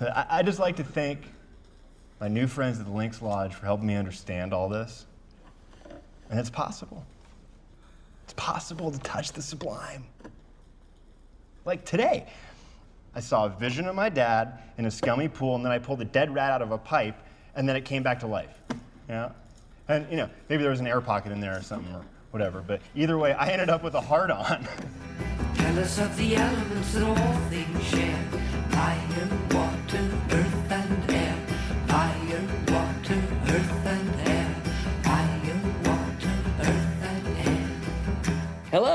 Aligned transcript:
I, 0.00 0.26
I 0.30 0.42
just 0.42 0.58
like 0.58 0.76
to 0.76 0.84
thank 0.84 1.20
my 2.20 2.28
new 2.28 2.46
friends 2.46 2.78
at 2.78 2.86
the 2.86 2.92
Lynx 2.92 3.22
Lodge 3.22 3.54
for 3.54 3.66
helping 3.66 3.86
me 3.86 3.94
understand 3.94 4.52
all 4.52 4.68
this. 4.68 5.06
And 6.30 6.38
it's 6.38 6.50
possible. 6.50 7.04
It's 8.24 8.34
possible 8.34 8.90
to 8.90 8.98
touch 9.00 9.32
the 9.32 9.42
sublime. 9.42 10.04
Like 11.64 11.84
today, 11.84 12.26
I 13.14 13.20
saw 13.20 13.46
a 13.46 13.48
vision 13.48 13.86
of 13.86 13.94
my 13.94 14.08
dad 14.08 14.58
in 14.78 14.84
a 14.84 14.90
scummy 14.90 15.28
pool, 15.28 15.56
and 15.56 15.64
then 15.64 15.72
I 15.72 15.78
pulled 15.78 16.00
a 16.00 16.04
dead 16.04 16.34
rat 16.34 16.50
out 16.52 16.62
of 16.62 16.70
a 16.70 16.78
pipe, 16.78 17.16
and 17.54 17.68
then 17.68 17.76
it 17.76 17.84
came 17.84 18.02
back 18.02 18.20
to 18.20 18.26
life. 18.26 18.54
Yeah? 19.08 19.30
And, 19.88 20.06
you 20.10 20.16
know, 20.16 20.28
maybe 20.48 20.62
there 20.62 20.70
was 20.70 20.80
an 20.80 20.86
air 20.86 21.00
pocket 21.00 21.32
in 21.32 21.40
there 21.40 21.56
or 21.56 21.62
something, 21.62 21.92
or 21.94 22.04
whatever, 22.30 22.62
but 22.66 22.80
either 22.94 23.16
way, 23.16 23.32
I 23.32 23.48
ended 23.48 23.70
up 23.70 23.82
with 23.82 23.94
a 23.94 24.00
heart 24.00 24.30
on. 24.30 24.68
Tell 25.54 25.78
us 25.78 25.98
of 25.98 26.14
the 26.16 26.36
elements 26.36 26.92
that 26.92 27.02
all 27.02 27.36
things 27.48 27.84
share. 27.84 28.22
Fire, 28.70 29.08
water, 29.18 29.47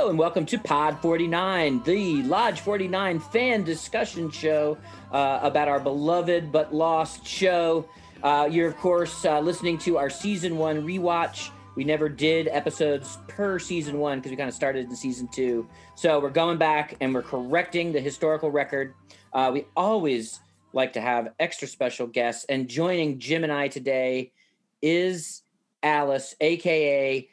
And 0.10 0.20
welcome 0.20 0.46
to 0.48 0.60
Pod 0.60 1.02
49, 1.02 1.82
the 1.84 2.24
Lodge 2.24 2.60
49 2.60 3.22
fan 3.22 3.64
discussion 3.64 4.30
show 4.30 4.78
uh, 5.14 5.40
about 5.42 5.70
our 5.70 5.80
beloved 5.80 6.52
but 6.52 6.74
lost 6.74 7.26
show. 7.26 7.88
Uh, 8.22 8.50
you're, 8.52 8.68
of 8.68 8.76
course, 8.76 9.24
uh, 9.24 9.40
listening 9.40 9.78
to 9.78 9.98
our 9.98 10.10
season 10.10 10.58
one 10.58 10.86
rewatch. 10.86 11.52
We 11.76 11.86
never 11.86 12.10
did 12.10 12.50
episodes 12.50 13.18
per 13.30 13.60
season 13.60 13.98
one 13.98 14.20
because 14.20 14.32
we 14.32 14.36
kind 14.36 14.50
of 14.50 14.54
started 14.54 14.90
in 14.90 14.96
season 14.96 15.30
two. 15.30 15.70
So 15.96 16.20
we're 16.20 16.32
going 16.32 16.58
back 16.58 16.98
and 17.00 17.14
we're 17.14 17.22
correcting 17.22 17.94
the 17.94 18.02
historical 18.02 18.52
record. 18.52 18.94
Uh, 19.32 19.52
we 19.54 19.66
always 19.74 20.42
like 20.74 20.92
to 20.94 21.02
have 21.02 21.30
extra 21.40 21.68
special 21.68 22.08
guests, 22.08 22.46
and 22.50 22.68
joining 22.68 23.20
Jim 23.20 23.46
and 23.46 23.54
I 23.54 23.70
today 23.70 24.34
is 24.82 25.44
Alice, 25.82 26.36
aka 26.42 27.30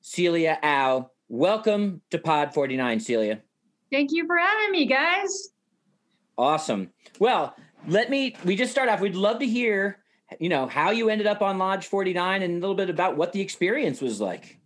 Celia 0.00 0.58
Au. 0.62 1.10
Welcome 1.36 2.00
to 2.12 2.18
Pod 2.20 2.54
49, 2.54 3.00
Celia. 3.00 3.40
Thank 3.90 4.12
you 4.12 4.24
for 4.24 4.38
having 4.38 4.70
me, 4.70 4.86
guys. 4.86 5.48
Awesome. 6.38 6.92
Well, 7.18 7.56
let 7.88 8.08
me 8.08 8.36
we 8.44 8.54
just 8.54 8.70
start 8.70 8.88
off. 8.88 9.00
We'd 9.00 9.16
love 9.16 9.40
to 9.40 9.46
hear, 9.46 9.98
you 10.38 10.48
know, 10.48 10.68
how 10.68 10.92
you 10.92 11.08
ended 11.08 11.26
up 11.26 11.42
on 11.42 11.58
Lodge 11.58 11.88
49 11.88 12.42
and 12.42 12.54
a 12.54 12.60
little 12.60 12.76
bit 12.76 12.88
about 12.88 13.16
what 13.16 13.32
the 13.32 13.40
experience 13.40 14.00
was 14.00 14.20
like. 14.20 14.60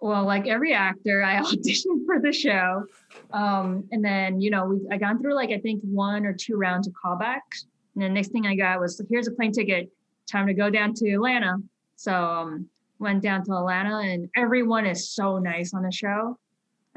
Well, 0.00 0.24
like 0.24 0.46
every 0.46 0.72
actor, 0.72 1.20
I 1.20 1.40
auditioned 1.42 2.06
for 2.06 2.20
the 2.20 2.32
show. 2.32 2.84
Um, 3.32 3.88
and 3.90 4.04
then, 4.04 4.40
you 4.40 4.50
know, 4.50 4.66
we 4.66 4.86
I 4.92 4.98
gone 4.98 5.20
through 5.20 5.34
like 5.34 5.50
I 5.50 5.58
think 5.58 5.80
one 5.82 6.26
or 6.26 6.32
two 6.32 6.54
rounds 6.54 6.86
of 6.86 6.94
callbacks. 6.94 7.64
And 7.96 8.04
the 8.04 8.08
next 8.08 8.28
thing 8.28 8.46
I 8.46 8.54
got 8.54 8.78
was 8.78 9.04
here's 9.10 9.26
a 9.26 9.32
plane 9.32 9.50
ticket, 9.50 9.90
time 10.30 10.46
to 10.46 10.54
go 10.54 10.70
down 10.70 10.94
to 10.94 11.10
Atlanta. 11.10 11.56
So 11.96 12.14
um 12.14 12.68
went 13.02 13.22
down 13.22 13.44
to 13.44 13.52
Atlanta 13.52 13.98
and 13.98 14.28
everyone 14.36 14.86
is 14.86 15.10
so 15.10 15.38
nice 15.38 15.74
on 15.74 15.82
the 15.82 15.92
show. 15.92 16.38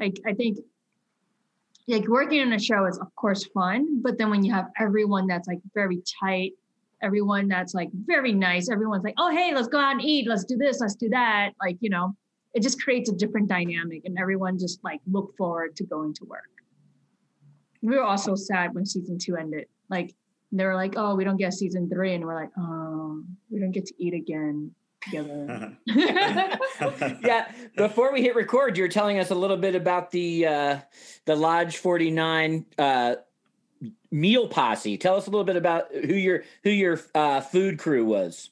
Like 0.00 0.18
I 0.26 0.32
think 0.32 0.58
like 1.88 2.08
working 2.08 2.40
on 2.40 2.52
a 2.52 2.58
show 2.58 2.86
is 2.86 2.98
of 2.98 3.14
course 3.16 3.44
fun, 3.44 4.00
but 4.02 4.16
then 4.16 4.30
when 4.30 4.44
you 4.44 4.52
have 4.52 4.68
everyone 4.80 5.26
that's 5.26 5.46
like 5.46 5.60
very 5.74 6.02
tight, 6.22 6.52
everyone 7.02 7.48
that's 7.48 7.74
like 7.74 7.90
very 7.92 8.32
nice, 8.32 8.70
everyone's 8.70 9.04
like, 9.04 9.14
oh 9.18 9.30
hey, 9.30 9.52
let's 9.54 9.68
go 9.68 9.78
out 9.78 9.92
and 9.92 10.02
eat, 10.02 10.26
let's 10.26 10.44
do 10.44 10.56
this, 10.56 10.80
let's 10.80 10.94
do 10.94 11.08
that. 11.10 11.50
Like, 11.60 11.76
you 11.80 11.90
know, 11.90 12.16
it 12.54 12.62
just 12.62 12.82
creates 12.82 13.10
a 13.10 13.14
different 13.14 13.48
dynamic 13.48 14.02
and 14.04 14.18
everyone 14.18 14.58
just 14.58 14.82
like 14.82 15.00
look 15.10 15.36
forward 15.36 15.76
to 15.76 15.84
going 15.84 16.14
to 16.14 16.24
work. 16.24 16.50
We 17.82 17.94
were 17.94 18.02
also 18.02 18.34
sad 18.34 18.74
when 18.74 18.86
season 18.86 19.18
two 19.18 19.36
ended. 19.36 19.66
Like 19.90 20.14
they 20.52 20.64
were 20.64 20.74
like, 20.74 20.94
oh, 20.96 21.14
we 21.14 21.24
don't 21.24 21.36
get 21.36 21.52
season 21.52 21.88
three, 21.88 22.14
and 22.14 22.24
we're 22.24 22.34
like, 22.34 22.50
oh, 22.58 23.22
we 23.50 23.60
don't 23.60 23.72
get 23.72 23.86
to 23.86 23.94
eat 23.98 24.14
again 24.14 24.72
together. 25.06 25.76
yeah, 27.24 27.50
before 27.76 28.12
we 28.12 28.22
hit 28.22 28.34
record, 28.34 28.76
you 28.76 28.84
were 28.84 28.88
telling 28.88 29.18
us 29.18 29.30
a 29.30 29.34
little 29.34 29.56
bit 29.56 29.74
about 29.74 30.10
the 30.10 30.46
uh, 30.46 30.78
the 31.24 31.34
Lodge 31.34 31.78
49 31.78 32.66
uh, 32.78 33.16
meal 34.10 34.48
posse. 34.48 34.96
Tell 34.98 35.16
us 35.16 35.26
a 35.26 35.30
little 35.30 35.44
bit 35.44 35.56
about 35.56 35.92
who 35.92 36.14
your 36.14 36.44
who 36.62 36.70
your 36.70 37.00
uh, 37.14 37.40
food 37.40 37.78
crew 37.78 38.04
was. 38.04 38.50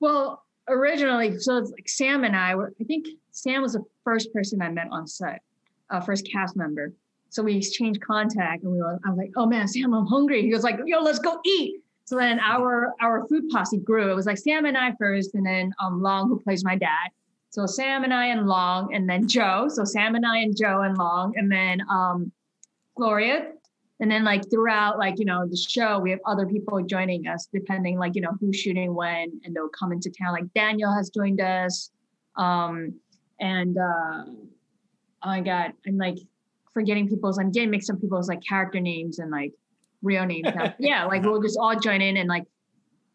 Well, 0.00 0.44
originally, 0.68 1.38
so 1.38 1.58
it's 1.58 1.70
like 1.70 1.88
Sam 1.88 2.24
and 2.24 2.34
I 2.34 2.54
were, 2.54 2.72
I 2.80 2.84
think 2.84 3.06
Sam 3.32 3.62
was 3.62 3.74
the 3.74 3.84
first 4.04 4.32
person 4.32 4.62
I 4.62 4.70
met 4.70 4.88
on 4.90 5.06
set, 5.06 5.42
uh, 5.90 6.00
first 6.00 6.28
cast 6.30 6.56
member. 6.56 6.92
So 7.28 7.42
we 7.42 7.56
exchanged 7.56 8.00
contact 8.00 8.64
and 8.64 8.72
we 8.72 8.78
were, 8.78 8.98
I 9.04 9.10
was 9.10 9.18
like, 9.18 9.32
oh 9.36 9.46
man, 9.46 9.68
Sam, 9.68 9.94
I'm 9.94 10.06
hungry. 10.06 10.42
He 10.42 10.52
was 10.52 10.64
like, 10.64 10.80
yo, 10.84 11.00
let's 11.00 11.20
go 11.20 11.38
eat. 11.44 11.82
So 12.10 12.16
then 12.16 12.40
our 12.40 12.92
our 13.00 13.24
food 13.28 13.48
posse 13.50 13.78
grew. 13.78 14.10
It 14.10 14.16
was 14.16 14.26
like 14.26 14.36
Sam 14.36 14.64
and 14.64 14.76
I 14.76 14.96
first, 14.98 15.36
and 15.36 15.46
then 15.46 15.72
um, 15.78 16.02
Long, 16.02 16.28
who 16.28 16.40
plays 16.40 16.64
my 16.64 16.74
dad. 16.74 17.10
So 17.50 17.66
Sam 17.66 18.02
and 18.02 18.12
I 18.12 18.26
and 18.26 18.48
Long, 18.48 18.92
and 18.92 19.08
then 19.08 19.28
Joe. 19.28 19.68
So 19.68 19.84
Sam 19.84 20.16
and 20.16 20.26
I 20.26 20.38
and 20.38 20.56
Joe 20.56 20.80
and 20.80 20.98
Long, 20.98 21.34
and 21.36 21.48
then 21.52 21.80
um, 21.88 22.32
Gloria. 22.96 23.52
And 24.00 24.10
then 24.10 24.24
like 24.24 24.50
throughout 24.50 24.98
like 24.98 25.20
you 25.20 25.24
know 25.24 25.46
the 25.46 25.56
show, 25.56 26.00
we 26.00 26.10
have 26.10 26.18
other 26.26 26.46
people 26.46 26.82
joining 26.82 27.28
us 27.28 27.46
depending 27.54 27.96
like 27.96 28.16
you 28.16 28.22
know 28.22 28.36
who's 28.40 28.56
shooting 28.56 28.92
when, 28.92 29.40
and 29.44 29.54
they'll 29.54 29.68
come 29.68 29.92
into 29.92 30.10
town. 30.10 30.32
Like 30.32 30.52
Daniel 30.52 30.92
has 30.92 31.10
joined 31.10 31.40
us, 31.40 31.92
um, 32.34 32.92
and 33.38 33.78
uh, 33.78 34.24
oh 34.26 35.26
my 35.26 35.42
god, 35.42 35.74
I'm 35.86 35.96
like 35.96 36.18
forgetting 36.74 37.08
people's. 37.08 37.38
I'm 37.38 37.52
getting 37.52 37.70
mixed 37.70 37.88
up 37.88 38.00
people's 38.00 38.28
like 38.28 38.42
character 38.42 38.80
names 38.80 39.20
and 39.20 39.30
like 39.30 39.52
real 40.02 40.24
names 40.26 40.48
now. 40.54 40.74
yeah, 40.78 41.04
like 41.04 41.22
we'll 41.22 41.42
just 41.42 41.58
all 41.60 41.78
join 41.78 42.00
in 42.00 42.16
and 42.16 42.28
like 42.28 42.44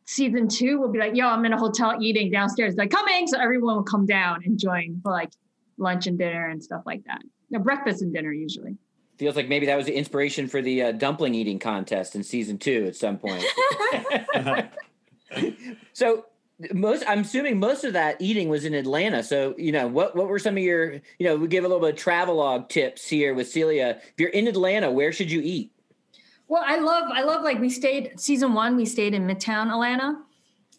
season 0.06 0.48
two 0.48 0.80
we'll 0.80 0.92
be 0.92 1.00
like, 1.00 1.16
yo, 1.16 1.28
I'm 1.28 1.44
in 1.46 1.54
a 1.54 1.58
hotel 1.58 1.98
eating 2.00 2.32
downstairs, 2.32 2.76
like 2.76 2.92
coming. 2.92 3.28
So 3.28 3.40
everyone 3.40 3.76
will 3.76 3.84
come 3.84 4.06
down 4.06 4.42
and 4.46 4.60
join 4.60 5.00
for 5.02 5.12
like 5.12 5.32
lunch 5.78 6.08
and 6.08 6.18
dinner 6.18 6.50
and 6.50 6.64
stuff 6.64 6.84
like 6.86 7.04
that. 7.06 7.22
No, 7.50 7.60
breakfast 7.60 8.02
and 8.02 8.14
dinner 8.14 8.32
usually. 8.32 8.78
Feels 9.18 9.36
like 9.36 9.48
maybe 9.48 9.66
that 9.68 9.78
was 9.78 9.86
the 9.86 9.96
inspiration 9.96 10.48
for 10.48 10.62
the 10.62 10.84
uh, 10.84 10.92
dumpling 10.92 11.36
eating 11.36 11.58
contest 11.58 12.16
in 12.16 12.24
season 12.24 12.58
two 12.58 12.86
at 12.86 12.96
some 12.96 13.18
point. 13.18 13.46
so 15.94 16.26
most 16.74 17.04
I'm 17.08 17.20
assuming 17.20 17.60
most 17.60 17.84
of 17.84 17.94
that 17.94 18.18
eating 18.20 18.50
was 18.50 18.66
in 18.66 18.74
Atlanta. 18.74 19.24
So, 19.24 19.56
you 19.58 19.72
know, 19.72 19.88
what 19.88 20.16
what 20.16 20.28
were 20.28 20.40
some 20.40 20.58
of 20.58 20.64
your, 20.64 20.94
you 20.94 21.28
know, 21.28 21.36
we 21.36 21.48
give 21.48 21.64
a 21.64 21.68
little 21.68 21.82
bit 21.82 21.94
of 21.94 22.00
travelogue 22.00 22.70
tips 22.70 23.08
here 23.08 23.34
with 23.34 23.48
Celia. 23.48 24.00
If 24.02 24.14
you're 24.18 24.30
in 24.30 24.48
Atlanta, 24.48 24.92
where 24.92 25.12
should 25.12 25.32
you 25.32 25.42
eat? 25.42 25.72
Well, 26.48 26.64
I 26.66 26.78
love, 26.78 27.10
I 27.12 27.24
love 27.24 27.44
like 27.44 27.60
we 27.60 27.70
stayed 27.70 28.20
season 28.20 28.54
one, 28.54 28.76
we 28.76 28.86
stayed 28.86 29.14
in 29.14 29.26
Midtown 29.28 29.72
Atlanta. 29.72 30.22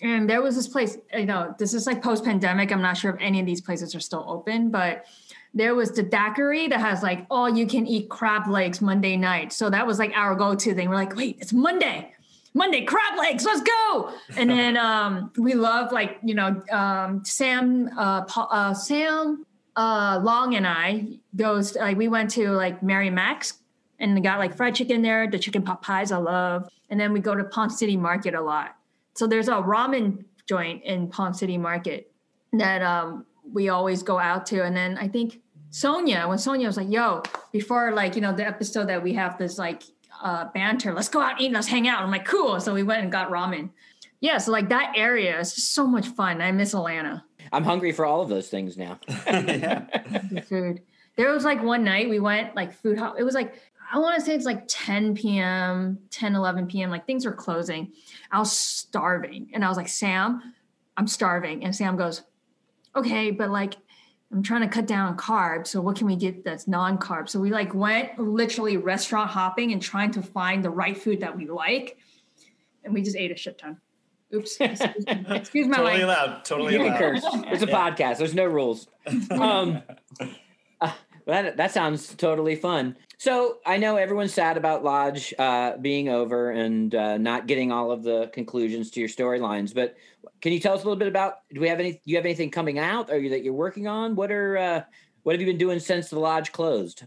And 0.03 0.29
there 0.29 0.43
was 0.43 0.55
this 0.55 0.69
place, 0.69 0.99
you 1.15 1.25
know, 1.25 1.55
this 1.59 1.73
is 1.73 1.87
like 1.87 2.03
post 2.03 2.25
pandemic. 2.25 2.71
I'm 2.71 2.83
not 2.83 2.97
sure 2.97 3.13
if 3.13 3.21
any 3.21 3.41
of 3.41 3.47
these 3.47 3.61
places 3.61 3.95
are 3.95 4.01
still 4.01 4.25
open, 4.29 4.71
but 4.71 5.07
there 5.55 5.75
was 5.75 5.91
the 5.93 6.03
daiquiri 6.03 6.69
that 6.69 6.81
has 6.81 7.03
like 7.03 7.27
all 7.31 7.49
you 7.49 7.67
can 7.67 7.87
eat 7.87 8.11
crab 8.11 8.47
legs 8.47 8.83
Monday 8.83 9.17
night. 9.17 9.55
So 9.55 9.71
that 9.71 9.87
was 9.87 9.99
like 9.99 10.13
our 10.15 10.35
go 10.35 10.55
to 10.55 10.75
thing. 10.75 10.91
We're 10.91 10.97
like, 10.97 11.17
wait, 11.17 11.39
it's 11.41 11.53
Monday. 11.53 12.13
Monday 12.53 12.85
crab 12.85 13.19
legs, 13.19 13.45
let's 13.45 13.63
go. 13.63 14.13
And 14.37 14.51
then 14.51 14.77
um, 14.89 15.33
we 15.39 15.55
love 15.55 15.93
like, 15.93 16.19
you 16.23 16.35
know, 16.35 16.63
um, 16.71 17.25
Sam, 17.25 17.91
uh, 17.97 18.25
Paul, 18.25 18.49
uh, 18.51 18.75
Sam 18.75 19.47
uh, 19.77 20.21
Long 20.23 20.55
and 20.55 20.67
I 20.67 21.07
goes, 21.35 21.75
like 21.75 21.97
we 21.97 22.09
went 22.09 22.31
to 22.33 22.51
like 22.51 22.83
Mary 22.83 23.11
Mac's 23.11 23.55
and 23.99 24.15
we 24.15 24.21
got 24.21 24.39
like 24.39 24.57
fried 24.57 24.75
chicken 24.75 25.03
there, 25.03 25.29
the 25.29 25.39
chicken 25.39 25.63
pot 25.63 25.83
pies 25.83 26.13
I 26.13 26.19
love. 26.19 26.69
And 26.91 27.01
then 27.01 27.13
we 27.13 27.21
go 27.21 27.35
to 27.35 27.45
Ponce 27.45 27.79
City 27.79 27.97
Market 27.97 28.35
a 28.35 28.41
lot. 28.41 28.77
So 29.15 29.27
there's 29.27 29.49
a 29.49 29.55
ramen 29.55 30.25
joint 30.47 30.85
in 30.85 31.09
Ponce 31.09 31.41
City 31.41 31.59
Market 31.59 32.13
that 32.53 32.83
um, 32.83 33.27
we 33.53 33.69
always 33.69 34.03
go 34.03 34.19
out 34.19 34.47
to. 34.47 34.63
And 34.63 34.77
then 34.77 34.99
I 34.99 35.09
think 35.09 35.41
Sonya, 35.71 36.29
when 36.29 36.39
Sonya 36.39 36.67
was 36.67 36.77
like, 36.77 36.91
yo, 36.91 37.23
before 37.53 37.93
like, 37.93 38.15
you 38.15 38.21
know, 38.21 38.33
the 38.33 38.47
episode 38.47 38.89
that 38.89 39.03
we 39.03 39.15
have 39.15 39.39
this 39.39 39.59
like 39.59 39.83
uh, 40.23 40.47
banter, 40.55 40.93
let's 40.93 41.09
go 41.09 41.21
out 41.21 41.33
and 41.33 41.41
eat, 41.41 41.53
let's 41.53 41.67
hang 41.67 41.89
out. 41.89 42.03
I'm 42.03 42.11
like, 42.11 42.25
cool. 42.25 42.61
So 42.61 42.75
we 42.75 42.83
went 42.83 43.03
and 43.03 43.11
got 43.11 43.31
ramen. 43.31 43.71
Yeah, 44.21 44.39
so 44.39 44.53
like 44.53 44.69
that 44.71 44.93
area 44.97 45.39
is 45.39 45.55
just 45.55 45.75
so 45.75 45.87
much 45.87 46.09
fun. 46.09 46.41
I 46.41 46.53
miss 46.53 46.75
Atlanta. 46.75 47.25
I'm 47.53 47.65
hungry 47.65 47.93
for 47.93 48.07
all 48.07 48.23
of 48.23 48.29
those 48.29 48.49
things 48.49 48.77
now. 48.77 48.99
The 49.27 50.45
food. 50.47 50.83
There 51.17 51.33
was 51.33 51.45
like 51.45 51.63
one 51.63 51.83
night 51.83 52.11
we 52.11 52.21
went 52.21 52.55
like 52.55 52.75
food 52.75 52.99
hop. 52.99 53.17
It 53.19 53.25
was 53.25 53.35
like 53.35 53.55
I 53.93 53.99
want 53.99 54.19
to 54.19 54.25
say 54.25 54.35
it's 54.35 54.45
like 54.45 54.65
10 54.69 55.15
p.m., 55.15 55.99
10, 56.11 56.35
11 56.35 56.67
p.m. 56.67 56.91
Like 56.91 57.07
things 57.07 57.25
are 57.27 57.33
closing. 57.33 57.93
I 58.33 58.39
was 58.39 58.53
starving. 58.53 59.49
And 59.55 59.65
I 59.65 59.69
was 59.69 59.77
like, 59.77 59.89
Sam, 59.89 60.55
I'm 60.97 61.07
starving. 61.07 61.65
And 61.65 61.75
Sam 61.75 61.97
goes, 61.97 62.23
okay, 62.95 63.31
but 63.31 63.51
like, 63.51 63.75
I'm 64.33 64.43
trying 64.43 64.63
to 64.63 64.69
cut 64.69 64.87
down 64.87 65.07
on 65.09 65.17
carbs. 65.17 65.69
So 65.69 65.81
what 65.81 65.97
can 65.97 66.07
we 66.09 66.17
get 66.17 66.45
that's 66.45 66.67
non-carb? 66.67 67.29
So 67.29 67.39
we 67.39 67.51
like 67.51 67.75
went 67.75 68.19
literally 68.19 68.77
restaurant 68.77 69.31
hopping 69.31 69.73
and 69.73 69.81
trying 69.81 70.11
to 70.13 70.23
find 70.23 70.65
the 70.65 70.71
right 70.71 70.97
food 70.97 71.21
that 71.21 71.37
we 71.37 71.47
like. 71.47 71.99
And 72.85 72.93
we 72.93 73.03
just 73.03 73.17
ate 73.17 73.31
a 73.31 73.37
shit 73.37 73.57
ton. 73.59 73.79
Oops. 74.35 74.57
Excuse, 74.61 75.07
me. 75.07 75.25
Excuse 75.29 75.67
my 75.69 75.77
totally 75.77 75.99
language. 75.99 76.03
allowed. 76.03 76.45
Totally 76.45 76.73
You 76.73 76.79
can 76.81 76.89
allowed. 76.89 76.99
curse. 76.99 77.25
It's 77.53 77.63
a 77.63 77.67
podcast. 77.69 78.19
There's 78.19 78.35
no 78.35 78.47
rules. 78.47 78.89
Um, 79.31 79.83
Well, 81.27 81.43
that 81.43 81.57
that 81.57 81.73
sounds 81.73 82.15
totally 82.15 82.55
fun. 82.55 82.97
So 83.19 83.59
I 83.67 83.79
know 83.79 83.97
everyone's 83.97 84.33
sad 84.33 84.57
about 84.57 84.85
Lodge 84.85 85.35
uh, 85.39 85.77
being 85.79 86.09
over 86.09 86.53
and 86.53 86.95
uh, 86.95 87.19
not 87.19 87.49
getting 87.49 87.73
all 87.73 87.91
of 87.91 88.05
the 88.05 88.31
conclusions 88.33 88.91
to 88.93 89.01
your 89.01 89.09
storylines. 89.09 89.75
But 89.75 89.97
can 90.41 90.53
you 90.53 90.61
tell 90.61 90.75
us 90.75 90.83
a 90.83 90.85
little 90.85 90.99
bit 90.99 91.09
about? 91.09 91.39
Do 91.53 91.61
we 91.61 91.69
have 91.69 91.81
any? 91.81 91.93
Do 91.93 92.01
you 92.05 92.17
have 92.17 92.25
anything 92.25 92.51
coming 92.51 92.79
out? 92.79 93.11
Or 93.11 93.19
you, 93.19 93.31
that 93.31 93.43
you're 93.43 93.55
working 93.55 93.89
on? 93.89 94.15
What 94.15 94.31
are? 94.31 94.57
Uh, 94.57 94.83
what 95.25 95.33
have 95.33 95.41
you 95.41 95.47
been 95.49 95.59
doing 95.59 95.81
since 95.81 96.11
the 96.11 96.21
lodge 96.21 96.53
closed? 96.53 97.05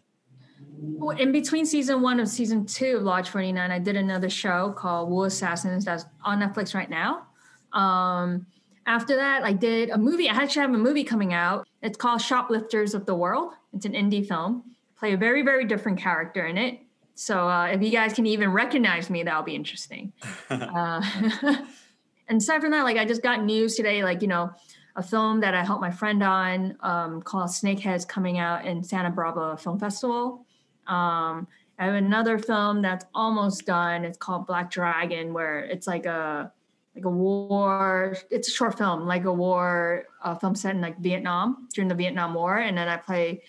Well, 0.82 1.18
in 1.18 1.32
between 1.32 1.66
season 1.66 2.02
one 2.02 2.20
and 2.20 2.28
season 2.28 2.66
two 2.66 2.98
of 2.98 3.04
Lodge 3.04 3.30
49, 3.30 3.72
I 3.72 3.80
did 3.80 3.96
another 3.96 4.30
show 4.30 4.74
called 4.74 5.10
Wu 5.10 5.24
Assassins 5.24 5.86
that's 5.86 6.06
on 6.24 6.42
Netflix 6.42 6.76
right 6.76 6.90
now. 6.90 7.28
Um, 7.72 8.46
after 8.90 9.16
that, 9.18 9.44
I 9.44 9.54
did 9.54 9.92
a 9.92 10.00
movie. 10.00 10.28
I 10.28 10.34
actually 10.34 10.64
have 10.64 10.74
a 10.74 10.78
movie 10.78 11.04
coming 11.04 11.32
out. 11.32 11.68
It's 11.84 11.96
called 11.96 12.22
Shoplifters 12.22 12.96
of 12.96 13.06
the 13.06 13.14
World. 13.14 13.54
It's 13.72 13.86
an 13.86 13.94
indie 13.94 14.28
film. 14.28 14.64
I 14.66 15.00
Play 15.00 15.14
a 15.14 15.18
very, 15.18 15.44
very 15.44 15.64
different 15.64 16.00
character 16.00 16.48
in 16.48 16.58
it. 16.58 16.80
So 17.14 17.48
uh, 17.48 17.68
if 17.68 17.84
you 17.84 17.92
guys 17.92 18.14
can 18.14 18.26
even 18.26 18.52
recognize 18.52 19.12
me, 19.12 19.22
that'll 19.22 19.44
be 19.44 19.54
interesting. 19.54 20.12
uh, 20.50 21.04
and 22.28 22.42
aside 22.42 22.62
from 22.62 22.72
that, 22.72 22.84
like 22.84 22.98
I 22.98 23.06
just 23.06 23.22
got 23.22 23.44
news 23.44 23.76
today, 23.76 24.04
like, 24.04 24.24
you 24.24 24.28
know, 24.28 24.50
a 24.96 25.04
film 25.04 25.40
that 25.42 25.54
I 25.54 25.64
helped 25.64 25.82
my 25.82 25.92
friend 25.92 26.24
on 26.24 26.76
um, 26.80 27.22
called 27.22 27.52
Snakeheads 27.52 28.08
coming 28.08 28.40
out 28.40 28.66
in 28.66 28.84
Santa 28.84 29.12
Barbara 29.12 29.56
Film 29.56 29.78
Festival. 29.78 30.48
Um, 30.88 31.48
I 31.78 31.86
have 31.86 31.94
another 31.94 32.40
film 32.40 32.82
that's 32.82 33.06
almost 33.14 33.68
done. 33.68 34.04
It's 34.04 34.18
called 34.18 34.48
Black 34.48 34.72
Dragon, 34.72 35.32
where 35.32 35.60
it's 35.60 35.86
like 35.86 36.08
a 36.08 36.52
like 37.00 37.06
a 37.06 37.16
war. 37.16 38.18
It's 38.30 38.50
a 38.50 38.52
short 38.52 38.78
film, 38.78 39.08
like 39.08 39.26
a 39.26 39.34
war 39.34 40.06
uh, 40.24 40.36
film 40.36 40.56
set 40.56 40.76
in 40.76 40.82
like 40.82 41.00
Vietnam 41.00 41.68
during 41.74 41.88
the 41.88 41.96
Vietnam 41.96 42.34
War, 42.34 42.58
and 42.58 42.78
then 42.78 42.88
I 42.88 42.98
play 42.98 43.42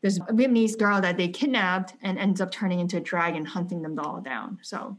this 0.00 0.18
Vietnamese 0.18 0.78
girl 0.78 1.00
that 1.00 1.16
they 1.16 1.28
kidnapped 1.28 1.94
and 2.02 2.18
ends 2.18 2.40
up 2.40 2.52
turning 2.52 2.80
into 2.80 2.98
a 2.98 3.00
dragon, 3.00 3.44
hunting 3.44 3.82
them 3.82 3.98
all 3.98 4.20
down. 4.20 4.58
So, 4.62 4.96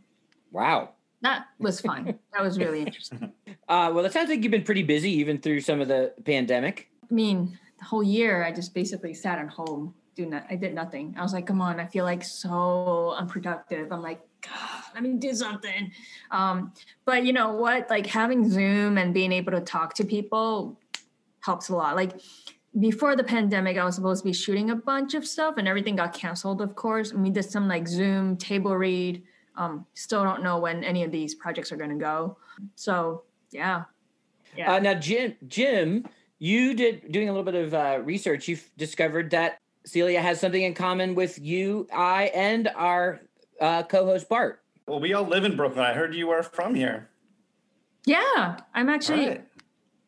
wow, 0.51 0.89
that 1.21 1.45
was 1.59 1.79
fun. 1.79 2.05
that 2.33 2.43
was 2.43 2.57
really 2.57 2.81
interesting. 2.81 3.31
Uh, 3.67 3.89
well, 3.91 4.05
it 4.05 4.13
sounds 4.13 4.29
like 4.29 4.43
you've 4.43 4.51
been 4.51 4.63
pretty 4.63 4.83
busy 4.83 5.09
even 5.09 5.39
through 5.39 5.59
some 5.59 5.81
of 5.81 5.87
the 5.87 6.13
pandemic. 6.23 6.87
I 7.01 7.11
mean, 7.11 7.57
the 7.79 7.85
whole 7.85 8.03
year 8.03 8.43
I 8.43 8.51
just 8.51 8.75
basically 8.75 9.15
sat 9.15 9.39
at 9.39 9.49
home 9.49 9.91
doing 10.15 10.29
that. 10.29 10.45
I 10.51 10.55
did 10.55 10.75
nothing. 10.75 11.15
I 11.17 11.23
was 11.23 11.33
like, 11.33 11.47
come 11.47 11.61
on, 11.61 11.79
I 11.79 11.87
feel 11.87 12.05
like 12.05 12.23
so 12.23 13.15
unproductive. 13.17 13.91
I'm 13.91 14.03
like, 14.03 14.21
God, 14.47 14.83
let 14.93 15.03
me 15.03 15.13
do 15.13 15.33
something. 15.33 15.91
Um, 16.31 16.73
but 17.05 17.25
you 17.25 17.33
know 17.33 17.53
what? 17.53 17.89
Like 17.89 18.05
having 18.05 18.49
Zoom 18.49 18.97
and 18.97 19.13
being 19.13 19.31
able 19.31 19.51
to 19.51 19.61
talk 19.61 19.93
to 19.95 20.05
people 20.05 20.79
helps 21.41 21.69
a 21.69 21.75
lot. 21.75 21.95
Like 21.95 22.21
before 22.79 23.15
the 23.15 23.23
pandemic, 23.23 23.77
I 23.77 23.85
was 23.85 23.95
supposed 23.95 24.23
to 24.23 24.29
be 24.29 24.33
shooting 24.33 24.71
a 24.71 24.75
bunch 24.75 25.13
of 25.13 25.25
stuff 25.25 25.55
and 25.57 25.67
everything 25.67 25.95
got 25.95 26.13
canceled, 26.13 26.61
of 26.61 26.75
course. 26.75 27.11
And 27.11 27.23
we 27.23 27.29
did 27.29 27.43
some 27.43 27.67
like 27.67 27.87
Zoom 27.87 28.37
table 28.37 28.75
read. 28.75 29.23
Um, 29.55 29.85
still 29.93 30.23
don't 30.23 30.43
know 30.43 30.59
when 30.59 30.83
any 30.83 31.03
of 31.03 31.11
these 31.11 31.35
projects 31.35 31.71
are 31.71 31.77
going 31.77 31.91
to 31.91 31.95
go. 31.95 32.37
So 32.75 33.23
yeah. 33.51 33.83
Yeah. 34.57 34.73
Uh, 34.73 34.79
now, 34.79 34.93
Jim, 34.93 35.35
Jim, 35.47 36.05
you 36.39 36.73
did 36.73 37.11
doing 37.11 37.29
a 37.29 37.31
little 37.31 37.45
bit 37.45 37.55
of 37.55 37.73
uh, 37.73 37.99
research. 38.03 38.47
You've 38.47 38.69
discovered 38.77 39.31
that 39.31 39.59
Celia 39.85 40.21
has 40.21 40.39
something 40.39 40.61
in 40.61 40.73
common 40.73 41.15
with 41.15 41.39
you, 41.39 41.87
I, 41.93 42.25
and 42.33 42.69
our 42.75 43.21
uh, 43.61 43.83
co-host 43.83 44.29
Bart. 44.29 44.61
Well, 44.87 44.99
we 44.99 45.13
all 45.13 45.23
live 45.23 45.43
in 45.43 45.55
Brooklyn. 45.55 45.83
I 45.83 45.93
heard 45.93 46.13
you 46.13 46.29
are 46.29 46.43
from 46.43 46.75
here. 46.75 47.09
Yeah, 48.05 48.57
I'm 48.73 48.89
actually. 48.89 49.27
Right. 49.27 49.47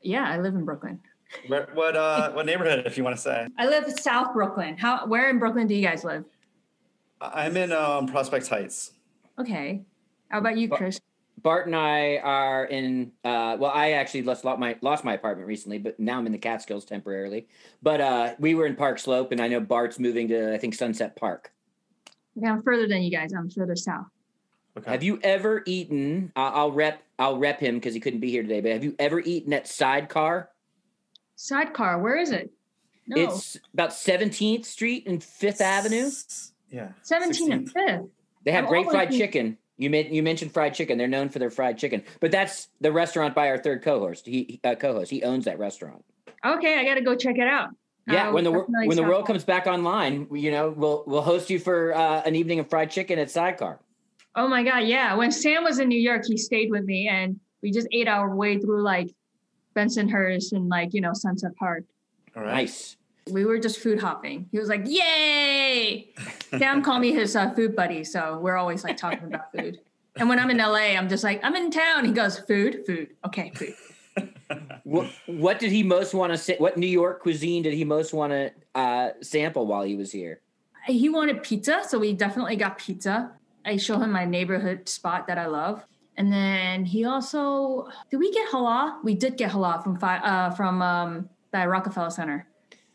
Yeah, 0.01 0.27
I 0.27 0.38
live 0.38 0.53
in 0.53 0.65
Brooklyn. 0.65 0.99
Where, 1.47 1.69
what 1.73 1.95
uh, 1.95 2.31
what 2.31 2.45
neighborhood, 2.45 2.85
if 2.85 2.97
you 2.97 3.03
want 3.03 3.15
to 3.15 3.21
say? 3.21 3.47
I 3.57 3.65
live 3.65 3.85
in 3.85 3.97
South 3.97 4.33
Brooklyn. 4.33 4.77
How? 4.77 5.05
Where 5.07 5.29
in 5.29 5.39
Brooklyn 5.39 5.67
do 5.67 5.75
you 5.75 5.81
guys 5.81 6.03
live? 6.03 6.25
I'm 7.19 7.57
in 7.57 7.71
um, 7.71 8.07
Prospect 8.07 8.47
Heights. 8.47 8.91
Okay. 9.39 9.81
How 10.29 10.39
about 10.39 10.57
you, 10.57 10.69
Chris? 10.69 11.00
Bart 11.41 11.67
and 11.67 11.75
I 11.75 12.17
are 12.17 12.65
in. 12.65 13.11
Uh, 13.23 13.57
well, 13.59 13.71
I 13.73 13.91
actually 13.91 14.23
lost 14.23 14.43
my 14.43 14.77
lost 14.81 15.03
my 15.03 15.13
apartment 15.13 15.47
recently, 15.47 15.77
but 15.77 16.00
now 16.00 16.17
I'm 16.17 16.25
in 16.25 16.31
the 16.31 16.38
Catskills 16.38 16.85
temporarily. 16.85 17.47
But 17.81 18.01
uh, 18.01 18.35
we 18.39 18.55
were 18.55 18.65
in 18.65 18.75
Park 18.75 19.00
Slope, 19.00 19.31
and 19.31 19.41
I 19.41 19.47
know 19.47 19.59
Bart's 19.59 20.00
moving 20.00 20.27
to 20.29 20.53
I 20.53 20.57
think 20.57 20.75
Sunset 20.75 21.15
Park. 21.15 21.51
Okay, 22.38 22.48
I'm 22.48 22.62
further 22.62 22.88
than 22.88 23.01
you 23.01 23.12
guys. 23.12 23.34
I'm 23.34 23.50
further 23.50 23.75
south. 23.75 24.06
Okay. 24.78 24.92
Have 24.92 25.01
you 25.04 25.19
ever 25.24 25.63
eaten? 25.66 26.31
Uh, 26.36 26.51
I'll 26.54 26.72
rep. 26.72 27.01
I'll 27.18 27.38
rep 27.38 27.60
him 27.60 27.75
because 27.75 27.94
he 27.95 28.00
couldn't 28.00 28.19
be 28.19 28.30
here 28.30 28.44
today. 28.44 28.62
But 28.62 28.72
have 28.74 28.84
you 28.84 28.95
ever 29.00 29.19
eaten 29.19 29.51
at 29.54 29.68
Sidecar? 29.68 30.50
Sidecar, 31.36 32.00
where 32.00 32.16
is 32.18 32.31
it? 32.31 32.51
No. 33.07 33.22
It's 33.24 33.57
about 33.74 33.92
17th 33.92 34.66
Street 34.66 35.07
and 35.07 35.24
Fifth 35.24 35.62
Avenue. 35.62 36.10
Yeah. 36.69 36.89
17th 37.10 37.51
and 37.51 37.72
Fifth. 37.72 38.01
They 38.44 38.51
have 38.51 38.66
I've 38.66 38.69
great 38.69 38.89
fried 38.89 39.10
been- 39.10 39.18
chicken. 39.18 39.57
You 39.80 39.92
meant 39.92 40.12
you 40.12 40.24
mentioned 40.24 40.51
fried 40.51 40.74
chicken. 40.74 40.98
They're 40.98 41.07
known 41.07 41.30
for 41.30 41.38
their 41.38 41.51
fried 41.51 41.78
chicken, 41.78 42.04
but 42.19 42.31
that's 42.31 42.69
the 42.81 42.92
restaurant 42.92 43.36
by 43.36 43.50
our 43.50 43.60
third 43.60 43.84
co-host. 43.84 44.25
He 44.25 44.60
uh, 44.63 44.74
co-host. 44.74 45.12
He 45.12 45.22
owns 45.22 45.45
that 45.45 45.60
restaurant. 45.60 46.04
Okay, 46.44 46.80
I 46.80 46.84
got 46.84 46.95
to 46.95 47.01
go 47.01 47.16
check 47.16 47.38
it 47.38 47.48
out. 47.48 47.69
Yeah, 48.07 48.30
uh, 48.30 48.33
when 48.33 48.44
the 48.44 48.51
when 48.51 48.95
the 48.95 49.04
world 49.04 49.27
comes 49.27 49.44
back 49.44 49.68
online, 49.68 50.27
you 50.31 50.51
know, 50.51 50.69
we'll 50.69 51.04
we'll 51.07 51.21
host 51.21 51.50
you 51.50 51.59
for 51.59 51.94
uh, 51.94 52.21
an 52.25 52.36
evening 52.36 52.59
of 52.59 52.69
fried 52.69 52.89
chicken 52.89 53.19
at 53.19 53.30
Sidecar. 53.30 53.80
Oh 54.36 54.48
my 54.48 54.63
god, 54.63 54.80
yeah! 54.80 55.13
When 55.15 55.31
Sam 55.31 55.63
was 55.63 55.80
in 55.80 55.89
New 55.89 56.00
York, 56.00 56.24
he 56.25 56.38
stayed 56.38 56.71
with 56.71 56.86
me, 56.86 57.07
and 57.07 57.39
we 57.62 57.71
just 57.71 57.88
ate 57.92 58.07
our 58.07 58.33
way 58.33 58.59
through 58.59 58.81
like 58.81 59.09
Bensonhurst 59.75 60.54
and 60.54 60.69
like 60.69 60.94
you 60.94 61.01
know 61.01 61.12
Sunset 61.13 61.56
Park. 61.57 61.83
All 62.36 62.44
right. 62.44 62.54
Nice 62.54 62.98
we 63.31 63.45
were 63.45 63.59
just 63.59 63.80
food 63.80 64.00
hopping. 64.00 64.48
He 64.51 64.60
was 64.60 64.69
like, 64.69 64.83
"Yay!" 64.86 66.10
Sam 66.57 66.81
called 66.81 67.01
me 67.01 67.12
his 67.12 67.36
uh, 67.36 67.51
food 67.51 67.75
buddy, 67.75 68.03
so 68.03 68.39
we're 68.39 68.57
always 68.57 68.83
like 68.83 68.98
talking 68.98 69.24
about 69.24 69.51
food. 69.51 69.80
And 70.15 70.30
when 70.30 70.39
I'm 70.39 70.50
in 70.50 70.57
LA, 70.57 70.95
I'm 70.98 71.10
just 71.10 71.24
like, 71.24 71.44
"I'm 71.44 71.56
in 71.56 71.71
town." 71.71 72.06
He 72.06 72.12
goes, 72.12 72.39
"Food, 72.39 72.86
food, 72.86 73.10
okay, 73.25 73.51
food." 73.56 73.74
What, 74.83 75.11
what 75.25 75.59
did 75.59 75.71
he 75.71 75.83
most 75.83 76.13
want 76.13 76.31
to 76.31 76.37
say? 76.37 76.55
What 76.57 76.77
New 76.77 76.87
York 76.87 77.21
cuisine 77.21 77.63
did 77.63 77.73
he 77.73 77.83
most 77.83 78.13
want 78.13 78.31
to 78.31 78.51
uh, 78.75 79.09
sample 79.21 79.67
while 79.67 79.83
he 79.83 79.95
was 79.95 80.11
here? 80.11 80.41
He 80.85 81.09
wanted 81.09 81.43
pizza, 81.43 81.83
so 81.87 81.99
we 81.99 82.13
definitely 82.13 82.55
got 82.55 82.77
pizza. 82.77 83.31
I 83.65 83.77
show 83.77 83.99
him 83.99 84.11
my 84.11 84.23
neighborhood 84.25 84.87
spot 84.87 85.27
that 85.27 85.37
I 85.37 85.47
love. 85.47 85.85
And 86.15 86.31
then 86.31 86.85
he 86.85 87.05
also 87.05 87.89
did 88.09 88.17
we 88.17 88.31
get 88.31 88.49
halal? 88.49 89.03
We 89.03 89.13
did 89.13 89.37
get 89.37 89.51
halal 89.51 89.83
from 89.83 89.99
uh, 90.01 90.49
from 90.51 90.81
um, 90.81 91.29
the 91.51 91.67
Rockefeller 91.67 92.09
Center. 92.09 92.47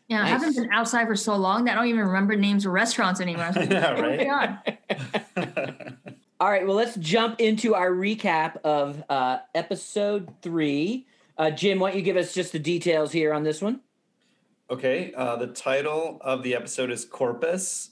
Yeah, 0.09 0.17
nice. 0.17 0.25
I 0.25 0.29
haven't 0.29 0.55
been 0.55 0.71
outside 0.73 1.07
for 1.07 1.15
so 1.15 1.35
long 1.37 1.63
that 1.65 1.71
I 1.71 1.75
don't 1.75 1.87
even 1.87 2.05
remember 2.05 2.35
names 2.35 2.65
of 2.65 2.73
restaurants 2.73 3.21
anymore. 3.21 3.51
Like, 3.55 3.69
yeah, 3.71 4.57
right. 4.65 4.77
All 6.39 6.49
right, 6.49 6.67
well, 6.67 6.75
let's 6.75 6.97
jump 6.97 7.39
into 7.39 7.73
our 7.73 7.91
recap 7.91 8.57
of 8.65 9.01
uh, 9.09 9.37
episode 9.55 10.29
three. 10.41 11.07
Uh, 11.37 11.51
Jim, 11.51 11.79
why 11.79 11.89
don't 11.89 11.97
you 11.97 12.03
give 12.03 12.17
us 12.17 12.33
just 12.33 12.51
the 12.51 12.59
details 12.59 13.11
here 13.11 13.33
on 13.33 13.43
this 13.43 13.61
one? 13.61 13.81
Okay, 14.69 15.13
uh, 15.15 15.35
the 15.35 15.47
title 15.47 16.19
of 16.21 16.43
the 16.43 16.55
episode 16.55 16.91
is 16.91 17.05
Corpus, 17.05 17.91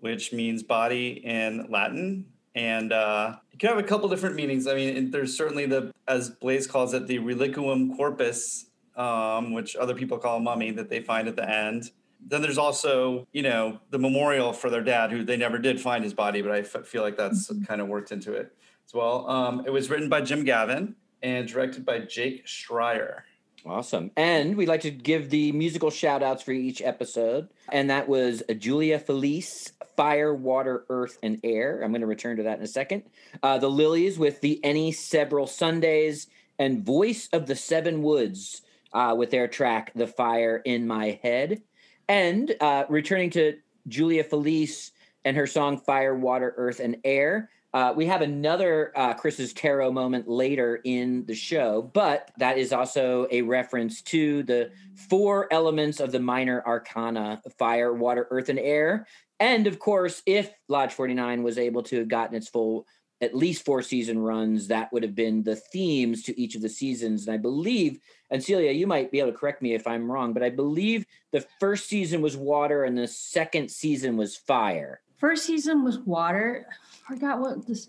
which 0.00 0.32
means 0.32 0.62
body 0.62 1.22
in 1.24 1.66
Latin. 1.70 2.26
And 2.54 2.92
uh, 2.92 3.36
it 3.52 3.58
can 3.58 3.68
have 3.68 3.78
a 3.78 3.82
couple 3.82 4.08
different 4.08 4.34
meanings. 4.34 4.66
I 4.66 4.74
mean, 4.74 5.10
there's 5.10 5.36
certainly 5.36 5.66
the, 5.66 5.92
as 6.08 6.30
Blaze 6.30 6.66
calls 6.66 6.94
it, 6.94 7.06
the 7.06 7.18
reliquum 7.18 7.96
corpus 7.96 8.66
um, 8.96 9.52
which 9.52 9.76
other 9.76 9.94
people 9.94 10.18
call 10.18 10.38
a 10.38 10.40
mummy 10.40 10.70
that 10.72 10.88
they 10.88 11.00
find 11.00 11.28
at 11.28 11.36
the 11.36 11.48
end. 11.48 11.90
Then 12.26 12.42
there's 12.42 12.58
also, 12.58 13.26
you 13.32 13.42
know, 13.42 13.78
the 13.90 13.98
memorial 13.98 14.52
for 14.52 14.70
their 14.70 14.82
dad, 14.82 15.12
who 15.12 15.22
they 15.22 15.36
never 15.36 15.58
did 15.58 15.80
find 15.80 16.02
his 16.02 16.14
body, 16.14 16.42
but 16.42 16.50
I 16.50 16.60
f- 16.60 16.86
feel 16.86 17.02
like 17.02 17.16
that's 17.16 17.48
mm-hmm. 17.48 17.64
kind 17.64 17.80
of 17.80 17.88
worked 17.88 18.10
into 18.10 18.32
it 18.32 18.56
as 18.86 18.94
well. 18.94 19.28
Um, 19.28 19.62
it 19.66 19.70
was 19.70 19.90
written 19.90 20.08
by 20.08 20.22
Jim 20.22 20.44
Gavin 20.44 20.96
and 21.22 21.48
directed 21.48 21.84
by 21.84 22.00
Jake 22.00 22.46
Schreier. 22.46 23.22
Awesome. 23.64 24.12
And 24.16 24.56
we'd 24.56 24.68
like 24.68 24.82
to 24.82 24.92
give 24.92 25.30
the 25.30 25.50
musical 25.52 25.90
shout 25.90 26.22
outs 26.22 26.42
for 26.42 26.52
each 26.52 26.80
episode. 26.80 27.48
And 27.72 27.90
that 27.90 28.08
was 28.08 28.42
Julie 28.58 28.96
Felix, 28.98 29.72
Fire, 29.96 30.32
Water, 30.32 30.84
Earth, 30.88 31.18
and 31.22 31.40
Air. 31.42 31.80
I'm 31.82 31.90
going 31.90 32.00
to 32.00 32.06
return 32.06 32.36
to 32.36 32.44
that 32.44 32.58
in 32.58 32.64
a 32.64 32.68
second. 32.68 33.02
Uh, 33.42 33.58
the 33.58 33.68
Lilies 33.68 34.18
with 34.18 34.40
the 34.40 34.60
Any 34.62 34.92
Several 34.92 35.48
Sundays 35.48 36.28
and 36.58 36.84
Voice 36.84 37.28
of 37.32 37.46
the 37.46 37.56
Seven 37.56 38.02
Woods 38.02 38.62
uh, 38.92 39.14
with 39.16 39.30
their 39.30 39.48
track 39.48 39.92
"The 39.94 40.06
Fire 40.06 40.62
in 40.64 40.86
My 40.86 41.18
Head," 41.22 41.62
and 42.08 42.54
uh, 42.60 42.84
returning 42.88 43.30
to 43.30 43.58
Julie 43.88 44.22
Felix 44.22 44.92
and 45.24 45.36
her 45.36 45.46
song 45.46 45.78
"Fire, 45.78 46.14
Water, 46.14 46.54
Earth, 46.56 46.78
and 46.78 46.98
Air." 47.04 47.50
Uh, 47.76 47.92
we 47.94 48.06
have 48.06 48.22
another 48.22 48.90
uh, 48.96 49.12
Chris's 49.12 49.52
tarot 49.52 49.92
moment 49.92 50.26
later 50.26 50.80
in 50.84 51.26
the 51.26 51.34
show, 51.34 51.82
but 51.92 52.30
that 52.38 52.56
is 52.56 52.72
also 52.72 53.26
a 53.30 53.42
reference 53.42 54.00
to 54.00 54.42
the 54.44 54.70
four 55.10 55.46
elements 55.52 56.00
of 56.00 56.10
the 56.10 56.18
minor 56.18 56.62
arcana 56.66 57.42
fire, 57.58 57.92
water, 57.92 58.28
earth, 58.30 58.48
and 58.48 58.58
air. 58.58 59.06
And 59.40 59.66
of 59.66 59.78
course, 59.78 60.22
if 60.24 60.50
Lodge 60.68 60.94
49 60.94 61.42
was 61.42 61.58
able 61.58 61.82
to 61.82 61.98
have 61.98 62.08
gotten 62.08 62.34
its 62.34 62.48
full 62.48 62.86
at 63.20 63.36
least 63.36 63.66
four 63.66 63.82
season 63.82 64.18
runs, 64.20 64.68
that 64.68 64.90
would 64.90 65.02
have 65.02 65.14
been 65.14 65.42
the 65.42 65.56
themes 65.56 66.22
to 66.22 66.40
each 66.40 66.54
of 66.54 66.62
the 66.62 66.70
seasons. 66.70 67.26
And 67.26 67.34
I 67.34 67.36
believe, 67.36 67.98
and 68.30 68.42
Celia, 68.42 68.72
you 68.72 68.86
might 68.86 69.12
be 69.12 69.20
able 69.20 69.32
to 69.32 69.38
correct 69.38 69.60
me 69.60 69.74
if 69.74 69.86
I'm 69.86 70.10
wrong, 70.10 70.32
but 70.32 70.42
I 70.42 70.48
believe 70.48 71.04
the 71.30 71.44
first 71.60 71.90
season 71.90 72.22
was 72.22 72.38
water 72.38 72.84
and 72.84 72.96
the 72.96 73.06
second 73.06 73.70
season 73.70 74.16
was 74.16 74.34
fire. 74.34 75.02
First 75.18 75.46
season 75.46 75.84
was 75.84 75.98
water. 75.98 76.66
I 77.08 77.14
forgot 77.14 77.40
what 77.40 77.66
this. 77.66 77.88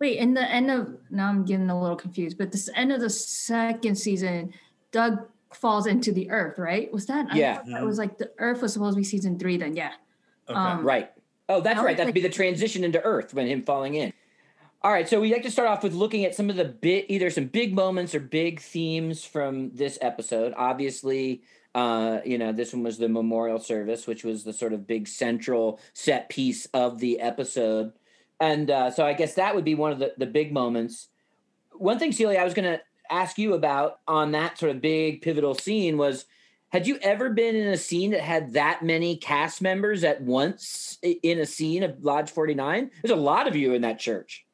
Wait, 0.00 0.18
in 0.18 0.34
the 0.34 0.48
end 0.48 0.70
of 0.70 0.96
now 1.10 1.28
I'm 1.28 1.44
getting 1.44 1.70
a 1.70 1.80
little 1.80 1.96
confused, 1.96 2.38
but 2.38 2.52
this 2.52 2.70
end 2.74 2.92
of 2.92 3.00
the 3.00 3.10
second 3.10 3.96
season, 3.96 4.52
Doug 4.92 5.18
falls 5.52 5.86
into 5.86 6.12
the 6.12 6.30
earth, 6.30 6.58
right? 6.58 6.92
Was 6.92 7.06
that? 7.06 7.34
Yeah. 7.34 7.52
I 7.52 7.56
thought 7.56 7.66
that 7.66 7.84
was 7.84 7.98
like 7.98 8.18
the 8.18 8.30
earth 8.38 8.62
was 8.62 8.72
supposed 8.72 8.94
to 8.94 8.98
be 8.98 9.04
season 9.04 9.38
three. 9.38 9.56
Then 9.56 9.74
yeah. 9.76 9.92
Okay. 10.48 10.58
Um, 10.58 10.84
Right. 10.84 11.10
Oh, 11.48 11.60
that's 11.60 11.80
right. 11.80 11.96
That'd 11.96 12.08
like- 12.08 12.14
be 12.14 12.20
the 12.20 12.28
transition 12.28 12.84
into 12.84 13.02
Earth 13.02 13.32
when 13.32 13.46
him 13.46 13.62
falling 13.62 13.94
in. 13.94 14.12
All 14.82 14.92
right, 14.92 15.08
so 15.08 15.20
we 15.20 15.32
like 15.32 15.42
to 15.42 15.50
start 15.50 15.66
off 15.66 15.82
with 15.82 15.92
looking 15.92 16.24
at 16.24 16.36
some 16.36 16.50
of 16.50 16.56
the 16.56 16.64
bit, 16.64 17.06
either 17.08 17.30
some 17.30 17.46
big 17.46 17.74
moments 17.74 18.14
or 18.14 18.20
big 18.20 18.60
themes 18.60 19.24
from 19.24 19.70
this 19.74 19.98
episode. 20.00 20.54
Obviously, 20.56 21.42
uh, 21.78 22.20
you 22.24 22.38
know, 22.38 22.50
this 22.50 22.72
one 22.72 22.82
was 22.82 22.98
the 22.98 23.08
memorial 23.08 23.60
service, 23.60 24.04
which 24.04 24.24
was 24.24 24.42
the 24.42 24.52
sort 24.52 24.72
of 24.72 24.84
big 24.84 25.06
central 25.06 25.78
set 25.92 26.28
piece 26.28 26.66
of 26.74 26.98
the 26.98 27.20
episode, 27.20 27.92
and 28.40 28.68
uh, 28.68 28.90
so 28.90 29.06
I 29.06 29.12
guess 29.12 29.34
that 29.34 29.54
would 29.54 29.64
be 29.64 29.76
one 29.76 29.92
of 29.92 30.00
the 30.00 30.12
the 30.18 30.26
big 30.26 30.52
moments. 30.52 31.08
One 31.74 32.00
thing, 32.00 32.10
Celia, 32.10 32.40
I 32.40 32.44
was 32.44 32.54
going 32.54 32.72
to 32.72 32.82
ask 33.10 33.38
you 33.38 33.54
about 33.54 34.00
on 34.08 34.32
that 34.32 34.58
sort 34.58 34.72
of 34.72 34.80
big 34.80 35.22
pivotal 35.22 35.54
scene 35.54 35.96
was 35.96 36.24
had 36.70 36.88
you 36.88 36.98
ever 37.00 37.30
been 37.30 37.54
in 37.54 37.68
a 37.68 37.76
scene 37.76 38.10
that 38.10 38.22
had 38.22 38.54
that 38.54 38.82
many 38.82 39.16
cast 39.16 39.62
members 39.62 40.02
at 40.02 40.20
once 40.20 40.98
in 41.02 41.38
a 41.38 41.46
scene 41.46 41.84
of 41.84 42.02
Lodge 42.02 42.28
49? 42.28 42.90
There's 43.02 43.16
a 43.16 43.22
lot 43.22 43.46
of 43.46 43.54
you 43.54 43.72
in 43.72 43.82
that 43.82 44.00
church. 44.00 44.44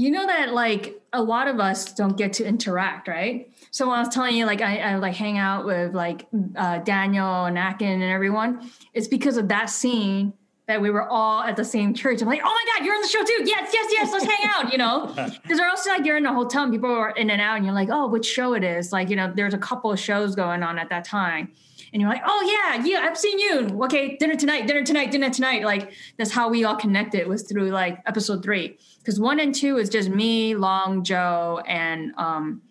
You 0.00 0.10
know 0.10 0.26
that 0.26 0.54
like 0.54 0.98
a 1.12 1.22
lot 1.22 1.46
of 1.46 1.60
us 1.60 1.92
don't 1.92 2.16
get 2.16 2.32
to 2.34 2.44
interact, 2.46 3.06
right? 3.06 3.52
So 3.70 3.86
when 3.86 3.98
I 3.98 4.00
was 4.00 4.08
telling 4.08 4.34
you, 4.34 4.46
like 4.46 4.62
I, 4.62 4.78
I 4.78 4.94
like 4.96 5.14
hang 5.14 5.36
out 5.36 5.66
with 5.66 5.94
like 5.94 6.26
uh, 6.56 6.78
Daniel 6.78 7.44
and 7.44 7.58
Akin 7.58 8.00
and 8.00 8.10
everyone, 8.10 8.70
it's 8.94 9.08
because 9.08 9.36
of 9.36 9.48
that 9.48 9.68
scene 9.68 10.32
that 10.68 10.80
we 10.80 10.88
were 10.88 11.06
all 11.06 11.42
at 11.42 11.54
the 11.54 11.66
same 11.66 11.92
church. 11.92 12.22
I'm 12.22 12.28
like, 12.28 12.40
oh 12.42 12.48
my 12.48 12.72
god, 12.72 12.86
you're 12.86 12.94
on 12.94 13.02
the 13.02 13.08
show 13.08 13.22
too! 13.22 13.42
Yes, 13.44 13.72
yes, 13.74 13.92
yes, 13.92 14.10
let's 14.10 14.24
hang 14.24 14.48
out. 14.48 14.72
You 14.72 14.78
know, 14.78 15.12
because 15.42 15.60
or 15.60 15.64
else 15.64 15.86
like 15.86 16.06
you're 16.06 16.16
in 16.16 16.24
a 16.24 16.32
hotel 16.32 16.62
and 16.62 16.72
people 16.72 16.90
are 16.90 17.10
in 17.10 17.28
and 17.28 17.42
out, 17.42 17.56
and 17.56 17.66
you're 17.66 17.74
like, 17.74 17.90
oh, 17.92 18.08
which 18.08 18.24
show 18.24 18.54
it 18.54 18.64
is? 18.64 18.92
Like 18.92 19.10
you 19.10 19.16
know, 19.16 19.30
there's 19.36 19.52
a 19.52 19.58
couple 19.58 19.92
of 19.92 20.00
shows 20.00 20.34
going 20.34 20.62
on 20.62 20.78
at 20.78 20.88
that 20.88 21.04
time. 21.04 21.52
And 21.92 22.00
you're 22.00 22.10
like, 22.10 22.22
oh 22.24 22.70
yeah, 22.72 22.84
yeah, 22.84 23.06
I've 23.06 23.18
seen 23.18 23.38
you. 23.38 23.82
Okay, 23.84 24.16
dinner 24.16 24.36
tonight, 24.36 24.66
dinner 24.66 24.82
tonight, 24.82 25.10
dinner 25.10 25.28
tonight. 25.28 25.64
Like 25.64 25.92
that's 26.16 26.30
how 26.30 26.48
we 26.48 26.64
all 26.64 26.76
connected 26.76 27.26
was 27.26 27.42
through 27.42 27.68
like 27.68 27.98
episode 28.06 28.42
three 28.42 28.78
because 29.00 29.18
one 29.18 29.40
and 29.40 29.54
two 29.54 29.78
is 29.78 29.88
just 29.88 30.08
me, 30.08 30.54
Long, 30.54 31.02
Joe, 31.02 31.62
and 31.66 32.12
um, 32.16 32.62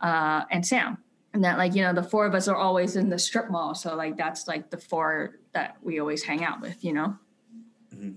uh, 0.00 0.44
and 0.50 0.64
Sam, 0.64 0.98
and 1.34 1.42
that 1.44 1.58
like 1.58 1.74
you 1.74 1.82
know 1.82 1.92
the 1.92 2.02
four 2.02 2.26
of 2.26 2.34
us 2.34 2.48
are 2.48 2.56
always 2.56 2.96
in 2.96 3.08
the 3.08 3.18
strip 3.18 3.50
mall, 3.50 3.74
so 3.74 3.96
like 3.96 4.16
that's 4.16 4.46
like 4.46 4.70
the 4.70 4.76
four 4.78 5.38
that 5.52 5.76
we 5.82 5.98
always 5.98 6.22
hang 6.22 6.44
out 6.44 6.60
with, 6.60 6.84
you 6.84 6.92
know. 6.92 7.16
Mhm. 7.94 8.16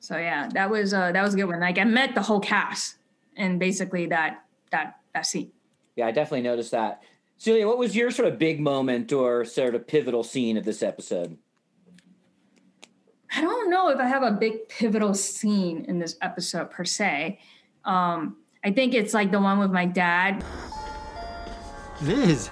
So 0.00 0.16
yeah, 0.18 0.48
that 0.52 0.70
was 0.70 0.94
uh, 0.94 1.12
that 1.12 1.22
was 1.22 1.34
a 1.34 1.36
good 1.36 1.46
one. 1.46 1.60
Like 1.60 1.78
I 1.78 1.84
met 1.84 2.14
the 2.14 2.22
whole 2.22 2.40
cast, 2.40 2.96
and 3.36 3.58
basically 3.58 4.06
that 4.06 4.44
that 4.70 5.00
that 5.14 5.26
scene. 5.26 5.52
Yeah, 5.96 6.06
I 6.06 6.12
definitely 6.12 6.42
noticed 6.42 6.72
that. 6.72 7.02
Celia, 7.38 7.66
what 7.66 7.78
was 7.78 7.94
your 7.96 8.10
sort 8.10 8.28
of 8.28 8.38
big 8.38 8.60
moment 8.60 9.12
or 9.12 9.44
sort 9.44 9.74
of 9.74 9.86
pivotal 9.86 10.22
scene 10.22 10.56
of 10.56 10.64
this 10.64 10.82
episode? 10.82 11.36
I 13.66 13.68
don't 13.68 13.84
know 13.84 13.88
if 13.90 13.98
I 13.98 14.06
have 14.06 14.22
a 14.22 14.30
big 14.30 14.68
pivotal 14.68 15.12
scene 15.12 15.86
in 15.88 15.98
this 15.98 16.16
episode 16.22 16.70
per 16.70 16.84
se. 16.84 17.40
Um, 17.84 18.36
I 18.62 18.70
think 18.70 18.94
it's 18.94 19.12
like 19.12 19.32
the 19.32 19.40
one 19.40 19.58
with 19.58 19.72
my 19.72 19.86
dad. 19.86 20.44
Liz, 22.00 22.48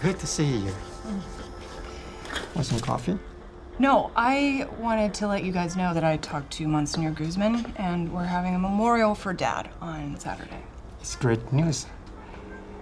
good 0.00 0.18
to 0.18 0.26
see 0.26 0.46
you. 0.46 0.72
Want 2.54 2.66
some 2.66 2.80
coffee? 2.80 3.18
No, 3.78 4.10
I 4.16 4.66
wanted 4.78 5.12
to 5.14 5.28
let 5.28 5.44
you 5.44 5.52
guys 5.52 5.76
know 5.76 5.92
that 5.92 6.02
I 6.02 6.16
talked 6.16 6.50
to 6.54 6.66
Monsignor 6.66 7.10
Guzman 7.10 7.70
and 7.76 8.10
we're 8.10 8.24
having 8.24 8.54
a 8.54 8.58
memorial 8.58 9.14
for 9.14 9.34
Dad 9.34 9.68
on 9.82 10.18
Saturday. 10.18 10.62
It's 10.98 11.14
great 11.14 11.52
news. 11.52 11.84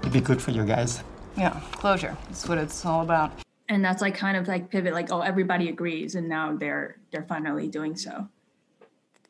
It'd 0.02 0.12
be 0.12 0.20
good 0.20 0.40
for 0.40 0.52
you 0.52 0.64
guys. 0.64 1.02
Yeah, 1.36 1.60
closure. 1.72 2.16
That's 2.28 2.48
what 2.48 2.58
it's 2.58 2.86
all 2.86 3.02
about. 3.02 3.32
And 3.68 3.84
that's 3.84 4.00
like 4.02 4.14
kind 4.14 4.36
of 4.36 4.46
like 4.48 4.70
pivot 4.70 4.92
like 4.94 5.10
oh 5.12 5.20
everybody 5.20 5.68
agrees 5.68 6.14
and 6.14 6.28
now 6.28 6.54
they're 6.56 6.96
they're 7.10 7.24
finally 7.28 7.68
doing 7.68 7.96
so 7.96 8.28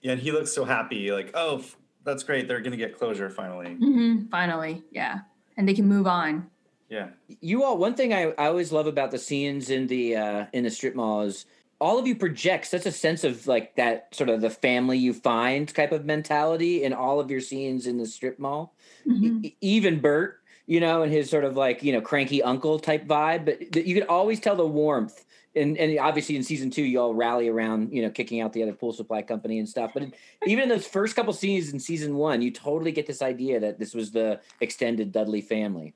Yeah, 0.02 0.12
and 0.12 0.20
he 0.20 0.30
looks 0.32 0.52
so 0.52 0.64
happy. 0.64 1.10
Like, 1.10 1.30
oh, 1.34 1.58
f- 1.58 1.76
that's 2.04 2.22
great. 2.22 2.46
They're 2.46 2.60
gonna 2.60 2.76
get 2.76 2.96
closure 2.98 3.28
finally. 3.30 3.74
hmm 3.74 4.26
finally 4.30 4.82
yeah 4.92 5.20
and 5.56 5.66
they 5.68 5.74
can 5.74 5.86
move 5.88 6.06
on 6.06 6.48
Yeah. 6.88 7.08
You 7.40 7.64
all, 7.64 7.78
one 7.78 7.94
thing 7.94 8.12
I, 8.14 8.30
I 8.38 8.46
always 8.46 8.70
love 8.72 8.86
about 8.86 9.10
the 9.10 9.18
scenes 9.18 9.70
in 9.70 9.86
the 9.88 10.16
uh, 10.16 10.46
in 10.52 10.62
the 10.64 10.70
strip 10.70 10.94
mall 10.94 11.22
is 11.22 11.46
all 11.80 11.98
of 11.98 12.06
you 12.06 12.14
project 12.16 12.66
such 12.66 12.86
a 12.86 12.92
sense 12.92 13.24
of 13.24 13.46
like 13.46 13.74
that 13.76 14.14
sort 14.14 14.30
of 14.30 14.40
the 14.40 14.48
family 14.50 14.96
you 14.98 15.12
find 15.12 15.68
type 15.68 15.92
of 15.92 16.04
mentality 16.06 16.84
in 16.84 16.92
all 16.94 17.18
of 17.20 17.30
your 17.30 17.40
scenes 17.40 17.86
in 17.86 17.98
the 17.98 18.06
strip 18.06 18.38
mall. 18.38 18.72
Mhm. 19.06 19.44
E- 19.44 19.56
even 19.60 20.00
Bert, 20.00 20.35
you 20.66 20.80
know, 20.80 21.02
and 21.02 21.12
his 21.12 21.30
sort 21.30 21.44
of 21.44 21.56
like 21.56 21.82
you 21.82 21.92
know 21.92 22.00
cranky 22.00 22.42
uncle 22.42 22.78
type 22.78 23.06
vibe, 23.06 23.44
but 23.44 23.86
you 23.86 23.94
could 23.94 24.08
always 24.08 24.40
tell 24.40 24.56
the 24.56 24.66
warmth. 24.66 25.24
And, 25.54 25.78
and 25.78 25.98
obviously 25.98 26.36
in 26.36 26.42
season 26.42 26.68
two, 26.68 26.82
you 26.82 27.00
all 27.00 27.14
rally 27.14 27.48
around, 27.48 27.90
you 27.90 28.02
know, 28.02 28.10
kicking 28.10 28.42
out 28.42 28.52
the 28.52 28.62
other 28.62 28.74
pool 28.74 28.92
supply 28.92 29.22
company 29.22 29.58
and 29.58 29.66
stuff. 29.66 29.92
But 29.94 30.12
even 30.46 30.64
in 30.64 30.68
those 30.68 30.86
first 30.86 31.16
couple 31.16 31.32
scenes 31.32 31.72
in 31.72 31.80
season 31.80 32.14
one, 32.16 32.42
you 32.42 32.50
totally 32.50 32.92
get 32.92 33.06
this 33.06 33.22
idea 33.22 33.58
that 33.60 33.78
this 33.78 33.94
was 33.94 34.10
the 34.10 34.38
extended 34.60 35.12
Dudley 35.12 35.40
family. 35.40 35.94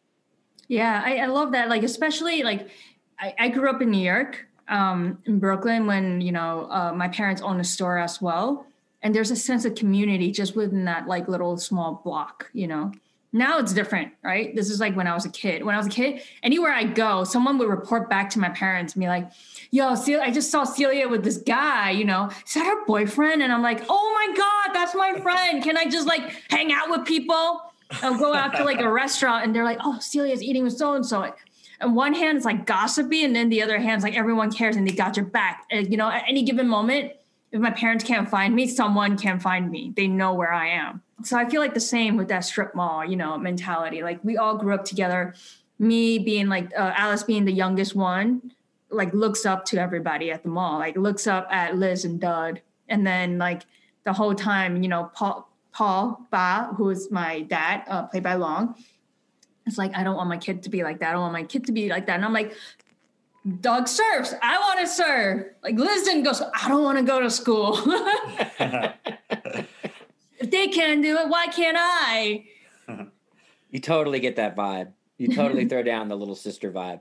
yeah 0.70 1.02
I, 1.04 1.16
I 1.18 1.26
love 1.26 1.52
that 1.52 1.68
like 1.68 1.82
especially 1.82 2.42
like 2.42 2.70
I, 3.18 3.34
I 3.38 3.48
grew 3.48 3.68
up 3.68 3.82
in 3.82 3.90
new 3.90 4.02
york 4.02 4.46
um, 4.68 5.18
in 5.26 5.38
brooklyn 5.38 5.86
when 5.86 6.22
you 6.22 6.32
know 6.32 6.68
uh, 6.70 6.92
my 6.94 7.08
parents 7.08 7.42
owned 7.42 7.60
a 7.60 7.64
store 7.64 7.98
as 7.98 8.22
well 8.22 8.66
and 9.02 9.14
there's 9.14 9.30
a 9.30 9.36
sense 9.36 9.64
of 9.64 9.74
community 9.74 10.30
just 10.30 10.56
within 10.56 10.84
that 10.86 11.06
like 11.06 11.28
little 11.28 11.58
small 11.58 12.00
block 12.04 12.48
you 12.54 12.68
know 12.68 12.92
now 13.32 13.58
it's 13.58 13.72
different 13.72 14.12
right? 14.22 14.54
This 14.54 14.70
is 14.70 14.80
like 14.80 14.96
when 14.96 15.06
i 15.06 15.14
was 15.14 15.24
a 15.24 15.30
kid. 15.30 15.64
When 15.64 15.74
i 15.74 15.78
was 15.78 15.86
a 15.86 15.90
kid 15.90 16.22
anywhere 16.42 16.72
i 16.72 16.84
go 16.84 17.24
someone 17.24 17.58
would 17.58 17.68
report 17.68 18.10
back 18.10 18.30
to 18.30 18.38
my 18.38 18.48
parents 18.50 18.94
and 18.94 19.00
be 19.00 19.08
like 19.08 19.30
yo 19.70 19.94
Celia, 19.94 20.22
i 20.22 20.30
just 20.30 20.50
saw 20.50 20.64
celia 20.64 21.08
with 21.08 21.24
this 21.24 21.38
guy 21.38 21.90
you 21.90 22.04
know? 22.04 22.30
Is 22.46 22.54
that 22.54 22.66
her 22.66 22.84
boyfriend? 22.86 23.42
And 23.42 23.52
i'm 23.52 23.62
like 23.62 23.84
oh 23.88 24.26
my 24.28 24.36
god 24.36 24.74
that's 24.74 24.94
my 24.94 25.18
friend. 25.20 25.62
Can 25.62 25.76
i 25.76 25.84
just 25.84 26.06
like 26.06 26.22
hang 26.50 26.72
out 26.72 26.90
with 26.90 27.06
people? 27.06 27.62
I'll 28.02 28.18
go 28.18 28.34
out 28.34 28.54
to 28.56 28.64
like 28.64 28.80
a 28.80 28.90
restaurant 28.90 29.44
and 29.44 29.54
they're 29.54 29.64
like 29.64 29.78
oh 29.84 29.98
celia's 30.00 30.42
eating 30.42 30.64
with 30.64 30.76
so 30.76 30.94
and 30.94 31.04
so 31.04 31.32
and 31.80 31.96
one 31.96 32.14
hand 32.14 32.38
is 32.38 32.44
like 32.44 32.66
gossipy 32.66 33.24
and 33.24 33.34
then 33.34 33.48
the 33.48 33.62
other 33.62 33.78
hand's 33.78 34.04
like 34.04 34.16
everyone 34.16 34.52
cares 34.52 34.76
and 34.76 34.86
they 34.86 34.92
got 34.92 35.16
your 35.16 35.26
back 35.26 35.66
and, 35.70 35.90
you 35.90 35.96
know 35.96 36.08
at 36.08 36.24
any 36.28 36.42
given 36.42 36.68
moment 36.68 37.12
if 37.52 37.60
my 37.60 37.70
parents 37.70 38.04
can't 38.04 38.28
find 38.28 38.54
me 38.54 38.66
someone 38.66 39.16
can 39.16 39.40
find 39.40 39.70
me. 39.70 39.92
They 39.96 40.06
know 40.06 40.34
where 40.34 40.52
i 40.52 40.68
am. 40.68 41.02
So 41.24 41.36
i 41.36 41.48
feel 41.48 41.60
like 41.60 41.74
the 41.74 41.80
same 41.80 42.16
with 42.16 42.28
that 42.28 42.44
strip 42.44 42.74
mall 42.74 43.04
you 43.04 43.16
know 43.16 43.36
mentality. 43.38 44.02
Like 44.02 44.22
we 44.24 44.36
all 44.36 44.56
grew 44.56 44.74
up 44.74 44.84
together. 44.84 45.34
Me 45.78 46.18
being 46.18 46.48
like 46.48 46.70
uh, 46.76 46.92
alice 46.94 47.22
being 47.22 47.44
the 47.44 47.52
youngest 47.52 47.94
one 47.94 48.52
like 48.90 49.14
looks 49.14 49.46
up 49.46 49.64
to 49.64 49.78
everybody 49.78 50.30
at 50.30 50.42
the 50.42 50.48
mall 50.48 50.78
like 50.78 50.96
looks 50.96 51.26
up 51.26 51.46
at 51.50 51.76
liz 51.76 52.04
and 52.04 52.20
dud 52.20 52.60
and 52.88 53.06
then 53.06 53.38
like 53.38 53.62
the 54.04 54.12
whole 54.12 54.34
time 54.34 54.82
you 54.82 54.88
know 54.88 55.10
paul 55.14 55.48
paul 55.72 56.26
ba 56.30 56.68
who 56.76 56.90
is 56.90 57.08
my 57.10 57.42
dad 57.42 57.84
uh, 57.88 58.02
played 58.08 58.24
by 58.24 58.34
long 58.34 58.74
it's 59.70 59.78
like 59.78 59.96
I 59.96 60.02
don't 60.02 60.16
want 60.16 60.28
my 60.28 60.36
kid 60.36 60.62
to 60.64 60.70
be 60.70 60.82
like 60.82 60.98
that. 61.00 61.10
I 61.10 61.12
don't 61.12 61.22
want 61.22 61.32
my 61.32 61.44
kid 61.44 61.66
to 61.66 61.72
be 61.72 61.88
like 61.88 62.06
that. 62.06 62.16
And 62.16 62.24
I'm 62.24 62.32
like, 62.32 62.54
Doug 63.60 63.88
serves. 63.88 64.34
I 64.42 64.58
want 64.58 64.80
to 64.80 64.86
serve. 64.86 65.46
Like 65.62 65.76
Liz 65.76 66.02
didn't 66.04 66.24
go. 66.24 66.32
I 66.54 66.68
don't 66.68 66.82
want 66.82 66.98
to 66.98 67.04
go 67.04 67.20
to 67.20 67.30
school. 67.30 67.78
if 70.38 70.50
they 70.50 70.68
can 70.68 71.00
do 71.00 71.16
it, 71.16 71.28
why 71.28 71.46
can't 71.46 71.76
I? 71.78 72.44
You 73.70 73.80
totally 73.80 74.20
get 74.20 74.36
that 74.36 74.56
vibe. 74.56 74.92
You 75.16 75.34
totally 75.34 75.64
throw 75.68 75.82
down 75.82 76.08
the 76.08 76.16
little 76.16 76.34
sister 76.34 76.70
vibe. 76.70 77.00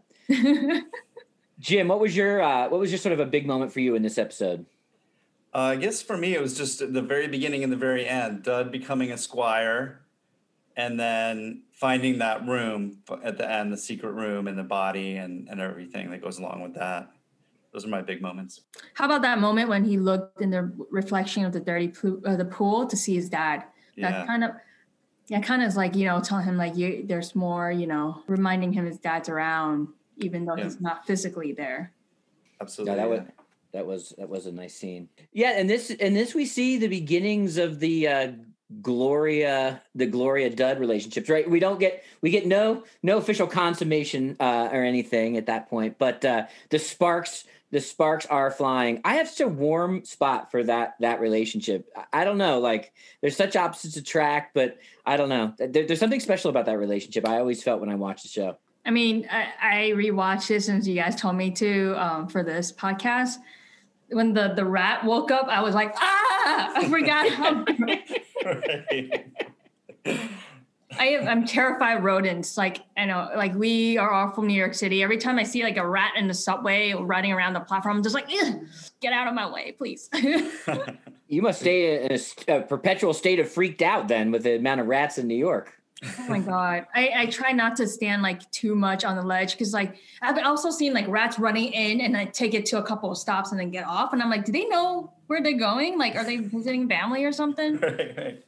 Jim, 1.60 1.90
what 1.90 2.00
was 2.00 2.16
your 2.16 2.42
uh, 2.42 2.70
what 2.70 2.80
was 2.80 2.92
your 2.92 3.00
sort 3.00 3.14
of 3.14 3.20
a 3.20 3.26
big 3.26 3.46
moment 3.46 3.74
for 3.74 3.82
you 3.82 3.96
in 3.96 4.02
this 4.02 4.18
episode? 4.18 4.66
Uh, 5.54 5.58
I 5.58 5.76
guess 5.76 6.02
for 6.02 6.16
me, 6.16 6.36
it 6.36 6.42
was 6.42 6.56
just 6.58 6.80
the 6.80 7.02
very 7.02 7.28
beginning 7.28 7.64
and 7.64 7.74
the 7.74 7.78
very 7.78 8.08
end. 8.08 8.44
Dud 8.44 8.72
becoming 8.72 9.12
a 9.12 9.18
squire, 9.18 10.02
and 10.78 11.00
then 11.00 11.64
finding 11.80 12.18
that 12.20 12.46
room 12.46 12.98
at 13.24 13.38
the 13.38 13.50
end, 13.50 13.72
the 13.72 13.78
secret 13.78 14.12
room, 14.12 14.48
and 14.48 14.58
the 14.58 14.64
body, 14.64 15.16
and 15.16 15.48
and 15.50 15.60
everything 15.62 16.12
that 16.12 16.22
goes 16.22 16.38
along 16.38 16.62
with 16.62 16.76
that. 16.76 17.10
Those 17.72 17.86
are 17.86 17.90
my 17.90 18.02
big 18.02 18.22
moments. 18.22 18.62
How 18.96 19.06
about 19.06 19.22
that 19.22 19.40
moment 19.40 19.70
when 19.70 19.84
he 19.84 19.98
looked 19.98 20.42
in 20.42 20.50
the 20.50 20.72
reflection 20.90 21.46
of 21.46 21.54
the 21.54 21.60
dirty 21.60 21.88
pool, 21.88 22.20
uh, 22.26 22.36
the 22.36 22.46
pool 22.46 22.86
to 22.88 22.98
see 22.98 23.16
his 23.16 23.30
dad? 23.30 23.64
Yeah. 23.96 24.12
That 24.12 24.28
kind 24.28 24.44
of, 24.44 24.52
yeah, 25.28 25.40
kind 25.42 25.62
of 25.62 25.68
is 25.68 25.78
like 25.78 25.96
you 25.96 26.06
know, 26.06 26.20
telling 26.20 26.46
him 26.46 26.58
like 26.58 26.76
you, 26.76 27.06
there's 27.06 27.36
more, 27.36 27.72
you 27.72 27.88
know, 27.88 28.24
reminding 28.28 28.74
him 28.74 28.86
his 28.86 28.98
dad's 28.98 29.30
around, 29.30 29.88
even 30.18 30.46
though 30.46 30.56
Yeah. 30.58 30.66
he's 30.66 30.82
not 30.82 31.06
physically 31.06 31.54
there. 31.54 31.94
Absolutely. 32.60 32.98
Yeah, 32.98 33.04
that 33.04 33.10
was 33.10 33.22
that 33.72 33.86
was 33.86 34.14
that 34.18 34.30
was 34.30 34.46
a 34.48 34.52
nice 34.52 34.76
scene. 34.76 35.08
Yeah, 35.32 35.52
and 35.52 35.70
this 35.70 35.92
and 35.92 36.16
this 36.16 36.34
we 36.34 36.46
see 36.46 36.78
the 36.78 36.88
beginnings 36.88 37.58
of 37.58 37.80
the 37.80 38.08
uh, 38.08 38.32
Gloria, 38.82 39.82
the 39.96 40.06
Gloria 40.06 40.50
Dud 40.50 40.80
relationships, 40.80 41.28
right? 41.28 41.50
We 41.50 41.60
don't 41.60 41.80
get 41.80 42.04
we 42.22 42.30
get 42.30 42.46
no 42.46 42.84
no 43.02 43.18
official 43.18 43.48
consummation 43.48 44.38
uh, 44.40 44.70
or 44.72 44.84
anything 44.84 45.38
at 45.38 45.48
that 45.48 45.70
point, 45.70 45.98
but 45.98 46.24
uh, 46.24 46.46
the 46.70 46.80
sparks 46.80 47.46
the 47.72 47.82
sparks 47.82 48.26
are 48.26 48.50
flying. 48.50 49.02
I 49.06 49.16
have 49.16 49.28
such 49.28 49.42
a 49.42 49.48
warm 49.48 50.04
spot 50.06 50.52
for 50.52 50.64
that 50.64 50.96
that 51.00 51.20
relationship. 51.20 51.88
I, 52.12 52.24
don't 52.24 52.38
know, 52.38 52.60
like 52.60 52.94
there's 53.22 53.36
such 53.36 53.56
opposites 53.56 53.96
attract, 53.98 54.54
but 54.54 54.78
I 55.06 55.18
don't 55.18 55.30
know. 55.30 55.54
There, 55.58 55.86
there's 55.86 56.00
something 56.00 56.20
special 56.20 56.50
about 56.50 56.66
that 56.66 56.80
relationship. 56.80 57.28
I 57.28 57.40
always 57.40 57.62
felt 57.64 57.80
when 57.80 57.90
I 57.90 57.96
watched 57.96 58.24
the 58.24 58.30
show. 58.30 58.58
I 58.86 58.92
mean, 58.92 59.28
I, 59.30 59.48
I 59.62 59.76
rewatched 59.92 60.48
this 60.48 60.66
since 60.66 60.88
you 60.88 60.96
guys 60.96 61.16
told 61.16 61.36
me 61.36 61.52
to 61.52 61.96
um, 62.04 62.28
for 62.28 62.44
this 62.44 62.72
podcast. 62.72 63.36
When 64.10 64.34
the 64.34 64.54
the 64.56 64.66
rat 64.66 65.06
woke 65.06 65.30
up, 65.30 65.48
I 65.48 65.62
was 65.62 65.76
like, 65.76 65.94
ah! 65.96 66.26
I 66.76 66.88
forgot 66.88 67.28
how. 70.06 70.24
I 70.98 71.08
am, 71.10 71.28
I'm 71.28 71.46
terrified 71.46 71.98
of 71.98 72.04
rodents. 72.04 72.58
Like 72.58 72.80
I 72.98 73.06
know, 73.06 73.30
like 73.36 73.54
we 73.54 73.98
are 73.98 74.12
all 74.12 74.32
from 74.32 74.48
New 74.48 74.54
York 74.54 74.74
City. 74.74 75.04
Every 75.04 75.18
time 75.18 75.38
I 75.38 75.44
see 75.44 75.64
like 75.64 75.78
a 75.78 75.88
rat 75.88 76.14
in 76.18 76.28
the 76.28 76.34
subway 76.34 76.94
running 76.94 77.32
around 77.32 77.54
the 77.54 77.60
platform, 77.60 77.98
I'm 77.98 78.04
just 78.04 78.16
like, 78.16 78.28
get 79.00 79.14
out 79.14 79.28
of 79.28 79.34
my 79.34 79.50
way, 79.50 79.74
please. 79.74 80.10
you 81.28 81.42
must 81.42 81.62
stay 81.62 82.04
in 82.04 82.12
a, 82.12 82.56
a, 82.56 82.62
perpetual 82.62 83.14
state 83.14 83.40
of 83.40 83.50
freaked 83.50 83.82
out 83.82 84.08
then 84.08 84.32
with 84.32 84.44
the 84.44 84.56
amount 84.56 84.82
of 84.82 84.88
rats 84.88 85.18
in 85.18 85.28
New 85.28 85.38
York. 85.38 85.74
Oh 86.18 86.30
my 86.30 86.40
god! 86.40 86.88
I, 86.96 87.12
I 87.16 87.26
try 87.26 87.52
not 87.52 87.76
to 87.76 87.88
stand 87.88 88.22
like 88.22 88.50
too 88.52 88.74
much 88.74 89.04
on 89.04 89.18
the 89.18 89.22
ledge 89.22 89.52
because 89.52 89.74
like 89.74 89.98
I've 90.22 90.38
also 90.46 90.72
seen 90.72 90.94
like 90.94 91.08
rats 91.08 91.38
running 91.38 91.74
in 91.74 92.02
and 92.02 92.16
I 92.16 92.26
take 92.26 92.54
it 92.54 92.66
to 92.68 92.78
a 92.78 92.84
couple 92.84 93.12
of 93.12 93.18
stops 93.18 93.52
and 93.52 93.60
then 93.60 93.70
get 93.70 93.86
off, 93.86 94.14
and 94.14 94.24
I'm 94.24 94.30
like, 94.30 94.46
do 94.46 94.52
they 94.52 94.66
know 94.66 95.14
where 95.30 95.42
they're 95.42 95.54
going? 95.54 95.98
Like, 95.98 96.16
are 96.16 96.24
they 96.24 96.38
visiting 96.38 96.90
family 96.90 97.24
or 97.24 97.32
something? 97.32 97.78
right, 97.80 98.18
right 98.18 98.44